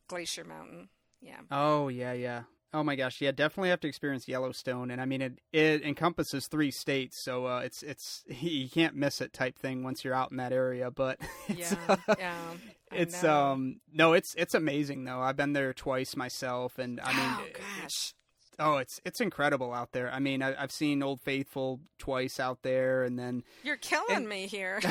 Glacier 0.08 0.44
Mountain. 0.44 0.88
Yeah. 1.20 1.40
Oh 1.50 1.88
yeah, 1.88 2.12
yeah. 2.12 2.42
Oh 2.74 2.82
my 2.82 2.96
gosh, 2.96 3.20
yeah, 3.20 3.32
definitely 3.32 3.68
have 3.68 3.80
to 3.80 3.88
experience 3.88 4.26
Yellowstone, 4.26 4.90
and 4.90 5.00
I 5.00 5.04
mean 5.04 5.20
it. 5.20 5.38
It 5.52 5.82
encompasses 5.82 6.46
three 6.46 6.70
states, 6.70 7.18
so 7.22 7.46
uh, 7.46 7.60
it's 7.60 7.82
it's 7.82 8.24
you 8.28 8.68
can't 8.68 8.94
miss 8.94 9.20
it 9.20 9.32
type 9.32 9.58
thing 9.58 9.82
once 9.82 10.04
you're 10.04 10.14
out 10.14 10.30
in 10.30 10.38
that 10.38 10.52
area. 10.52 10.90
But 10.90 11.18
it's, 11.48 11.72
Yeah. 11.72 11.96
yeah. 12.18 12.34
I 12.90 12.94
it's 12.94 13.22
know. 13.22 13.44
um 13.52 13.80
no, 13.92 14.12
it's 14.14 14.34
it's 14.36 14.54
amazing 14.54 15.04
though. 15.04 15.20
I've 15.20 15.36
been 15.36 15.52
there 15.52 15.72
twice 15.74 16.16
myself, 16.16 16.78
and 16.78 17.00
I 17.00 17.12
mean, 17.12 17.36
oh 17.38 17.46
gosh. 17.82 18.14
Oh, 18.58 18.76
it's 18.78 19.00
it's 19.04 19.20
incredible 19.20 19.72
out 19.72 19.92
there. 19.92 20.10
I 20.12 20.18
mean, 20.18 20.42
I, 20.42 20.60
I've 20.60 20.72
seen 20.72 21.02
Old 21.02 21.20
Faithful 21.20 21.80
twice 21.98 22.38
out 22.40 22.62
there, 22.62 23.04
and 23.04 23.18
then 23.18 23.42
You're 23.62 23.76
killing 23.76 24.16
and- 24.16 24.28
me 24.28 24.46
here. 24.46 24.80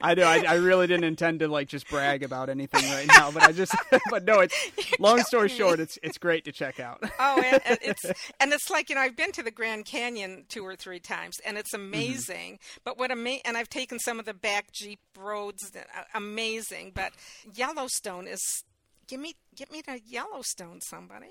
I 0.00 0.14
know 0.14 0.24
I, 0.24 0.44
I 0.46 0.54
really 0.54 0.86
didn't 0.86 1.04
intend 1.04 1.40
to 1.40 1.48
like 1.48 1.68
just 1.68 1.88
brag 1.88 2.22
about 2.22 2.48
anything 2.48 2.84
right 2.90 3.06
now, 3.08 3.30
but 3.30 3.42
I 3.42 3.52
just 3.52 3.74
but 4.10 4.24
no, 4.24 4.40
it's 4.40 4.54
long 4.98 5.20
story 5.22 5.48
me. 5.48 5.54
short, 5.54 5.80
it's 5.80 5.98
it's 6.02 6.18
great 6.18 6.44
to 6.44 6.52
check 6.52 6.80
out. 6.80 7.02
Oh, 7.18 7.40
and, 7.44 7.60
and 7.64 7.78
it's 7.82 8.04
and 8.40 8.52
it's 8.52 8.70
like 8.70 8.88
you 8.88 8.94
know 8.96 9.00
I've 9.02 9.16
been 9.16 9.32
to 9.32 9.42
the 9.42 9.50
Grand 9.50 9.84
Canyon 9.86 10.44
two 10.48 10.64
or 10.64 10.76
three 10.76 11.00
times, 11.00 11.36
and 11.44 11.56
it's 11.58 11.72
Mm-hmm. 11.74 11.84
amazing. 11.94 12.58
But 12.84 12.98
what 12.98 13.10
ama- 13.10 13.38
and 13.44 13.56
I've 13.56 13.68
taken 13.68 13.98
some 13.98 14.18
of 14.20 14.26
the 14.26 14.34
back 14.34 14.70
Jeep 14.72 15.00
roads, 15.18 15.70
that 15.72 15.86
amazing. 16.14 16.92
But 16.94 17.12
Yellowstone 17.54 18.26
is 18.28 18.64
give 19.06 19.20
me 19.20 19.34
get 19.56 19.70
me 19.72 19.82
to 19.82 19.98
Yellowstone, 20.04 20.80
somebody. 20.80 21.30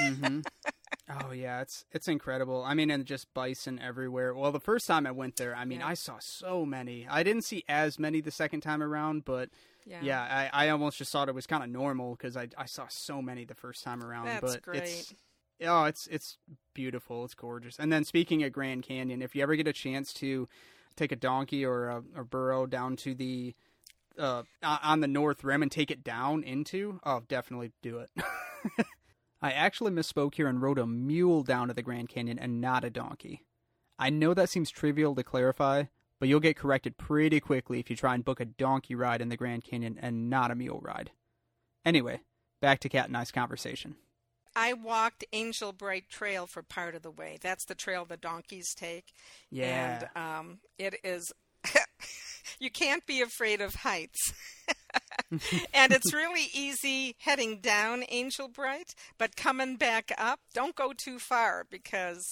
mm-hmm. 0.00 0.40
Oh 1.08 1.30
yeah, 1.30 1.60
it's 1.60 1.84
it's 1.92 2.08
incredible. 2.08 2.64
I 2.64 2.74
mean, 2.74 2.90
and 2.90 3.04
just 3.04 3.32
bison 3.32 3.78
everywhere. 3.78 4.34
Well, 4.34 4.50
the 4.50 4.58
first 4.58 4.88
time 4.88 5.06
I 5.06 5.12
went 5.12 5.36
there, 5.36 5.54
I 5.54 5.64
mean, 5.64 5.78
Yeah. 5.78 5.86
I 5.88 5.94
saw 5.94 6.18
so 6.18 6.66
many. 6.66 7.06
I 7.08 7.22
didn't 7.22 7.42
see 7.42 7.62
as 7.68 7.96
many 7.98 8.20
the 8.20 8.32
second 8.32 8.62
time 8.62 8.82
around, 8.82 9.24
but 9.24 9.50
yeah, 9.84 10.00
yeah, 10.02 10.48
I, 10.52 10.66
I 10.66 10.68
almost 10.70 10.98
just 10.98 11.12
thought 11.12 11.28
it 11.28 11.34
was 11.34 11.46
kind 11.46 11.62
of 11.62 11.70
normal 11.70 12.16
because 12.16 12.36
I 12.36 12.48
I 12.58 12.66
saw 12.66 12.86
so 12.88 13.22
many 13.22 13.44
the 13.44 13.54
first 13.54 13.84
time 13.84 14.02
around. 14.02 14.26
That's 14.26 14.54
but 14.54 14.62
great. 14.62 14.82
it's 14.82 15.14
oh, 15.64 15.84
it's 15.84 16.08
it's 16.08 16.38
beautiful. 16.74 17.24
It's 17.24 17.34
gorgeous. 17.34 17.78
And 17.78 17.92
then 17.92 18.04
speaking 18.04 18.42
of 18.42 18.50
Grand 18.52 18.82
Canyon, 18.82 19.22
if 19.22 19.36
you 19.36 19.42
ever 19.44 19.54
get 19.54 19.68
a 19.68 19.72
chance 19.72 20.12
to 20.14 20.48
take 20.96 21.12
a 21.12 21.16
donkey 21.16 21.64
or 21.64 21.88
a, 21.88 22.02
a 22.16 22.24
burro 22.24 22.66
down 22.66 22.96
to 22.96 23.14
the 23.14 23.54
uh, 24.18 24.42
on 24.62 25.00
the 25.00 25.08
north 25.08 25.44
rim 25.44 25.62
and 25.62 25.70
take 25.70 25.90
it 25.90 26.04
down 26.04 26.42
into, 26.42 27.00
oh, 27.04 27.22
definitely 27.28 27.72
do 27.82 27.98
it. 27.98 28.10
I 29.42 29.52
actually 29.52 29.92
misspoke 29.92 30.34
here 30.34 30.48
and 30.48 30.60
rode 30.62 30.78
a 30.78 30.86
mule 30.86 31.42
down 31.42 31.68
to 31.68 31.74
the 31.74 31.82
Grand 31.82 32.08
Canyon 32.08 32.38
and 32.38 32.60
not 32.60 32.84
a 32.84 32.90
donkey. 32.90 33.44
I 33.98 34.10
know 34.10 34.34
that 34.34 34.48
seems 34.48 34.70
trivial 34.70 35.14
to 35.14 35.22
clarify, 35.22 35.84
but 36.18 36.28
you'll 36.28 36.40
get 36.40 36.56
corrected 36.56 36.96
pretty 36.96 37.40
quickly 37.40 37.78
if 37.78 37.90
you 37.90 37.96
try 37.96 38.14
and 38.14 38.24
book 38.24 38.40
a 38.40 38.44
donkey 38.44 38.94
ride 38.94 39.20
in 39.20 39.28
the 39.28 39.36
Grand 39.36 39.64
Canyon 39.64 39.98
and 40.00 40.30
not 40.30 40.50
a 40.50 40.54
mule 40.54 40.80
ride. 40.82 41.10
Anyway, 41.84 42.20
back 42.60 42.80
to 42.80 42.88
Kat 42.88 43.06
and 43.06 43.16
I's 43.16 43.30
conversation. 43.30 43.96
I 44.56 44.72
walked 44.72 45.24
Angel 45.34 45.72
Bright 45.72 46.08
Trail 46.08 46.46
for 46.46 46.62
part 46.62 46.94
of 46.94 47.02
the 47.02 47.10
way. 47.10 47.36
That's 47.42 47.66
the 47.66 47.74
trail 47.74 48.06
the 48.06 48.16
donkeys 48.16 48.74
take. 48.74 49.12
Yeah. 49.50 50.08
And 50.16 50.22
um, 50.22 50.58
it 50.78 50.94
is, 51.04 51.30
you 52.58 52.70
can't 52.70 53.06
be 53.06 53.20
afraid 53.20 53.60
of 53.60 53.74
heights. 53.76 54.32
and 55.74 55.92
it's 55.92 56.12
really 56.12 56.46
easy 56.54 57.14
heading 57.20 57.60
down 57.60 58.04
Angel 58.08 58.48
Bright, 58.48 58.94
but 59.18 59.36
coming 59.36 59.76
back 59.76 60.12
up, 60.18 60.40
don't 60.54 60.74
go 60.74 60.92
too 60.96 61.18
far 61.18 61.64
because 61.70 62.24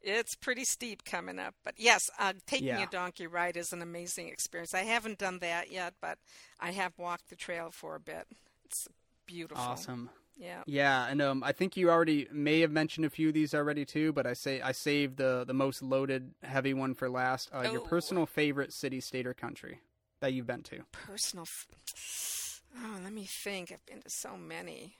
it's 0.00 0.34
pretty 0.36 0.64
steep 0.64 1.04
coming 1.04 1.38
up. 1.38 1.54
But 1.64 1.74
yes, 1.76 2.00
uh, 2.18 2.34
taking 2.46 2.68
Yeah. 2.68 2.82
a 2.84 2.86
donkey 2.86 3.26
ride 3.26 3.56
is 3.56 3.72
an 3.72 3.82
amazing 3.82 4.28
experience. 4.28 4.74
I 4.74 4.82
haven't 4.84 5.18
done 5.18 5.38
that 5.40 5.70
yet, 5.70 5.94
but 6.00 6.18
I 6.60 6.70
have 6.72 6.92
walked 6.98 7.28
the 7.30 7.36
trail 7.36 7.70
for 7.72 7.94
a 7.94 8.00
bit. 8.00 8.26
It's 8.64 8.86
beautiful. 9.26 9.62
Awesome. 9.64 10.10
Yeah. 10.38 10.62
Yeah, 10.66 11.06
and 11.08 11.20
um, 11.20 11.42
I 11.42 11.50
think 11.52 11.76
you 11.76 11.90
already 11.90 12.28
may 12.30 12.60
have 12.60 12.70
mentioned 12.70 13.04
a 13.04 13.10
few 13.10 13.28
of 13.28 13.34
these 13.34 13.54
already 13.54 13.84
too, 13.84 14.12
but 14.12 14.24
I 14.26 14.34
say 14.34 14.60
I 14.60 14.70
saved 14.72 15.16
the 15.16 15.44
the 15.44 15.52
most 15.54 15.82
loaded, 15.82 16.32
heavy 16.44 16.74
one 16.74 16.94
for 16.94 17.08
last. 17.10 17.50
Uh, 17.52 17.62
Your 17.72 17.80
Oh. 17.80 17.84
personal 17.84 18.24
favorite 18.24 18.72
city, 18.72 19.00
state, 19.00 19.26
or 19.26 19.34
country 19.34 19.80
that 20.20 20.32
you've 20.32 20.46
been 20.46 20.62
to? 20.64 20.84
personal. 20.92 21.42
F- 21.42 22.62
oh, 22.76 22.98
let 23.02 23.12
me 23.12 23.24
think. 23.24 23.72
I've 23.72 23.84
been 23.86 24.00
to 24.02 24.10
so 24.10 24.36
many. 24.36 24.94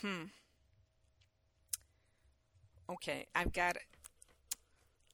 Hmm. 0.00 0.24
Okay, 2.88 3.26
I've 3.34 3.52
got. 3.52 3.76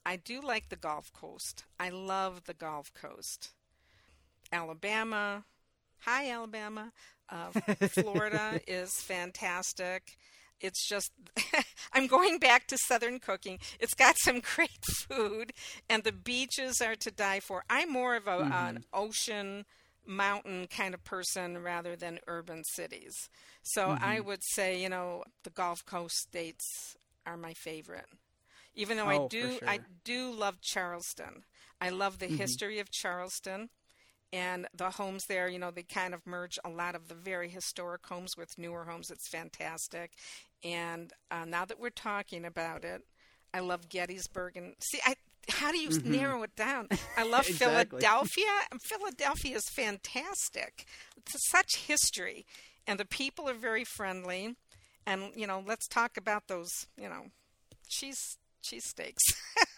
I 0.05 0.17
do 0.17 0.41
like 0.41 0.69
the 0.69 0.77
Gulf 0.77 1.13
Coast. 1.13 1.65
I 1.79 1.91
love 1.91 2.45
the 2.45 2.55
Gulf 2.55 2.93
Coast. 2.95 3.51
Alabama. 4.53 5.45
Hi, 6.01 6.31
Alabama. 6.31 6.93
Uh, 7.29 7.51
Florida 7.89 8.61
is 8.67 9.01
fantastic. 9.01 10.17
It's 10.61 10.89
just, 10.89 11.13
I'm 11.93 12.07
going 12.07 12.39
back 12.39 12.67
to 12.69 12.79
Southern 12.79 13.21
cooking. 13.21 13.59
It's 13.79 13.95
got 13.95 14.17
some 14.19 14.41
great 14.41 14.85
food, 14.85 15.53
and 15.89 16.03
the 16.03 16.13
beaches 16.13 16.81
are 16.81 16.97
to 16.97 17.11
die 17.11 17.41
for. 17.41 17.65
I'm 17.71 17.93
more 17.93 18.17
of 18.17 18.27
a, 18.27 18.39
an 18.39 18.51
mm-hmm. 18.51 18.77
ocean, 18.93 19.65
mountain 20.05 20.67
kind 20.67 20.95
of 20.95 21.05
person 21.05 21.63
rather 21.63 21.95
than 21.95 22.19
urban 22.27 22.65
cities. 22.65 23.15
So 23.63 23.91
I 24.01 24.17
mm-hmm. 24.17 24.27
would 24.29 24.43
say, 24.43 24.83
you 24.83 24.89
know, 24.89 25.25
the 25.45 25.51
Gulf 25.51 25.85
Coast 25.85 26.17
states 26.17 26.97
are 27.27 27.37
my 27.37 27.53
favorite. 27.55 28.07
Even 28.75 28.97
though 28.97 29.11
Oh, 29.11 29.25
I 29.25 29.29
do, 29.29 29.59
I 29.67 29.81
do 30.05 30.31
love 30.31 30.61
Charleston. 30.61 31.45
I 31.81 31.91
love 31.91 32.19
the 32.19 32.27
mm-hmm. 32.27 32.37
history 32.37 32.79
of 32.79 32.91
Charleston 32.91 33.71
and 34.33 34.67
the 34.75 34.91
homes 34.91 35.25
there 35.29 35.49
you 35.49 35.59
know 35.59 35.71
they 35.71 35.83
kind 35.83 36.15
of 36.15 36.27
merge 36.27 36.59
a 36.65 36.69
lot 36.69 36.95
of 36.95 37.09
the 37.09 37.15
very 37.15 37.49
historic 37.49 38.07
homes 38.07 38.37
with 38.37 38.59
newer 38.59 38.85
homes. 38.85 39.11
It's 39.11 39.29
fantastic. 39.29 40.13
And 40.65 41.13
uh, 41.31 41.45
now 41.45 41.65
that 41.65 41.79
we're 41.81 41.91
talking 41.91 42.45
about 42.45 42.85
it 42.85 43.03
i 43.55 43.61
love 43.61 43.89
gettysburg 43.89 44.57
and 44.57 44.75
see 44.81 45.01
i 45.07 45.15
how 45.51 45.73
do 45.73 45.79
you 45.79 45.89
narrow 46.05 46.43
it 46.43 46.55
down? 46.57 46.89
I 47.17 47.23
love 47.25 47.45
Mm-hmm. 47.47 47.53
Exactly. 47.55 48.01
philadelphia. 48.01 48.45
Philadelphia 48.83 49.57
is 49.57 49.69
fantastic. 49.71 50.87
It's 51.17 51.49
such 51.51 51.77
history 51.87 52.45
and 52.87 52.99
the 53.01 53.07
people 53.07 53.49
are 53.49 53.55
very 53.55 53.85
friendly. 53.85 54.57
And 55.07 55.31
you 55.35 55.47
know 55.47 55.63
let's 55.67 55.89
talk 55.89 56.17
about 56.19 56.49
those 56.49 56.71
you 57.01 57.09
know 57.09 57.27
cheese 57.89 58.37
cheesesteaks 58.69 59.23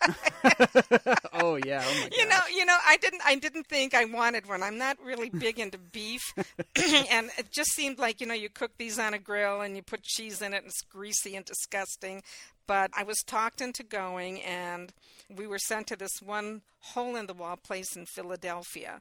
oh 1.35 1.59
yeah, 1.65 1.85
oh 1.85 1.95
my 1.95 2.09
you 2.17 2.27
know, 2.27 2.39
you 2.55 2.65
know, 2.65 2.77
I 2.87 2.97
didn't, 2.97 3.23
I 3.25 3.35
didn't 3.37 3.67
think 3.67 3.95
I 3.95 4.05
wanted 4.07 4.49
one. 4.49 4.63
I'm 4.63 4.79
not 4.79 4.97
really 5.05 5.29
big 5.29 5.59
into 5.59 5.79
beef, 5.79 6.23
and 7.11 7.31
it 7.39 7.51
just 7.51 7.73
seemed 7.73 7.99
like 7.99 8.21
you 8.21 8.27
know, 8.27 8.35
you 8.35 8.49
cook 8.49 8.73
these 8.79 8.99
on 8.99 9.15
a 9.15 9.19
grill 9.19 9.61
and 9.61 9.77
you 9.77 9.83
put 9.83 10.03
cheese 10.03 10.41
in 10.41 10.55
it, 10.55 10.59
and 10.59 10.67
it's 10.67 10.83
greasy 10.83 11.37
and 11.37 11.45
disgusting. 11.45 12.23
But 12.67 12.91
I 12.97 13.03
was 13.03 13.19
talked 13.27 13.61
into 13.61 13.83
going, 13.83 14.41
and 14.43 14.93
we 15.29 15.47
were 15.47 15.59
sent 15.59 15.89
to 15.89 15.97
this 15.97 16.23
one 16.25 16.63
hole 16.81 17.17
in 17.17 17.27
the 17.27 17.35
wall 17.35 17.57
place 17.57 17.97
in 17.97 18.07
Philadelphia. 18.07 19.01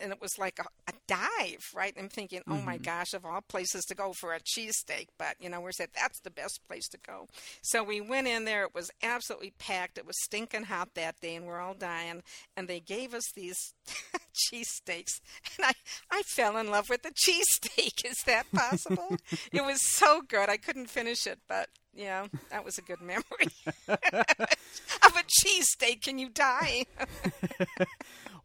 And 0.00 0.12
it 0.12 0.20
was 0.20 0.38
like 0.38 0.58
a, 0.58 0.64
a 0.90 0.94
dive, 1.06 1.64
right? 1.74 1.94
I'm 1.98 2.08
thinking, 2.08 2.42
oh 2.48 2.56
my 2.56 2.74
mm-hmm. 2.74 2.82
gosh, 2.84 3.14
of 3.14 3.24
all 3.24 3.40
places 3.40 3.84
to 3.86 3.94
go 3.94 4.12
for 4.12 4.32
a 4.32 4.40
cheesesteak. 4.40 5.08
But, 5.18 5.36
you 5.40 5.48
know, 5.48 5.60
we 5.60 5.72
said 5.72 5.88
that's 5.94 6.20
the 6.20 6.30
best 6.30 6.60
place 6.68 6.88
to 6.88 6.98
go. 6.98 7.28
So 7.62 7.82
we 7.82 8.00
went 8.00 8.26
in 8.26 8.44
there. 8.44 8.64
It 8.64 8.74
was 8.74 8.90
absolutely 9.02 9.54
packed. 9.58 9.98
It 9.98 10.06
was 10.06 10.22
stinking 10.22 10.64
hot 10.64 10.90
that 10.94 11.20
day, 11.20 11.36
and 11.36 11.46
we're 11.46 11.60
all 11.60 11.74
dying. 11.74 12.22
And 12.56 12.68
they 12.68 12.80
gave 12.80 13.14
us 13.14 13.30
these 13.34 13.74
cheesesteaks. 14.52 15.20
And 15.56 15.66
I, 15.66 15.72
I 16.10 16.22
fell 16.22 16.56
in 16.56 16.70
love 16.70 16.88
with 16.88 17.02
the 17.02 17.10
cheesesteak. 17.26 18.04
Is 18.04 18.22
that 18.26 18.50
possible? 18.52 19.16
it 19.52 19.64
was 19.64 19.78
so 19.96 20.22
good. 20.26 20.48
I 20.48 20.56
couldn't 20.56 20.90
finish 20.90 21.26
it, 21.26 21.38
but. 21.48 21.68
Yeah, 21.98 22.26
that 22.50 22.62
was 22.62 22.76
a 22.76 22.82
good 22.82 23.00
memory. 23.00 23.48
of 23.88 25.16
a 25.16 25.24
cheesesteak, 25.24 26.02
can 26.02 26.18
you 26.18 26.28
die? 26.28 26.84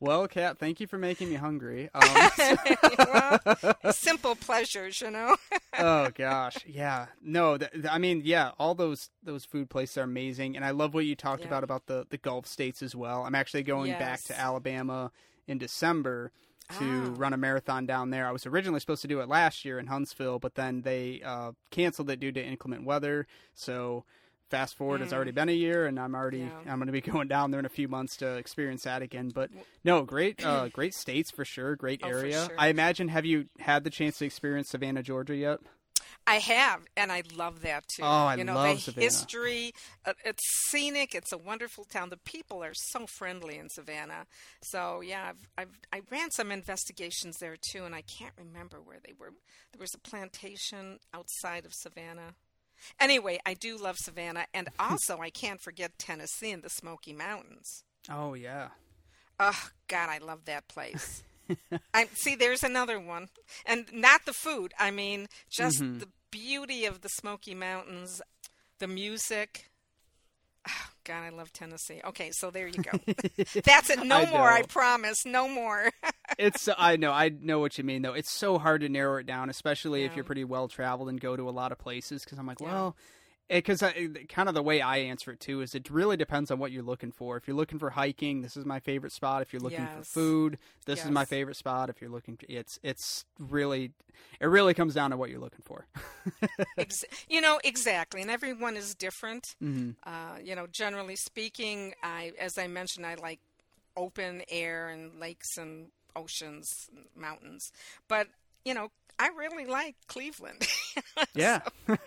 Well, 0.02 0.28
Kat, 0.28 0.58
thank 0.58 0.80
you 0.82 0.88
for 0.88 0.98
making 0.98 1.30
me 1.30 1.36
hungry. 1.36 1.90
Um, 1.96 2.58
well, 3.84 3.94
simple 3.94 4.36
pleasures, 4.36 5.00
you 5.00 5.12
know. 5.12 5.38
oh 5.80 6.10
gosh, 6.16 6.58
yeah. 6.66 7.06
No, 7.22 7.58
th- 7.58 7.72
th- 7.72 7.86
I 7.90 7.98
mean, 8.00 8.22
yeah, 8.26 8.52
all 8.60 8.74
those 8.76 9.10
those 9.24 9.46
food 9.46 9.70
places 9.70 9.98
are 10.00 10.04
amazing, 10.04 10.56
and 10.56 10.66
I 10.66 10.72
love 10.72 10.94
what 10.94 11.06
you 11.06 11.16
talked 11.16 11.42
Yeah. 11.44 11.48
about 11.48 11.64
about 11.64 11.86
the 11.86 12.06
the 12.10 12.18
Gulf 12.18 12.48
states 12.48 12.82
as 12.82 12.96
well. 12.96 13.24
I'm 13.24 13.36
actually 13.36 13.64
going 13.64 13.92
back 13.94 14.22
to 14.24 14.38
Alabama 14.40 15.12
in 15.48 15.58
December 15.60 16.32
to 16.80 17.04
Ah. 17.14 17.14
run 17.18 17.34
a 17.34 17.38
marathon 17.38 17.86
down 17.86 18.10
there. 18.10 18.28
I 18.28 18.32
was 18.32 18.46
originally 18.46 18.80
supposed 18.80 19.02
to 19.04 19.08
do 19.08 19.20
it 19.22 19.28
last 19.30 19.64
year 19.66 19.78
in 19.78 19.88
Huntsville, 19.88 20.40
but 20.40 20.56
then 20.56 20.82
they 20.82 21.22
uh, 21.24 21.52
canceled 21.70 22.10
it 22.10 22.20
due 22.20 22.32
to 22.32 22.44
inclement 22.44 22.86
weather. 22.86 23.28
So 23.54 24.06
fast 24.52 24.78
forward, 24.78 25.02
it's 25.02 25.14
already 25.14 25.32
been 25.32 25.50
a 25.50 25.54
year, 25.54 25.88
and 25.88 26.00
I'm 26.00 26.14
already 26.14 26.42
Mm. 26.42 26.52
Yeah. 26.66 26.72
I'm 26.72 26.78
going 26.80 26.88
to 26.88 26.92
be 26.92 27.02
going 27.12 27.28
down 27.28 27.52
there 27.52 27.60
in 27.60 27.66
a 27.66 27.70
few 27.70 27.88
months 27.88 28.18
to 28.18 28.36
experience 28.36 28.84
that 28.84 29.02
again. 29.02 29.32
But 29.34 29.50
no, 29.84 30.04
great 30.04 30.44
uh, 30.44 30.68
great 30.74 30.94
states 30.94 31.32
for 31.32 31.44
sure, 31.46 31.76
great 31.76 32.02
Oh, 32.04 32.08
area. 32.10 32.46
sure. 32.48 32.56
I 32.60 32.68
imagine 32.68 33.08
have 33.08 33.26
you 33.26 33.46
had 33.60 33.84
the 33.84 33.90
chance 33.90 34.18
to 34.20 34.26
experience 34.26 34.70
Savannah, 34.70 35.02
Georgia 35.04 35.36
yet? 35.36 35.60
I 36.28 36.36
have, 36.36 36.82
and 36.96 37.12
I 37.12 37.24
love 37.36 37.62
that 37.62 37.84
too. 37.96 38.04
Oh, 38.04 38.06
I 38.06 38.36
you 38.36 38.44
know, 38.44 38.54
love 38.54 38.76
the 38.76 38.82
Savannah. 38.82 39.06
history. 39.06 39.72
Uh, 40.06 40.14
it's 40.24 40.44
scenic. 40.70 41.16
It's 41.16 41.32
a 41.32 41.38
wonderful 41.38 41.84
town. 41.84 42.10
The 42.10 42.18
people 42.18 42.64
are 42.64 42.74
so 42.76 43.08
friendly 43.08 43.58
in 43.58 43.70
Savannah. 43.70 44.26
So 44.62 45.02
yeah, 45.02 45.30
I've, 45.30 45.48
I've 45.58 45.80
I 45.92 46.02
ran 46.12 46.30
some 46.32 46.52
investigations 46.52 47.38
there 47.40 47.56
too, 47.72 47.86
and 47.86 47.96
I 47.96 48.02
can't 48.02 48.34
remember 48.38 48.78
where 48.84 49.00
they 49.04 49.14
were. 49.18 49.32
There 49.74 49.80
was 49.82 49.94
a 49.96 50.00
plantation 50.10 51.00
outside 51.14 51.66
of 51.66 51.74
Savannah. 51.74 52.36
Anyway, 53.00 53.40
I 53.46 53.54
do 53.54 53.78
love 53.78 53.98
Savannah, 53.98 54.46
and 54.54 54.70
also 54.80 55.20
I 55.20 55.30
can't 55.30 55.62
forget 55.62 55.98
Tennessee 55.98 56.52
and 56.52 56.64
the 56.64 56.70
Smoky 56.70 57.14
Mountains. 57.14 57.84
Oh 58.10 58.34
yeah. 58.34 58.70
Oh 59.40 59.70
God, 59.88 60.10
I 60.10 60.20
love 60.20 60.46
that 60.46 60.68
place. 60.68 61.24
I 61.94 62.08
see. 62.14 62.36
There's 62.36 62.64
another 62.64 63.00
one, 63.00 63.30
and 63.66 63.86
not 63.92 64.26
the 64.26 64.34
food. 64.34 64.74
I 64.80 64.92
mean, 64.92 65.28
just 65.50 65.82
mm-hmm. 65.82 66.00
the 66.00 66.08
beauty 66.30 66.86
of 66.86 67.02
the 67.02 67.10
Smoky 67.10 67.56
Mountains, 67.56 68.22
the 68.80 68.88
music. 68.88 69.71
Oh, 70.68 70.72
God, 71.04 71.24
I 71.24 71.30
love 71.30 71.52
Tennessee. 71.52 72.02
Okay, 72.06 72.32
so 72.32 72.52
there 72.52 72.68
you 72.68 72.82
go. 72.84 72.92
That's 73.64 73.90
it. 73.90 74.04
No 74.04 74.18
I 74.18 74.30
more. 74.30 74.50
I 74.50 74.62
promise. 74.64 75.26
No 75.26 75.48
more. 75.48 75.90
it's 76.38 76.70
I 76.78 76.96
know 76.96 77.12
I 77.12 77.30
know 77.30 77.60
what 77.60 77.78
you 77.78 77.84
mean 77.84 78.02
though. 78.04 78.14
It's 78.14 78.32
so 78.32 78.58
hard 78.60 78.82
to 78.82 78.90
narrow 78.90 79.18
it 79.18 79.26
down, 79.26 79.50
especially 79.50 80.04
if 80.04 80.16
you're 80.16 80.24
pretty 80.24 80.44
well 80.44 80.68
traveled 80.68 81.10
and 81.10 81.20
go 81.20 81.36
to 81.36 81.50
a 81.50 81.52
lot 81.52 81.72
of 81.72 81.80
places. 81.80 82.24
Because 82.24 82.38
I'm 82.38 82.46
like, 82.46 82.60
Yeah. 82.62 82.68
well, 82.68 82.96
because 83.52 83.82
kind 84.30 84.48
of 84.50 84.56
the 84.56 84.64
way 84.64 84.82
I 84.82 84.98
answer 84.98 85.32
it 85.32 85.40
too 85.40 85.62
is 85.62 85.76
it 85.76 85.90
really 85.90 86.16
depends 86.18 86.50
on 86.52 86.58
what 86.60 86.72
you're 86.72 86.84
looking 86.84 87.12
for. 87.12 87.38
If 87.38 87.48
you're 87.48 87.56
looking 87.56 87.80
for 87.80 87.90
hiking, 87.92 88.42
this 88.42 88.56
is 88.56 88.66
my 88.66 88.80
favorite 88.80 89.12
spot. 89.12 89.42
If 89.42 89.52
you're 89.54 89.62
looking 89.62 89.88
for 89.88 90.04
food, 90.04 90.58
this 90.86 91.00
is 91.06 91.12
my 91.12 91.26
favorite 91.26 91.58
spot. 91.58 91.90
If 91.90 92.02
you're 92.02 92.10
looking, 92.10 92.38
it's 92.48 92.80
it's 92.82 93.26
really 93.40 93.92
it 94.40 94.46
really 94.48 94.74
comes 94.74 94.94
down 94.94 95.12
to 95.12 95.18
what 95.18 95.30
you're 95.30 95.40
looking 95.40 95.64
for. 95.66 95.86
Ex- 96.78 97.04
you 97.30 97.42
know 97.42 97.60
exactly, 97.64 98.22
and 98.22 98.32
everyone 98.32 98.78
is 98.78 98.96
different. 98.96 99.56
Mhm. 99.62 99.96
Uh, 100.04 100.38
you 100.44 100.56
know, 100.56 100.68
generally 100.72 101.16
speaking, 101.16 101.94
I, 102.04 102.32
as 102.40 102.58
I 102.58 102.68
mentioned, 102.68 103.06
I 103.06 103.16
like 103.16 103.40
open 103.98 104.44
air 104.50 104.88
and 104.90 105.20
lakes 105.20 105.58
and 105.58 105.88
oceans, 106.16 106.90
and 106.96 107.06
mountains. 107.16 107.72
But 108.08 108.28
you 108.64 108.74
know, 108.74 108.90
I 109.20 109.30
really 109.30 109.66
like 109.66 109.96
Cleveland. 110.08 110.66
Yeah. 111.36 111.62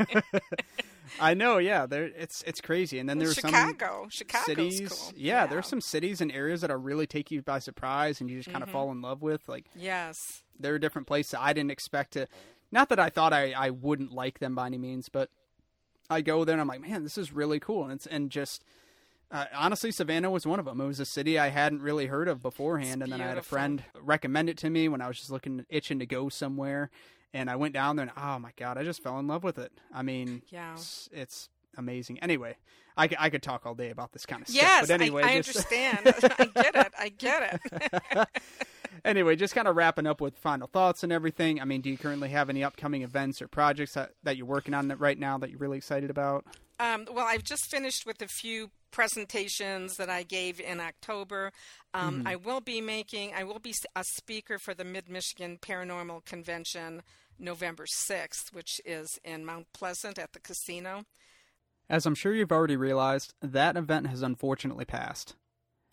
I 1.20 1.34
know, 1.34 1.59
yeah. 1.59 1.86
There, 1.86 2.05
it's 2.05 2.42
it's 2.46 2.61
crazy, 2.61 2.98
and 2.98 3.09
then 3.09 3.18
there's 3.18 3.38
some 3.40 3.50
Chicago, 3.50 4.07
Chicago's 4.11 4.44
cities. 4.46 4.88
cool. 4.88 5.12
Yeah, 5.16 5.46
there's 5.46 5.66
some 5.66 5.80
cities 5.80 6.20
and 6.20 6.32
areas 6.32 6.61
that 6.62 6.70
are 6.70 6.78
really 6.78 7.07
take 7.07 7.30
you 7.30 7.42
by 7.42 7.59
surprise, 7.59 8.20
and 8.20 8.30
you 8.30 8.38
just 8.38 8.50
kind 8.50 8.62
of 8.62 8.68
Mhm. 8.68 8.72
fall 8.72 8.90
in 8.92 9.00
love 9.02 9.22
with. 9.22 9.48
Like 9.48 9.66
Yes. 9.74 10.42
there 10.59 10.74
are 10.74 10.78
different 10.78 11.07
places 11.07 11.34
I 11.38 11.52
didn't 11.52 11.70
expect 11.70 12.12
to 12.12 12.26
not 12.72 12.88
that 12.88 12.98
I 12.98 13.09
thought 13.11 13.32
I, 13.32 13.52
I 13.52 13.70
wouldn't 13.70 14.12
like 14.12 14.38
them 14.40 14.55
by 14.55 14.66
any 14.66 14.78
means, 14.78 15.09
but 15.09 15.30
I 16.11 16.20
go 16.22 16.44
there 16.44 16.55
and 16.55 16.61
I'm 16.61 16.66
like, 16.68 16.80
man, 16.80 17.02
this 17.05 17.16
is 17.18 17.32
really 17.32 17.61
cool, 17.61 17.84
and 17.84 17.92
it's 17.92 18.07
and 18.07 18.30
just 18.30 18.64
uh, 19.30 19.46
honestly, 19.55 19.90
Savannah 19.90 20.30
was 20.30 20.46
one 20.46 20.59
of 20.61 20.64
them. 20.64 20.80
It 20.80 20.86
was 20.86 21.00
a 21.00 21.05
city 21.07 21.38
I 21.38 21.48
hadn't 21.48 21.82
really 21.82 22.07
heard 22.07 22.28
of 22.28 22.40
beforehand, 22.42 23.02
and 23.02 23.11
then 23.11 23.20
I 23.20 23.26
had 23.26 23.38
a 23.38 23.42
friend 23.42 23.82
recommend 24.00 24.48
it 24.48 24.57
to 24.59 24.70
me 24.70 24.88
when 24.88 25.00
I 25.00 25.09
was 25.09 25.16
just 25.18 25.30
looking 25.30 25.64
itching 25.68 25.98
to 25.98 26.07
go 26.07 26.28
somewhere, 26.28 26.90
and 27.35 27.51
I 27.51 27.57
went 27.57 27.74
down 27.74 27.97
there 27.97 28.05
and 28.05 28.12
oh 28.16 28.39
my 28.39 28.53
god, 28.57 28.78
I 28.78 28.85
just 28.85 29.03
fell 29.03 29.18
in 29.18 29.26
love 29.26 29.45
with 29.45 29.59
it. 29.59 29.72
I 29.93 30.03
mean, 30.03 30.43
yeah, 30.49 30.74
it's, 30.74 31.11
it's 31.12 31.49
amazing. 31.76 32.20
Anyway, 32.20 32.57
I, 32.97 33.09
I 33.18 33.28
could 33.28 33.43
talk 33.43 33.66
all 33.66 33.74
day 33.74 33.91
about 33.91 34.12
this 34.12 34.24
kind 34.24 34.41
of 34.41 34.49
stuff. 34.49 34.62
Yes, 34.62 34.87
but 34.87 35.01
anyway, 35.01 35.22
I, 35.24 35.28
I 35.32 35.41
just... 35.41 35.70
understand. 35.72 36.32
I 36.39 36.62
get 36.62 36.74
it. 36.76 36.93
I 36.99 37.09
get 37.09 37.61
it. 38.12 38.28
anyway, 39.05 39.37
just 39.37 39.55
kind 39.55 39.66
of 39.66 39.74
wrapping 39.74 40.07
up 40.07 40.20
with 40.20 40.39
final 40.39 40.68
thoughts 40.68 41.03
and 41.03 41.12
everything. 41.12 41.61
I 41.61 41.64
mean, 41.64 41.80
do 41.80 41.91
you 41.91 41.99
currently 41.99 42.28
have 42.30 42.49
any 42.49 42.62
upcoming 42.62 43.03
events 43.03 43.43
or 43.43 43.49
projects 43.49 43.95
that, 43.95 44.12
that 44.22 44.37
you're 44.37 44.47
working 44.47 44.72
on 44.72 44.89
right 44.99 45.18
now 45.18 45.37
that 45.39 45.51
you're 45.51 45.59
really 45.59 45.78
excited 45.78 46.11
about? 46.11 46.47
Um, 46.78 47.07
well, 47.12 47.26
I've 47.26 47.45
just 47.45 47.70
finished 47.70 48.07
with 48.07 48.22
a 48.22 48.28
few 48.28 48.70
presentations 48.91 49.97
that 49.97 50.09
I 50.09 50.22
gave 50.22 50.61
in 50.61 50.80
October. 50.80 51.53
Um, 51.93 52.18
mm-hmm. 52.18 52.28
I 52.28 52.37
will 52.37 52.61
be 52.61 52.80
making, 52.80 53.32
I 53.35 53.43
will 53.43 53.59
be 53.59 53.74
a 53.97 54.05
speaker 54.05 54.59
for 54.59 54.72
the 54.72 54.85
Mid 54.85 55.09
Michigan 55.09 55.59
Paranormal 55.61 56.24
Convention 56.24 57.03
November 57.39 57.87
6th, 57.87 58.53
which 58.53 58.80
is 58.85 59.18
in 59.24 59.45
Mount 59.45 59.66
Pleasant 59.72 60.18
at 60.18 60.32
the 60.32 60.41
casino. 60.41 61.05
As 61.89 62.07
I'm 62.07 62.14
sure 62.14 62.35
you've 62.35 62.53
already 62.53 62.76
realized, 62.76 63.35
that 63.43 63.76
event 63.76 64.07
has 64.07 64.22
unfortunately 64.22 64.85
passed. 64.85 65.37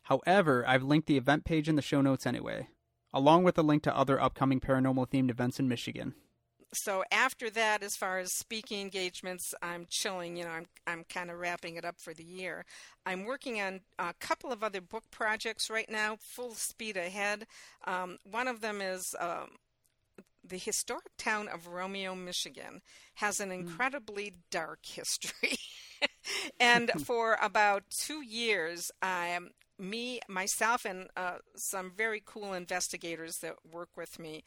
However, 0.03 0.63
I've 0.67 0.83
linked 0.83 1.07
the 1.07 1.17
event 1.17 1.45
page 1.45 1.67
in 1.69 1.75
the 1.75 1.81
show 1.81 2.01
notes 2.01 2.25
anyway, 2.25 2.69
along 3.13 3.43
with 3.43 3.57
a 3.57 3.63
link 3.63 3.83
to 3.83 3.95
other 3.95 4.19
upcoming 4.19 4.59
paranormal 4.59 5.09
themed 5.09 5.29
events 5.29 5.59
in 5.59 5.67
Michigan. 5.67 6.15
So 6.73 7.03
after 7.11 7.49
that, 7.49 7.83
as 7.83 7.97
far 7.97 8.19
as 8.19 8.33
speaking 8.33 8.79
engagements, 8.79 9.53
I'm 9.61 9.85
chilling. 9.89 10.37
You 10.37 10.45
know, 10.45 10.51
I'm 10.51 10.67
I'm 10.87 11.03
kind 11.03 11.29
of 11.29 11.37
wrapping 11.37 11.75
it 11.75 11.83
up 11.83 11.99
for 11.99 12.13
the 12.13 12.23
year. 12.23 12.63
I'm 13.05 13.25
working 13.25 13.59
on 13.59 13.81
a 13.99 14.13
couple 14.21 14.53
of 14.53 14.63
other 14.63 14.79
book 14.79 15.03
projects 15.11 15.69
right 15.69 15.89
now, 15.89 16.15
full 16.19 16.53
speed 16.53 16.95
ahead. 16.95 17.45
Um, 17.85 18.19
one 18.23 18.47
of 18.47 18.61
them 18.61 18.79
is 18.79 19.13
um, 19.19 19.57
the 20.43 20.57
historic 20.57 21.05
town 21.17 21.47
of 21.47 21.67
Romeo, 21.67 22.15
Michigan, 22.15 22.81
has 23.15 23.39
an 23.39 23.49
hmm. 23.49 23.59
incredibly 23.59 24.33
dark 24.49 24.79
history. 24.85 25.57
and 26.59 26.91
for 27.05 27.37
about 27.41 27.83
two 27.89 28.23
years, 28.23 28.91
I, 29.01 29.37
me, 29.77 30.19
myself, 30.27 30.85
and 30.85 31.07
uh, 31.15 31.37
some 31.55 31.91
very 31.95 32.21
cool 32.25 32.53
investigators 32.53 33.37
that 33.41 33.55
work 33.71 33.89
with 33.95 34.19
me 34.19 34.43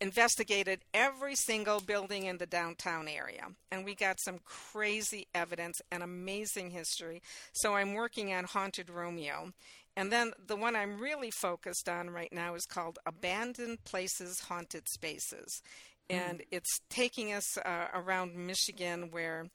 investigated 0.00 0.84
every 0.94 1.34
single 1.34 1.80
building 1.80 2.24
in 2.24 2.38
the 2.38 2.46
downtown 2.46 3.08
area 3.08 3.48
and 3.72 3.84
we 3.84 3.94
got 3.96 4.20
some 4.20 4.38
crazy 4.44 5.26
evidence 5.34 5.80
and 5.90 6.04
amazing 6.04 6.70
history 6.70 7.20
so 7.52 7.74
i'm 7.74 7.94
working 7.94 8.32
on 8.32 8.44
haunted 8.44 8.88
romeo 8.88 9.52
and 9.98 10.12
then 10.12 10.32
the 10.46 10.54
one 10.54 10.76
I'm 10.76 10.96
really 10.98 11.32
focused 11.32 11.88
on 11.88 12.10
right 12.10 12.32
now 12.32 12.54
is 12.54 12.66
called 12.66 13.00
Abandoned 13.04 13.82
Places, 13.82 14.38
Haunted 14.48 14.88
Spaces. 14.88 15.60
Hmm. 16.08 16.16
And 16.16 16.38
mm. 16.38 16.44
it's 16.52 16.80
taking 16.88 17.32
us 17.32 17.58
uh, 17.58 17.86
around 17.92 18.36
Michigan 18.36 19.08
where 19.10 19.46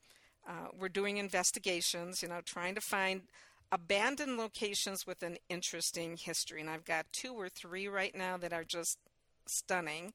uh, 0.46 0.68
we're 0.78 0.90
doing 0.90 1.16
investigations, 1.16 2.22
you 2.22 2.28
know, 2.28 2.42
trying 2.46 2.76
to 2.76 2.82
find 2.82 3.22
abandoned 3.72 4.38
locations 4.38 5.08
with 5.08 5.24
an 5.24 5.38
interesting 5.48 6.18
history. 6.18 6.60
And 6.60 6.70
I've 6.70 6.84
got 6.84 7.06
two 7.14 7.34
or 7.34 7.48
three 7.48 7.88
right 7.88 8.14
now 8.14 8.36
that 8.36 8.52
are 8.52 8.66
just 8.66 8.98
stunning. 9.48 10.12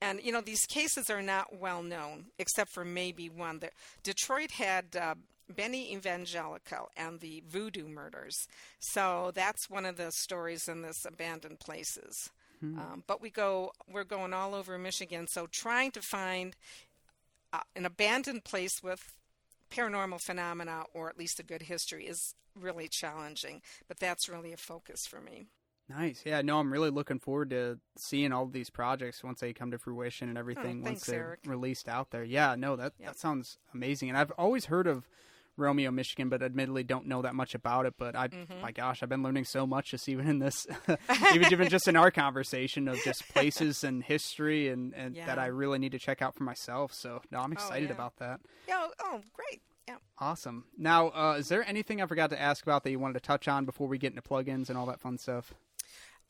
And, 0.00 0.20
you 0.22 0.30
know, 0.30 0.40
these 0.40 0.64
cases 0.66 1.10
are 1.10 1.22
not 1.22 1.58
well 1.58 1.82
known, 1.82 2.26
except 2.38 2.70
for 2.70 2.84
maybe 2.84 3.28
one. 3.28 3.58
that 3.58 3.72
Detroit 4.04 4.52
had 4.52 4.94
uh, 4.94 5.16
Benny 5.54 5.94
Evangelista 5.94 6.84
and 6.96 7.20
the 7.20 7.42
voodoo 7.46 7.88
murders. 7.88 8.48
So 8.78 9.32
that's 9.34 9.70
one 9.70 9.86
of 9.86 9.96
the 9.96 10.10
stories 10.10 10.68
in 10.68 10.82
this 10.82 11.04
abandoned 11.04 11.60
places. 11.60 12.30
Hmm. 12.60 12.78
Um, 12.78 13.04
but 13.06 13.20
we 13.20 13.30
go, 13.30 13.72
we're 13.90 14.04
going 14.04 14.32
all 14.32 14.54
over 14.54 14.78
Michigan. 14.78 15.26
So 15.26 15.46
trying 15.46 15.90
to 15.92 16.02
find 16.02 16.56
uh, 17.52 17.60
an 17.76 17.84
abandoned 17.84 18.44
place 18.44 18.82
with 18.82 19.14
paranormal 19.70 20.20
phenomena 20.20 20.84
or 20.94 21.08
at 21.08 21.18
least 21.18 21.40
a 21.40 21.42
good 21.42 21.62
history 21.62 22.06
is 22.06 22.34
really 22.58 22.88
challenging. 22.88 23.62
But 23.88 23.98
that's 23.98 24.28
really 24.28 24.52
a 24.52 24.56
focus 24.56 25.06
for 25.06 25.20
me. 25.20 25.46
Nice. 25.88 26.22
Yeah, 26.24 26.42
no, 26.42 26.58
I'm 26.58 26.72
really 26.72 26.90
looking 26.90 27.18
forward 27.18 27.50
to 27.50 27.78
seeing 27.96 28.32
all 28.32 28.46
these 28.46 28.70
projects 28.70 29.22
once 29.22 29.40
they 29.40 29.52
come 29.52 29.70
to 29.72 29.78
fruition 29.78 30.28
and 30.28 30.38
everything 30.38 30.80
oh, 30.80 30.84
thanks, 30.84 31.00
once 31.00 31.06
they're 31.06 31.20
Eric. 31.20 31.40
released 31.46 31.88
out 31.88 32.10
there. 32.10 32.24
Yeah, 32.24 32.54
no, 32.56 32.76
that 32.76 32.92
that 33.04 33.18
sounds 33.18 33.58
amazing. 33.74 34.08
And 34.08 34.16
I've 34.16 34.30
always 34.32 34.66
heard 34.66 34.86
of 34.86 35.08
Romeo, 35.56 35.90
Michigan, 35.90 36.28
but 36.28 36.42
admittedly 36.42 36.82
don't 36.82 37.06
know 37.06 37.22
that 37.22 37.34
much 37.34 37.54
about 37.54 37.86
it. 37.86 37.94
But 37.98 38.16
I, 38.16 38.28
mm-hmm. 38.28 38.60
my 38.60 38.72
gosh, 38.72 39.02
I've 39.02 39.08
been 39.08 39.22
learning 39.22 39.44
so 39.44 39.66
much 39.66 39.90
just 39.90 40.08
even 40.08 40.28
in 40.28 40.38
this, 40.38 40.66
even 41.34 41.44
even 41.52 41.68
just 41.68 41.88
in 41.88 41.96
our 41.96 42.10
conversation 42.10 42.88
of 42.88 42.98
just 43.04 43.28
places 43.32 43.84
and 43.84 44.02
history 44.02 44.68
and, 44.68 44.94
and 44.94 45.16
yeah. 45.16 45.26
that 45.26 45.38
I 45.38 45.46
really 45.46 45.78
need 45.78 45.92
to 45.92 45.98
check 45.98 46.22
out 46.22 46.34
for 46.34 46.44
myself. 46.44 46.92
So 46.94 47.22
no, 47.30 47.40
I'm 47.40 47.50
oh, 47.50 47.52
excited 47.52 47.86
oh, 47.86 47.88
yeah. 47.88 47.92
about 47.92 48.16
that. 48.16 48.40
Yeah. 48.68 48.86
Oh, 49.00 49.20
great. 49.32 49.62
Yeah. 49.88 49.96
Awesome. 50.18 50.64
Now, 50.78 51.08
uh, 51.08 51.36
is 51.38 51.48
there 51.48 51.66
anything 51.66 52.00
I 52.00 52.06
forgot 52.06 52.30
to 52.30 52.40
ask 52.40 52.62
about 52.62 52.84
that 52.84 52.90
you 52.90 52.98
wanted 52.98 53.14
to 53.14 53.20
touch 53.20 53.48
on 53.48 53.64
before 53.64 53.88
we 53.88 53.98
get 53.98 54.12
into 54.12 54.22
plugins 54.22 54.68
and 54.68 54.78
all 54.78 54.86
that 54.86 55.00
fun 55.00 55.18
stuff? 55.18 55.52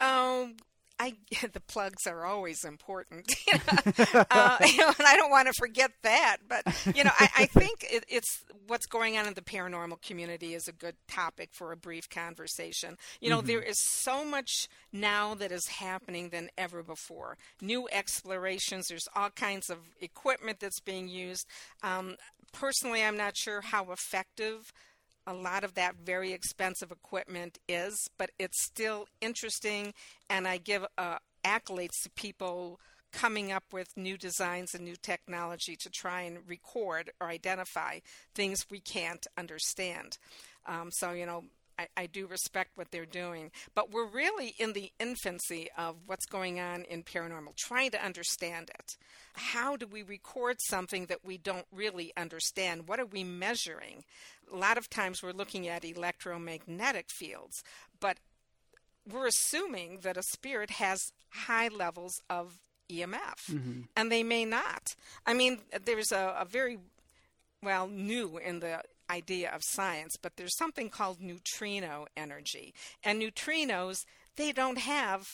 Um, 0.01 0.57
I 0.99 1.15
the 1.53 1.61
plugs 1.61 2.07
are 2.07 2.25
always 2.25 2.65
important, 2.65 3.35
you 3.47 3.59
uh, 3.67 4.57
and 4.61 5.07
I 5.07 5.17
don't 5.17 5.31
want 5.31 5.49
to 5.49 5.55
forget 5.55 5.91
that. 6.03 6.39
But 6.49 6.65
you 6.95 7.05
know, 7.05 7.11
I, 7.19 7.29
I 7.39 7.47
think 7.47 7.85
it, 7.91 8.05
it's 8.09 8.45
what's 8.67 8.87
going 8.87 9.19
on 9.19 9.27
in 9.27 9.35
the 9.35 9.43
paranormal 9.43 10.03
community 10.03 10.55
is 10.55 10.69
a 10.69 10.73
good 10.73 10.97
topic 11.09 11.51
for 11.53 11.73
a 11.73 11.77
brief 11.77 12.09
conversation. 12.09 12.97
You 13.21 13.31
know, 13.31 13.39
mm-hmm. 13.39 13.47
there 13.49 13.63
is 13.63 13.79
so 13.81 14.25
much 14.25 14.69
now 14.93 15.35
that 15.35 15.53
is 15.53 15.67
happening 15.67 16.31
than 16.31 16.51
ever 16.57 16.83
before. 16.83 17.37
New 17.61 17.89
explorations. 17.91 18.87
There's 18.89 19.09
all 19.15 19.31
kinds 19.31 19.71
of 19.71 19.79
equipment 20.01 20.61
that's 20.61 20.81
being 20.81 21.09
used. 21.09 21.47
Um, 21.83 22.17
personally, 22.53 23.03
I'm 23.03 23.17
not 23.17 23.37
sure 23.37 23.61
how 23.61 23.91
effective 23.91 24.73
a 25.27 25.35
lot 25.35 25.65
of 25.65 25.75
that 25.75 25.97
very 25.97 26.33
expensive 26.33 26.91
equipment 26.91 27.59
is, 27.69 28.09
but 28.19 28.31
it's 28.39 28.63
still 28.63 29.07
interesting, 29.21 29.95
and 30.29 30.49
I 30.49 30.59
give 30.59 30.85
uh, 30.99 31.19
accolades 31.45 32.03
to 32.03 32.11
people 32.11 32.81
coming 33.13 33.53
up 33.53 33.65
with 33.73 33.97
new 33.97 34.17
designs 34.17 34.75
and 34.75 34.85
new 34.85 34.97
technology 34.97 35.77
to 35.77 35.91
try 35.91 36.23
and 36.23 36.39
record 36.47 37.13
or 37.21 37.29
identify 37.29 37.99
things 38.35 38.67
we 38.71 38.81
can't 38.81 39.27
understand. 39.37 40.17
Um, 40.67 40.91
so, 40.91 41.13
you 41.13 41.27
know, 41.27 41.45
I, 41.79 41.89
I, 41.97 42.07
do 42.07 42.27
respect 42.27 42.73
what 42.77 42.91
they're 42.91 43.07
doing, 43.07 43.51
but 43.75 43.91
we're 43.91 44.07
really 44.07 44.55
in 44.59 44.73
the 44.73 44.93
infancy 45.01 45.69
of 45.77 45.97
what's 46.07 46.27
going 46.27 46.61
on 46.61 46.85
in 46.85 47.03
paranormal, 47.03 47.57
trying 47.57 47.91
to 47.93 48.05
understand 48.05 48.71
it. 48.71 48.97
How 49.35 49.77
do 49.77 49.87
we 49.87 50.03
record 50.03 50.57
something 50.61 51.07
that 51.07 51.25
we 51.25 51.39
don't 51.39 51.67
really 51.73 52.13
understand? 52.17 52.89
What 52.89 53.01
are 53.01 53.07
we 53.07 53.25
measuring? 53.25 54.05
A 54.53 54.57
lot 54.57 54.79
of 54.79 54.91
times 54.91 55.23
we're 55.23 55.33
looking 55.33 55.69
at 55.69 55.85
electromagnetic 55.85 57.07
fields, 57.11 57.63
but 58.01 58.19
we're 59.11 59.27
assuming 59.27 60.01
that 60.03 60.17
a 60.17 60.23
spirit 60.23 60.71
has 60.73 61.13
high 61.31 61.69
levels 61.69 62.21
of 62.29 62.59
EMF, 62.91 63.51
mm-hmm. 63.51 63.81
and 63.97 64.13
they 64.13 64.23
may 64.23 64.45
not. 64.45 64.95
I 65.27 65.35
mean, 65.35 65.61
there's 65.85 66.13
a, 66.13 66.37
a 66.39 66.45
very 66.45 66.79
well, 67.63 67.87
new 67.87 68.39
in 68.39 68.61
the 68.61 68.83
idea 69.13 69.51
of 69.51 69.61
science, 69.65 70.17
but 70.21 70.33
there's 70.37 70.57
something 70.57 70.89
called 70.89 71.21
neutrino 71.21 72.07
energy. 72.17 72.73
And 73.05 73.21
neutrinos, 73.21 73.99
they 74.37 74.53
don't 74.53 74.79
have 74.79 75.27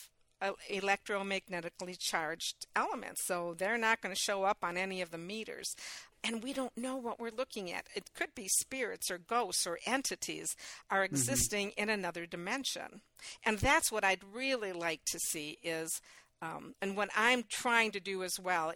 electromagnetically 0.71 1.97
charged 1.99 2.67
elements, 2.75 3.25
so 3.25 3.55
they're 3.57 3.77
not 3.77 4.01
going 4.01 4.13
to 4.13 4.21
show 4.21 4.43
up 4.43 4.57
on 4.63 4.77
any 4.77 5.01
of 5.01 5.11
the 5.11 5.17
meters. 5.17 5.75
And 6.23 6.43
we 6.43 6.51
don't 6.51 6.77
know 6.77 6.97
what 6.97 7.19
we're 7.19 7.31
looking 7.31 7.71
at. 7.71 7.87
It 7.95 8.13
could 8.13 8.35
be 8.35 8.47
spirits 8.49 9.09
or 9.09 9.17
ghosts 9.17 9.65
or 9.65 9.79
entities 9.85 10.55
are 10.89 11.03
mm-hmm. 11.03 11.15
existing 11.15 11.69
mm-hmm. 11.69 11.83
in 11.83 11.89
another 11.89 12.25
dimension. 12.25 13.01
And 13.45 13.57
that's 13.59 13.91
what 13.91 14.03
I'd 14.03 14.23
really 14.33 14.73
like 14.73 15.01
to 15.11 15.19
see 15.19 15.57
is, 15.63 16.01
um, 16.41 16.75
and 16.81 16.97
what 16.97 17.09
I'm 17.15 17.43
trying 17.49 17.91
to 17.91 18.01
do 18.01 18.23
as 18.23 18.37
well, 18.41 18.73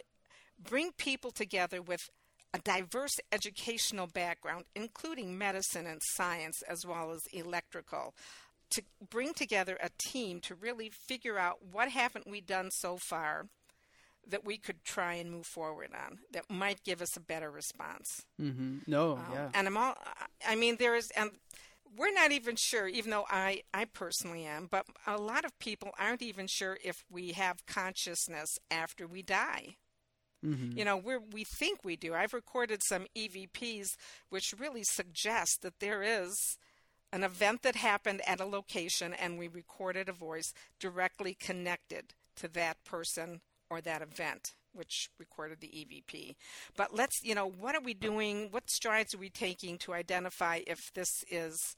bring 0.58 0.92
people 0.92 1.30
together 1.30 1.82
with 1.82 2.08
a 2.54 2.58
diverse 2.58 3.16
educational 3.32 4.06
background, 4.06 4.64
including 4.76 5.36
medicine 5.36 5.86
and 5.86 6.00
science 6.14 6.62
as 6.68 6.86
well 6.86 7.10
as 7.10 7.20
electrical, 7.32 8.14
to 8.70 8.82
bring 9.10 9.34
together 9.34 9.76
a 9.82 9.90
team 9.98 10.40
to 10.40 10.54
really 10.54 10.88
figure 10.88 11.36
out 11.36 11.58
what 11.70 11.88
haven't 11.90 12.30
we 12.30 12.40
done 12.40 12.70
so 12.70 12.96
far 12.96 13.46
that 14.26 14.44
we 14.44 14.56
could 14.56 14.84
try 14.84 15.14
and 15.14 15.30
move 15.30 15.46
forward 15.46 15.90
on 15.92 16.18
that 16.32 16.48
might 16.48 16.82
give 16.84 17.02
us 17.02 17.16
a 17.16 17.20
better 17.20 17.50
response. 17.50 18.24
Mm-hmm. 18.40 18.78
No, 18.86 19.12
um, 19.12 19.24
yeah. 19.32 19.48
And 19.52 19.66
I'm 19.66 19.76
all, 19.76 19.94
I 20.48 20.54
mean, 20.54 20.76
there 20.78 20.94
is, 20.94 21.10
and 21.16 21.32
we're 21.96 22.14
not 22.14 22.32
even 22.32 22.56
sure, 22.56 22.88
even 22.88 23.10
though 23.10 23.26
I, 23.28 23.62
I 23.74 23.84
personally 23.84 24.44
am, 24.44 24.68
but 24.70 24.86
a 25.06 25.18
lot 25.18 25.44
of 25.44 25.58
people 25.58 25.90
aren't 25.98 26.22
even 26.22 26.46
sure 26.48 26.78
if 26.82 27.04
we 27.10 27.32
have 27.32 27.66
consciousness 27.66 28.58
after 28.70 29.06
we 29.06 29.22
die. 29.22 29.76
Mm-hmm. 30.44 30.78
You 30.78 30.84
know, 30.84 30.96
we 30.96 31.16
we 31.32 31.44
think 31.44 31.84
we 31.84 31.96
do. 31.96 32.14
I've 32.14 32.34
recorded 32.34 32.80
some 32.86 33.06
EVPs 33.16 33.86
which 34.28 34.54
really 34.58 34.82
suggest 34.84 35.62
that 35.62 35.80
there 35.80 36.02
is 36.02 36.58
an 37.12 37.22
event 37.22 37.62
that 37.62 37.76
happened 37.76 38.20
at 38.26 38.40
a 38.40 38.44
location 38.44 39.14
and 39.14 39.38
we 39.38 39.48
recorded 39.48 40.08
a 40.08 40.12
voice 40.12 40.52
directly 40.80 41.36
connected 41.38 42.14
to 42.36 42.48
that 42.48 42.76
person 42.84 43.40
or 43.70 43.80
that 43.80 44.02
event 44.02 44.54
which 44.72 45.08
recorded 45.18 45.60
the 45.60 45.68
EVP. 45.68 46.34
But 46.76 46.94
let's, 46.94 47.22
you 47.22 47.34
know, 47.34 47.48
what 47.48 47.76
are 47.76 47.80
we 47.80 47.94
doing? 47.94 48.48
What 48.50 48.68
strides 48.68 49.14
are 49.14 49.18
we 49.18 49.30
taking 49.30 49.78
to 49.78 49.94
identify 49.94 50.60
if 50.66 50.92
this 50.94 51.22
is 51.30 51.76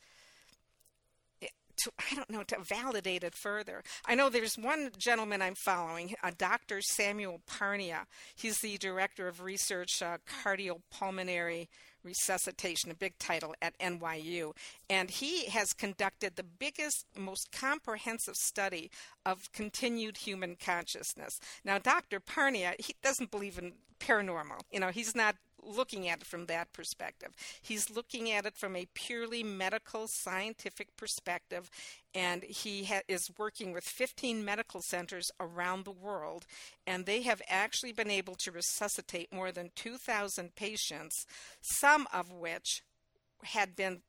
to 1.78 1.92
I 1.98 2.14
don't 2.14 2.30
know 2.30 2.42
to 2.44 2.58
validate 2.60 3.24
it 3.24 3.34
further. 3.34 3.82
I 4.06 4.14
know 4.14 4.28
there's 4.28 4.56
one 4.56 4.90
gentleman 4.98 5.42
I'm 5.42 5.54
following, 5.54 6.14
a 6.22 6.32
Dr. 6.32 6.80
Samuel 6.80 7.40
Parnia. 7.48 8.04
He's 8.34 8.58
the 8.58 8.78
director 8.78 9.28
of 9.28 9.42
research 9.42 10.02
uh, 10.02 10.18
cardiopulmonary 10.44 11.68
resuscitation, 12.06 12.90
a 12.90 12.94
big 12.94 13.18
title 13.18 13.54
at 13.60 13.78
NYU, 13.78 14.52
and 14.88 15.10
he 15.10 15.46
has 15.46 15.72
conducted 15.72 16.36
the 16.36 16.44
biggest, 16.44 17.04
most 17.18 17.50
comprehensive 17.50 18.36
study 18.36 18.90
of 19.26 19.50
continued 19.52 20.18
human 20.18 20.56
consciousness. 20.56 21.40
Now, 21.64 21.78
Dr. 21.78 22.20
Parnia, 22.20 22.74
he 22.78 22.94
doesn't 23.02 23.32
believe 23.32 23.58
in 23.58 23.72
paranormal. 23.98 24.60
You 24.70 24.80
know, 24.80 24.90
he's 24.90 25.14
not 25.14 25.36
looking 25.66 26.08
at 26.08 26.20
it 26.20 26.26
from 26.26 26.46
that 26.46 26.72
perspective. 26.72 27.30
He's 27.60 27.90
looking 27.90 28.30
at 28.30 28.46
it 28.46 28.56
from 28.56 28.76
a 28.76 28.88
purely 28.94 29.42
medical, 29.42 30.06
scientific 30.08 30.96
perspective, 30.96 31.70
and 32.14 32.42
he 32.44 32.84
ha- 32.84 33.02
is 33.08 33.30
working 33.38 33.72
with 33.72 33.84
15 33.84 34.44
medical 34.44 34.80
centers 34.82 35.30
around 35.40 35.84
the 35.84 35.90
world, 35.90 36.46
and 36.86 37.04
they 37.04 37.22
have 37.22 37.42
actually 37.48 37.92
been 37.92 38.10
able 38.10 38.36
to 38.36 38.52
resuscitate 38.52 39.32
more 39.32 39.52
than 39.52 39.70
2,000 39.74 40.54
patients, 40.54 41.26
some 41.60 42.06
of 42.12 42.32
which 42.32 42.82
had 43.42 43.76
been 43.76 44.00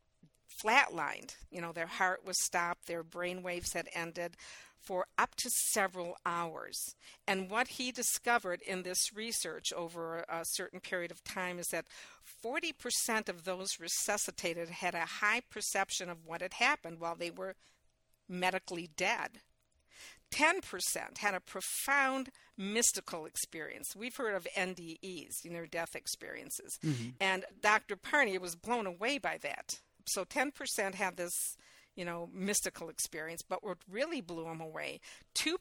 flatlined. 0.64 1.36
You 1.52 1.62
know, 1.62 1.72
their 1.72 1.88
heart 1.88 2.22
was 2.26 2.42
stopped, 2.44 2.88
their 2.88 3.04
brain 3.04 3.44
waves 3.44 3.74
had 3.74 3.88
ended, 3.94 4.36
for 4.88 5.06
up 5.18 5.36
to 5.36 5.50
several 5.50 6.16
hours. 6.26 6.96
And 7.28 7.50
what 7.50 7.68
he 7.68 7.92
discovered 7.92 8.62
in 8.62 8.84
this 8.84 9.14
research 9.14 9.74
over 9.76 10.24
a 10.30 10.46
certain 10.46 10.80
period 10.80 11.12
of 11.12 11.24
time 11.26 11.60
is 11.60 11.68
that 11.74 11.88
40% 12.44 13.28
of 13.28 13.44
those 13.44 13.68
resuscitated 13.80 14.70
had 14.70 14.96
a 14.96 15.06
high 15.06 15.42
perception 15.50 16.10
of 16.10 16.26
what 16.26 16.42
had 16.42 16.54
happened 16.54 17.00
while 17.00 17.16
they 17.16 17.32
were 17.32 17.56
medically 18.30 18.90
dead. 18.96 19.42
10% 20.34 21.18
had 21.18 21.34
a 21.34 21.40
profound 21.40 22.30
mystical 22.58 23.26
experience. 23.26 23.96
We've 23.96 24.16
heard 24.16 24.36
of 24.36 24.48
NDEs, 24.58 25.44
you 25.44 25.52
know, 25.52 25.66
death 25.66 25.96
experiences. 25.96 26.78
Mm-hmm. 26.86 27.10
And 27.20 27.46
Dr. 27.62 27.96
Parnia 27.96 28.40
was 28.40 28.56
blown 28.56 28.86
away 28.86 29.18
by 29.18 29.38
that. 29.42 29.80
So 30.06 30.24
10% 30.24 30.96
had 30.96 31.18
this 31.18 31.58
you 31.98 32.06
know, 32.06 32.30
mystical 32.34 32.88
experience. 32.88 33.42
But 33.42 33.64
what 33.64 33.80
really 33.92 34.22
blew 34.22 34.46
him 34.46 34.62
away, 34.62 35.02
2%, 35.36 35.56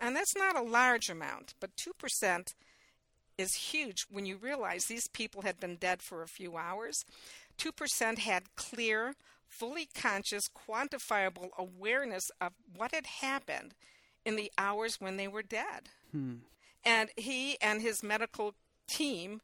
and 0.00 0.14
that's 0.14 0.36
not 0.36 0.56
a 0.56 0.62
large 0.62 1.08
amount, 1.08 1.54
but 1.58 1.70
2% 1.76 2.54
is 3.36 3.54
huge 3.54 4.06
when 4.08 4.26
you 4.26 4.36
realize 4.36 4.84
these 4.84 5.08
people 5.08 5.42
had 5.42 5.58
been 5.58 5.76
dead 5.76 6.02
for 6.02 6.22
a 6.22 6.28
few 6.28 6.56
hours. 6.56 7.04
2% 7.58 8.18
had 8.18 8.54
clear, 8.54 9.14
fully 9.48 9.88
conscious, 9.94 10.48
quantifiable 10.48 11.48
awareness 11.58 12.30
of 12.40 12.52
what 12.76 12.94
had 12.94 13.06
happened 13.06 13.74
in 14.24 14.36
the 14.36 14.52
hours 14.58 15.00
when 15.00 15.16
they 15.16 15.26
were 15.26 15.42
dead. 15.42 15.88
Hmm. 16.12 16.34
And 16.84 17.10
he 17.16 17.56
and 17.60 17.80
his 17.80 18.02
medical 18.02 18.54
team 18.86 19.40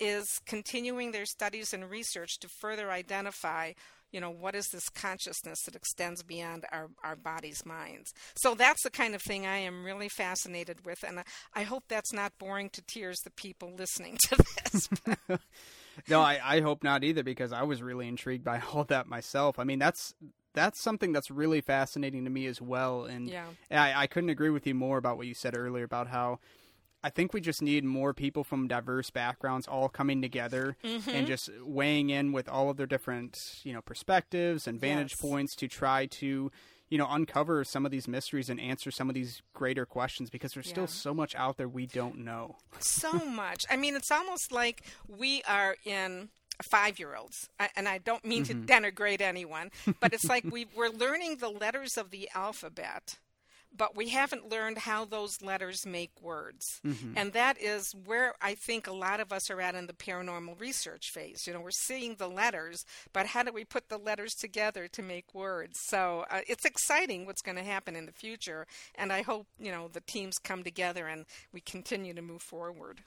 is 0.00 0.40
continuing 0.46 1.12
their 1.12 1.26
studies 1.26 1.72
and 1.72 1.90
research 1.90 2.38
to 2.40 2.48
further 2.48 2.90
identify 2.90 3.72
you 4.14 4.20
know, 4.20 4.30
what 4.30 4.54
is 4.54 4.68
this 4.68 4.88
consciousness 4.88 5.58
that 5.64 5.74
extends 5.74 6.22
beyond 6.22 6.64
our, 6.70 6.88
our 7.02 7.16
bodies' 7.16 7.66
minds? 7.66 8.14
So 8.36 8.54
that's 8.54 8.84
the 8.84 8.90
kind 8.90 9.12
of 9.12 9.20
thing 9.20 9.44
I 9.44 9.58
am 9.58 9.84
really 9.84 10.08
fascinated 10.08 10.86
with, 10.86 11.02
and 11.02 11.24
I 11.52 11.64
hope 11.64 11.82
that's 11.88 12.12
not 12.12 12.38
boring 12.38 12.70
to 12.70 12.82
tears 12.86 13.18
the 13.24 13.32
people 13.32 13.74
listening 13.76 14.16
to 14.28 14.36
this. 14.36 14.88
no, 16.08 16.20
I, 16.20 16.38
I 16.44 16.60
hope 16.60 16.84
not 16.84 17.02
either, 17.02 17.24
because 17.24 17.52
I 17.52 17.64
was 17.64 17.82
really 17.82 18.06
intrigued 18.06 18.44
by 18.44 18.62
all 18.72 18.84
that 18.84 19.08
myself. 19.08 19.58
I 19.58 19.64
mean, 19.64 19.80
that's 19.80 20.14
that's 20.54 20.80
something 20.80 21.12
that's 21.12 21.32
really 21.32 21.60
fascinating 21.60 22.22
to 22.22 22.30
me 22.30 22.46
as 22.46 22.62
well, 22.62 23.06
and 23.06 23.28
yeah. 23.28 23.46
I, 23.68 24.02
I 24.02 24.06
couldn't 24.06 24.30
agree 24.30 24.50
with 24.50 24.64
you 24.64 24.74
more 24.74 24.96
about 24.96 25.16
what 25.16 25.26
you 25.26 25.34
said 25.34 25.58
earlier 25.58 25.82
about 25.82 26.06
how 26.06 26.38
I 27.04 27.10
think 27.10 27.34
we 27.34 27.42
just 27.42 27.60
need 27.60 27.84
more 27.84 28.14
people 28.14 28.44
from 28.44 28.66
diverse 28.66 29.10
backgrounds 29.10 29.68
all 29.68 29.90
coming 29.90 30.22
together 30.22 30.74
mm-hmm. 30.82 31.10
and 31.10 31.26
just 31.26 31.50
weighing 31.60 32.08
in 32.08 32.32
with 32.32 32.48
all 32.48 32.70
of 32.70 32.78
their 32.78 32.86
different, 32.86 33.60
you 33.62 33.74
know, 33.74 33.82
perspectives 33.82 34.66
and 34.66 34.80
vantage 34.80 35.12
yes. 35.12 35.20
points 35.20 35.54
to 35.56 35.68
try 35.68 36.06
to, 36.06 36.50
you 36.88 36.96
know, 36.96 37.06
uncover 37.10 37.62
some 37.62 37.84
of 37.84 37.92
these 37.92 38.08
mysteries 38.08 38.48
and 38.48 38.58
answer 38.58 38.90
some 38.90 39.10
of 39.10 39.14
these 39.14 39.42
greater 39.52 39.84
questions 39.84 40.30
because 40.30 40.54
there's 40.54 40.68
yeah. 40.68 40.72
still 40.72 40.86
so 40.86 41.12
much 41.12 41.34
out 41.34 41.58
there 41.58 41.68
we 41.68 41.84
don't 41.84 42.16
know. 42.16 42.56
So 42.78 43.12
much. 43.26 43.66
I 43.70 43.76
mean, 43.76 43.96
it's 43.96 44.10
almost 44.10 44.50
like 44.50 44.82
we 45.06 45.42
are 45.42 45.76
in 45.84 46.30
five 46.62 47.00
year 47.00 47.16
olds 47.16 47.48
and 47.76 47.88
i 47.88 47.98
don't 47.98 48.24
mean 48.24 48.44
mm-hmm. 48.44 48.64
to 48.64 48.72
denigrate 48.72 49.20
anyone 49.20 49.72
but 49.98 50.12
it's 50.12 50.26
like 50.26 50.44
we, 50.44 50.66
we're 50.76 50.88
learning 50.88 51.38
the 51.38 51.48
letters 51.48 51.96
of 51.96 52.10
the 52.10 52.28
alphabet 52.32 53.18
but 53.76 53.96
we 53.96 54.08
haven't 54.10 54.50
learned 54.50 54.78
how 54.78 55.04
those 55.04 55.42
letters 55.42 55.84
make 55.84 56.10
words. 56.22 56.80
Mm-hmm. 56.84 57.12
And 57.16 57.32
that 57.32 57.60
is 57.60 57.94
where 58.04 58.34
I 58.40 58.54
think 58.54 58.86
a 58.86 58.92
lot 58.92 59.20
of 59.20 59.32
us 59.32 59.50
are 59.50 59.60
at 59.60 59.74
in 59.74 59.86
the 59.86 59.92
paranormal 59.92 60.60
research 60.60 61.10
phase. 61.10 61.46
You 61.46 61.52
know, 61.52 61.60
we're 61.60 61.70
seeing 61.70 62.16
the 62.16 62.28
letters, 62.28 62.84
but 63.12 63.26
how 63.26 63.42
do 63.42 63.52
we 63.52 63.64
put 63.64 63.88
the 63.88 63.98
letters 63.98 64.34
together 64.34 64.88
to 64.88 65.02
make 65.02 65.34
words? 65.34 65.80
So 65.80 66.24
uh, 66.30 66.40
it's 66.46 66.64
exciting 66.64 67.26
what's 67.26 67.42
going 67.42 67.56
to 67.56 67.64
happen 67.64 67.96
in 67.96 68.06
the 68.06 68.12
future. 68.12 68.66
And 68.94 69.12
I 69.12 69.22
hope, 69.22 69.46
you 69.58 69.70
know, 69.70 69.88
the 69.88 70.00
teams 70.00 70.38
come 70.38 70.62
together 70.62 71.06
and 71.06 71.26
we 71.52 71.60
continue 71.60 72.14
to 72.14 72.22
move 72.22 72.42
forward. 72.42 73.00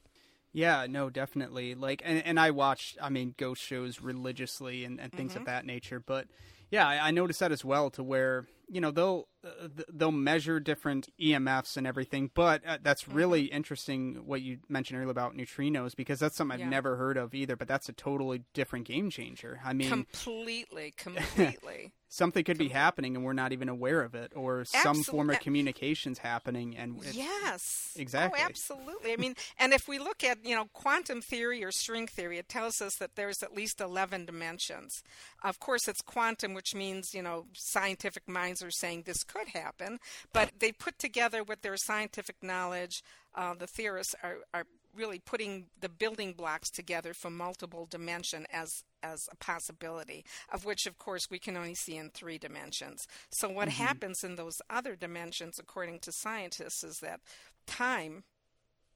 Yeah, 0.53 0.87
no, 0.89 1.09
definitely. 1.09 1.75
Like, 1.75 2.01
and, 2.03 2.25
and 2.25 2.39
I 2.39 2.51
watch, 2.51 2.95
I 3.01 3.09
mean, 3.09 3.35
ghost 3.37 3.61
shows 3.61 4.01
religiously 4.01 4.85
and, 4.85 4.99
and 4.99 5.11
things 5.11 5.31
mm-hmm. 5.31 5.41
of 5.41 5.45
that 5.45 5.65
nature. 5.65 5.99
But 5.99 6.27
yeah, 6.71 6.87
I, 6.87 7.07
I 7.07 7.11
noticed 7.11 7.39
that 7.39 7.51
as 7.51 7.63
well 7.63 7.89
to 7.91 8.03
where 8.03 8.47
you 8.69 8.81
know 8.81 8.91
they'll 8.91 9.27
uh, 9.45 9.67
they'll 9.93 10.11
measure 10.11 10.59
different 10.59 11.09
EMFs 11.19 11.77
and 11.77 11.87
everything, 11.87 12.31
but 12.33 12.61
uh, 12.65 12.77
that's 12.81 13.03
mm-hmm. 13.03 13.15
really 13.15 13.43
mm-hmm. 13.45 13.55
interesting 13.55 14.21
what 14.25 14.41
you 14.41 14.59
mentioned 14.67 14.99
earlier 14.99 15.11
about 15.11 15.35
neutrinos 15.35 15.95
because 15.95 16.19
that's 16.19 16.35
something 16.35 16.61
I've 16.61 16.69
never 16.69 16.97
heard 16.97 17.17
of 17.17 17.33
either. 17.33 17.55
But 17.55 17.67
that's 17.67 17.89
a 17.89 17.93
totally 17.93 18.43
different 18.53 18.85
game 18.85 19.09
changer. 19.09 19.59
I 19.63 19.73
mean, 19.73 19.89
completely, 19.89 20.93
completely 20.97 21.93
something 22.09 22.43
could 22.43 22.57
be 22.57 22.69
happening 22.69 23.15
and 23.15 23.25
we're 23.25 23.33
not 23.33 23.51
even 23.51 23.69
aware 23.69 24.01
of 24.01 24.15
it 24.15 24.31
or 24.35 24.63
some 24.65 25.03
form 25.03 25.29
of 25.29 25.39
communications 25.39 26.19
happening 26.19 26.75
and 26.77 26.99
yes. 27.11 27.93
Exactly. 27.97 28.39
Oh, 28.41 28.45
absolutely. 28.45 29.13
I 29.13 29.17
mean 29.17 29.35
and 29.59 29.73
if 29.73 29.87
we 29.87 29.99
look 29.99 30.23
at 30.23 30.45
you 30.45 30.55
know 30.55 30.65
quantum 30.73 31.21
theory 31.21 31.63
or 31.63 31.71
string 31.71 32.07
theory 32.07 32.37
it 32.37 32.47
tells 32.47 32.81
us 32.81 32.95
that 32.95 33.15
there's 33.15 33.43
at 33.43 33.55
least 33.55 33.81
11 33.81 34.25
dimensions. 34.25 35.03
Of 35.43 35.59
course 35.59 35.87
it's 35.87 36.01
quantum 36.01 36.53
which 36.53 36.73
means 36.73 37.13
you 37.13 37.21
know 37.21 37.45
scientific 37.53 38.27
minds 38.27 38.63
are 38.63 38.71
saying 38.71 39.03
this 39.05 39.23
could 39.23 39.49
happen 39.49 39.99
but 40.33 40.51
they 40.59 40.71
put 40.71 40.99
together 40.99 41.43
with 41.43 41.61
their 41.61 41.77
scientific 41.77 42.37
knowledge 42.41 43.03
uh, 43.35 43.53
the 43.53 43.67
theorists 43.67 44.15
are, 44.23 44.37
are 44.53 44.65
really 44.97 45.19
putting 45.19 45.67
the 45.79 45.89
building 45.89 46.33
blocks 46.33 46.69
together 46.69 47.13
for 47.13 47.29
multiple 47.29 47.87
dimension 47.89 48.45
as 48.51 48.83
as 49.03 49.29
a 49.31 49.35
possibility 49.35 50.25
of 50.51 50.65
which 50.65 50.87
of 50.87 50.97
course 50.97 51.29
we 51.29 51.39
can 51.39 51.55
only 51.55 51.75
see 51.75 51.95
in 51.95 52.09
three 52.09 52.37
dimensions 52.37 53.07
so 53.29 53.47
what 53.47 53.69
mm-hmm. 53.69 53.83
happens 53.83 54.23
in 54.23 54.35
those 54.35 54.61
other 54.69 54.95
dimensions 54.95 55.59
according 55.59 55.99
to 55.99 56.11
scientists 56.11 56.83
is 56.83 56.99
that 56.99 57.19
time 57.67 58.23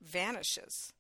vanishes 0.02 0.92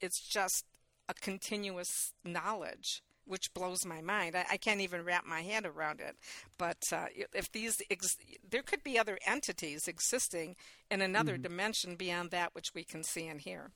it's 0.00 0.20
just 0.20 0.64
a 1.08 1.14
continuous 1.14 2.12
knowledge 2.24 3.02
which 3.26 3.52
blows 3.54 3.84
my 3.84 4.00
mind. 4.00 4.36
I, 4.36 4.44
I, 4.52 4.56
can't 4.56 4.80
even 4.80 5.04
wrap 5.04 5.24
my 5.26 5.40
head 5.40 5.64
around 5.66 6.00
it. 6.00 6.16
But 6.58 6.78
uh, 6.92 7.06
if 7.32 7.50
these, 7.52 7.76
ex- 7.90 8.16
there 8.48 8.62
could 8.62 8.82
be 8.82 8.98
other 8.98 9.18
entities 9.26 9.88
existing 9.88 10.56
in 10.90 11.00
another 11.00 11.34
mm-hmm. 11.34 11.42
dimension 11.42 11.96
beyond 11.96 12.30
that 12.30 12.54
which 12.54 12.74
we 12.74 12.84
can 12.84 13.02
see 13.02 13.26
and 13.26 13.40
hear. 13.40 13.70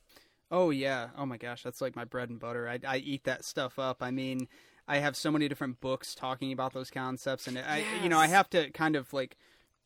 Oh 0.51 0.71
yeah. 0.71 1.09
Oh 1.17 1.25
my 1.25 1.37
gosh, 1.37 1.63
that's 1.63 1.81
like 1.81 1.95
my 1.95 2.05
bread 2.05 2.29
and 2.29 2.39
butter. 2.39 2.67
I, 2.67 2.79
I 2.87 2.97
eat 2.97 3.23
that 3.25 3.45
stuff 3.45 3.77
up. 3.77 3.97
I 4.01 4.11
mean, 4.11 4.47
I 4.87 4.97
have 4.97 5.15
so 5.15 5.31
many 5.31 5.47
different 5.47 5.79
books 5.79 6.15
talking 6.15 6.51
about 6.51 6.73
those 6.73 6.89
concepts, 6.89 7.47
and 7.47 7.57
I, 7.59 7.79
yes. 7.79 8.03
you 8.03 8.09
know, 8.09 8.17
I 8.17 8.27
have 8.27 8.49
to 8.51 8.71
kind 8.71 8.95
of 8.95 9.13
like 9.13 9.37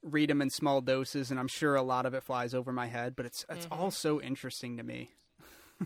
read 0.01 0.29
them 0.29 0.41
in 0.41 0.49
small 0.49 0.79
doses, 0.79 1.31
and 1.31 1.39
I'm 1.39 1.49
sure 1.49 1.75
a 1.75 1.83
lot 1.83 2.05
of 2.05 2.13
it 2.13 2.23
flies 2.23 2.53
over 2.53 2.71
my 2.71 2.87
head. 2.87 3.15
But 3.15 3.25
it's 3.25 3.45
it's 3.49 3.65
mm-hmm. 3.65 3.81
all 3.81 3.91
so 3.91 4.21
interesting 4.21 4.77
to 4.77 4.83
me. 4.83 5.11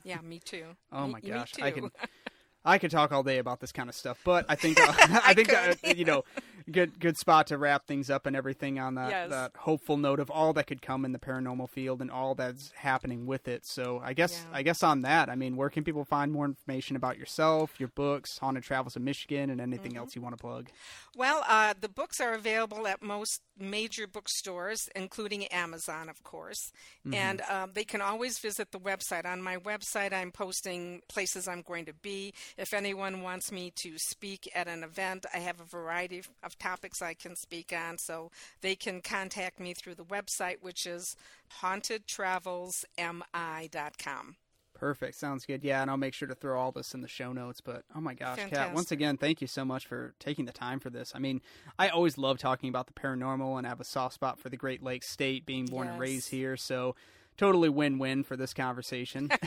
yeah, 0.03 0.21
me 0.21 0.39
too. 0.39 0.65
oh 0.91 1.07
me, 1.07 1.13
my 1.13 1.19
gosh, 1.21 1.53
I 1.59 1.71
can 1.71 1.89
I 2.65 2.77
could 2.79 2.91
talk 2.91 3.11
all 3.11 3.23
day 3.23 3.37
about 3.37 3.59
this 3.61 3.71
kind 3.71 3.87
of 3.87 3.95
stuff, 3.95 4.19
but 4.25 4.45
I 4.49 4.55
think 4.55 4.79
uh, 4.81 4.93
I, 5.25 5.33
think 5.33 5.53
uh, 5.53 5.73
you 5.95 6.03
know, 6.05 6.23
good 6.69 6.99
good 6.99 7.17
spot 7.17 7.47
to 7.47 7.57
wrap 7.57 7.87
things 7.87 8.09
up 8.09 8.25
and 8.25 8.35
everything 8.35 8.77
on 8.77 8.95
that 8.95 9.09
Yes. 9.09 9.29
that 9.29 9.51
hopeful 9.57 9.95
note 9.95 10.19
of 10.19 10.29
all 10.29 10.51
that 10.53 10.67
could 10.67 10.81
come 10.81 11.05
in 11.05 11.13
the 11.13 11.19
paranormal 11.19 11.69
field 11.69 12.01
and 12.01 12.11
all 12.11 12.35
that's 12.35 12.71
happening 12.75 13.25
with 13.25 13.47
it. 13.47 13.65
So 13.65 14.01
I 14.03 14.13
guess 14.13 14.43
Yeah. 14.51 14.57
I 14.57 14.63
guess 14.63 14.83
on 14.83 15.01
that, 15.01 15.29
I 15.29 15.35
mean, 15.35 15.55
where 15.55 15.69
can 15.69 15.83
people 15.85 16.03
find 16.03 16.31
more 16.31 16.45
information 16.45 16.95
about 16.97 17.17
yourself, 17.17 17.79
your 17.79 17.89
books, 17.89 18.37
Haunted 18.39 18.63
Travels 18.63 18.95
of 18.97 19.01
Michigan, 19.01 19.49
and 19.49 19.61
anything 19.61 19.91
Mm-hmm. 19.91 19.99
else 19.99 20.15
you 20.15 20.21
want 20.21 20.37
to 20.37 20.41
plug? 20.41 20.67
Well, 21.15 21.43
uh, 21.47 21.73
the 21.79 21.89
books 21.89 22.19
are 22.19 22.33
available 22.33 22.85
at 22.87 23.01
most 23.01 23.41
major 23.59 24.07
bookstores, 24.07 24.89
including 24.95 25.45
Amazon, 25.47 26.09
of 26.09 26.23
course. 26.23 26.71
And 27.11 27.41
um, 27.49 27.71
they 27.73 27.83
can 27.83 28.01
always 28.01 28.39
visit 28.39 28.71
the 28.71 28.79
website. 28.79 29.25
On 29.25 29.41
my 29.41 29.57
website, 29.57 30.13
I'm 30.13 30.31
posting 30.31 31.01
places 31.07 31.47
I'm 31.47 31.61
going 31.61 31.85
to 31.85 31.93
be. 31.93 32.33
If 32.57 32.73
anyone 32.73 33.21
wants 33.21 33.51
me 33.51 33.71
to 33.77 33.97
speak 33.97 34.49
at 34.53 34.67
an 34.67 34.83
event, 34.83 35.25
I 35.33 35.37
have 35.37 35.59
a 35.59 35.65
variety 35.65 36.19
of- 36.19 36.29
of 36.43 36.57
topics 36.59 37.01
I 37.01 37.13
can 37.13 37.35
speak 37.35 37.73
on. 37.73 37.97
So 37.97 38.31
they 38.61 38.75
can 38.75 39.01
contact 39.01 39.59
me 39.59 39.73
through 39.73 39.95
the 39.95 40.05
website, 40.05 40.61
which 40.61 40.85
is 40.85 41.15
hauntedtravelsmi.com. 41.61 44.35
Perfect. 44.79 45.15
Sounds 45.15 45.45
good. 45.45 45.63
Yeah, 45.63 45.81
and 45.81 45.89
I'll 45.89 45.97
make 45.97 46.13
sure 46.13 46.27
to 46.27 46.35
throw 46.35 46.59
all 46.59 46.71
this 46.71 46.93
in 46.93 47.01
the 47.01 47.07
show 47.07 47.33
notes. 47.33 47.61
But 47.61 47.83
oh 47.95 48.01
my 48.01 48.13
gosh, 48.13 48.39
Kat, 48.49 48.73
once 48.73 48.91
again, 48.91 49.17
thank 49.17 49.41
you 49.41 49.47
so 49.47 49.65
much 49.65 49.85
for 49.87 50.13
taking 50.19 50.45
the 50.45 50.51
time 50.51 50.79
for 50.79 50.89
this. 50.89 51.11
I 51.15 51.19
mean, 51.19 51.41
I 51.79 51.89
always 51.89 52.17
love 52.17 52.37
talking 52.37 52.69
about 52.69 52.87
the 52.87 52.93
paranormal 52.93 53.57
and 53.57 53.65
I 53.65 53.69
have 53.69 53.81
a 53.81 53.85
soft 53.85 54.13
spot 54.13 54.39
for 54.39 54.49
the 54.49 54.57
Great 54.57 54.83
Lakes 54.83 55.11
State, 55.11 55.45
being 55.45 55.65
born 55.65 55.87
and 55.87 55.99
raised 55.99 56.29
here. 56.29 56.57
So 56.57 56.95
totally 57.37 57.69
win 57.69 57.99
win 57.99 58.23
for 58.23 58.35
this 58.35 58.53
conversation. 58.53 59.29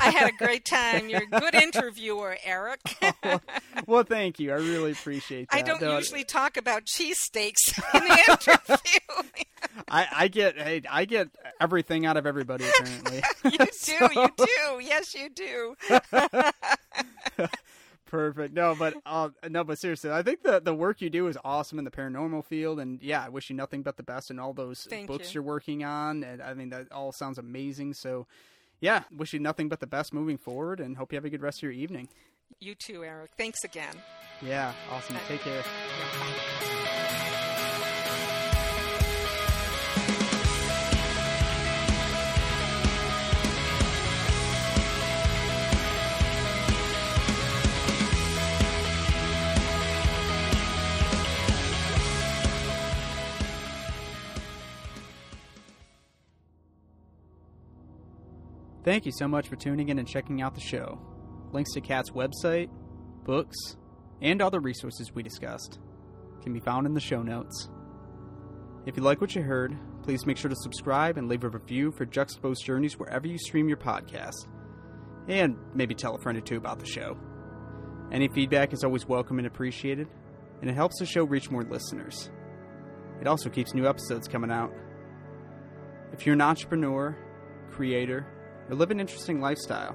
I 0.00 0.10
had 0.10 0.28
a 0.28 0.36
great 0.36 0.64
time. 0.64 1.08
You're 1.08 1.22
a 1.22 1.26
good 1.40 1.54
interviewer, 1.54 2.36
Eric. 2.44 2.80
Oh, 3.24 3.40
well, 3.86 4.02
thank 4.02 4.40
you. 4.40 4.50
I 4.52 4.56
really 4.56 4.92
appreciate 4.92 5.48
that. 5.50 5.56
I 5.56 5.62
don't 5.62 5.80
No, 5.80 5.96
usually 5.96 6.24
talk 6.24 6.56
about 6.56 6.84
cheesesteaks 6.86 7.72
in 7.94 8.04
the 8.04 8.18
interview. 8.28 9.44
I, 9.88 10.06
I 10.12 10.28
get 10.28 10.58
hey, 10.58 10.82
I 10.90 11.04
get 11.04 11.28
everything 11.60 12.04
out 12.04 12.16
of 12.16 12.26
everybody 12.26 12.64
apparently. 12.68 13.22
you 13.44 13.58
do, 13.58 14.08
you 14.20 14.28
do. 14.36 14.80
Yes, 14.84 15.14
you 15.14 15.30
do. 15.30 15.76
Perfect. 18.12 18.52
No, 18.52 18.74
but 18.78 18.94
uh, 19.06 19.30
no, 19.48 19.64
but 19.64 19.78
seriously, 19.78 20.10
I 20.10 20.22
think 20.22 20.42
the 20.42 20.60
the 20.60 20.74
work 20.74 21.00
you 21.00 21.08
do 21.08 21.28
is 21.28 21.38
awesome 21.46 21.78
in 21.78 21.86
the 21.86 21.90
paranormal 21.90 22.44
field, 22.44 22.78
and 22.78 23.02
yeah, 23.02 23.24
I 23.24 23.30
wish 23.30 23.48
you 23.48 23.56
nothing 23.56 23.82
but 23.82 23.96
the 23.96 24.02
best 24.02 24.30
in 24.30 24.38
all 24.38 24.52
those 24.52 24.86
Thank 24.90 25.06
books 25.06 25.34
you. 25.34 25.40
are 25.40 25.42
working 25.42 25.82
on. 25.82 26.22
And 26.22 26.42
I 26.42 26.52
mean, 26.52 26.68
that 26.68 26.92
all 26.92 27.12
sounds 27.12 27.38
amazing. 27.38 27.94
So, 27.94 28.26
yeah, 28.80 29.04
wish 29.10 29.32
you 29.32 29.38
nothing 29.38 29.70
but 29.70 29.80
the 29.80 29.86
best 29.86 30.12
moving 30.12 30.36
forward, 30.36 30.78
and 30.78 30.98
hope 30.98 31.10
you 31.10 31.16
have 31.16 31.24
a 31.24 31.30
good 31.30 31.40
rest 31.40 31.60
of 31.60 31.62
your 31.62 31.72
evening. 31.72 32.10
You 32.60 32.74
too, 32.74 33.02
Eric. 33.02 33.30
Thanks 33.38 33.64
again. 33.64 33.94
Yeah, 34.42 34.74
awesome. 34.90 35.16
Take 35.26 35.40
care. 35.40 35.64
Thank 58.84 59.06
you 59.06 59.12
so 59.12 59.28
much 59.28 59.48
for 59.48 59.54
tuning 59.54 59.90
in 59.90 60.00
and 60.00 60.08
checking 60.08 60.42
out 60.42 60.56
the 60.56 60.60
show. 60.60 61.00
Links 61.52 61.72
to 61.74 61.80
Kat's 61.80 62.10
website, 62.10 62.68
books, 63.22 63.76
and 64.20 64.42
other 64.42 64.58
resources 64.58 65.14
we 65.14 65.22
discussed 65.22 65.78
can 66.42 66.52
be 66.52 66.58
found 66.58 66.86
in 66.86 66.94
the 66.94 67.00
show 67.00 67.22
notes. 67.22 67.68
If 68.84 68.96
you 68.96 69.04
like 69.04 69.20
what 69.20 69.36
you 69.36 69.42
heard, 69.42 69.78
please 70.02 70.26
make 70.26 70.36
sure 70.36 70.48
to 70.48 70.56
subscribe 70.56 71.16
and 71.16 71.28
leave 71.28 71.44
a 71.44 71.48
review 71.48 71.92
for 71.92 72.04
Juxtaposed 72.04 72.64
Journeys 72.64 72.98
wherever 72.98 73.28
you 73.28 73.38
stream 73.38 73.68
your 73.68 73.76
podcast. 73.76 74.48
And 75.28 75.56
maybe 75.72 75.94
tell 75.94 76.16
a 76.16 76.20
friend 76.20 76.36
or 76.36 76.40
two 76.40 76.56
about 76.56 76.80
the 76.80 76.86
show. 76.86 77.16
Any 78.10 78.26
feedback 78.26 78.72
is 78.72 78.82
always 78.82 79.06
welcome 79.06 79.38
and 79.38 79.46
appreciated, 79.46 80.08
and 80.60 80.68
it 80.68 80.74
helps 80.74 80.98
the 80.98 81.06
show 81.06 81.22
reach 81.22 81.52
more 81.52 81.62
listeners. 81.62 82.30
It 83.20 83.28
also 83.28 83.48
keeps 83.48 83.74
new 83.74 83.86
episodes 83.86 84.26
coming 84.26 84.50
out. 84.50 84.72
If 86.12 86.26
you're 86.26 86.34
an 86.34 86.40
entrepreneur, 86.40 87.16
creator, 87.70 88.26
or 88.72 88.74
live 88.74 88.90
an 88.90 89.00
interesting 89.00 89.38
lifestyle, 89.38 89.94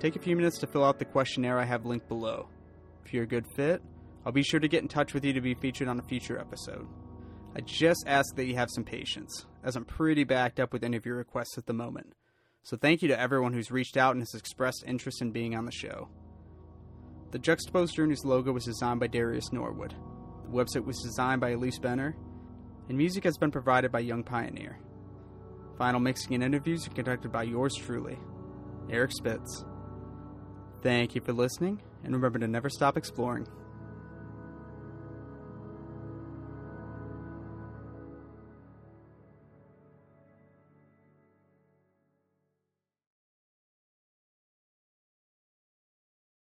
take 0.00 0.16
a 0.16 0.18
few 0.18 0.34
minutes 0.34 0.58
to 0.58 0.66
fill 0.66 0.82
out 0.82 0.98
the 0.98 1.04
questionnaire 1.04 1.58
I 1.58 1.64
have 1.64 1.84
linked 1.84 2.08
below. 2.08 2.48
If 3.04 3.12
you're 3.12 3.24
a 3.24 3.26
good 3.26 3.46
fit, 3.54 3.82
I'll 4.24 4.32
be 4.32 4.42
sure 4.42 4.60
to 4.60 4.66
get 4.66 4.80
in 4.80 4.88
touch 4.88 5.12
with 5.12 5.26
you 5.26 5.34
to 5.34 5.42
be 5.42 5.52
featured 5.52 5.88
on 5.88 5.98
a 5.98 6.02
future 6.02 6.38
episode. 6.38 6.88
I 7.54 7.60
just 7.60 8.04
ask 8.06 8.34
that 8.36 8.46
you 8.46 8.54
have 8.54 8.70
some 8.70 8.82
patience, 8.82 9.44
as 9.62 9.76
I'm 9.76 9.84
pretty 9.84 10.24
backed 10.24 10.58
up 10.58 10.72
with 10.72 10.82
any 10.82 10.96
of 10.96 11.04
your 11.04 11.16
requests 11.16 11.58
at 11.58 11.66
the 11.66 11.74
moment. 11.74 12.14
So 12.62 12.78
thank 12.78 13.02
you 13.02 13.08
to 13.08 13.20
everyone 13.20 13.52
who's 13.52 13.70
reached 13.70 13.98
out 13.98 14.12
and 14.12 14.22
has 14.22 14.34
expressed 14.34 14.84
interest 14.86 15.20
in 15.20 15.30
being 15.30 15.54
on 15.54 15.66
the 15.66 15.70
show. 15.70 16.08
The 17.32 17.38
Juxtaposed 17.38 17.94
Journeys 17.94 18.24
logo 18.24 18.52
was 18.52 18.64
designed 18.64 19.00
by 19.00 19.08
Darius 19.08 19.52
Norwood. 19.52 19.94
The 20.44 20.50
website 20.50 20.86
was 20.86 20.98
designed 21.02 21.42
by 21.42 21.50
Elise 21.50 21.78
Benner, 21.78 22.16
and 22.88 22.96
music 22.96 23.24
has 23.24 23.36
been 23.36 23.50
provided 23.50 23.92
by 23.92 24.00
Young 24.00 24.24
Pioneer. 24.24 24.78
Final 25.78 26.00
mixing 26.00 26.34
and 26.34 26.44
interviews 26.44 26.86
are 26.86 26.90
conducted 26.90 27.32
by 27.32 27.42
yours 27.42 27.74
truly, 27.74 28.18
Eric 28.88 29.10
Spitz. 29.12 29.64
Thank 30.82 31.14
you 31.14 31.20
for 31.20 31.32
listening, 31.32 31.80
and 32.04 32.14
remember 32.14 32.38
to 32.38 32.46
never 32.46 32.68
stop 32.68 32.96
exploring. 32.96 33.46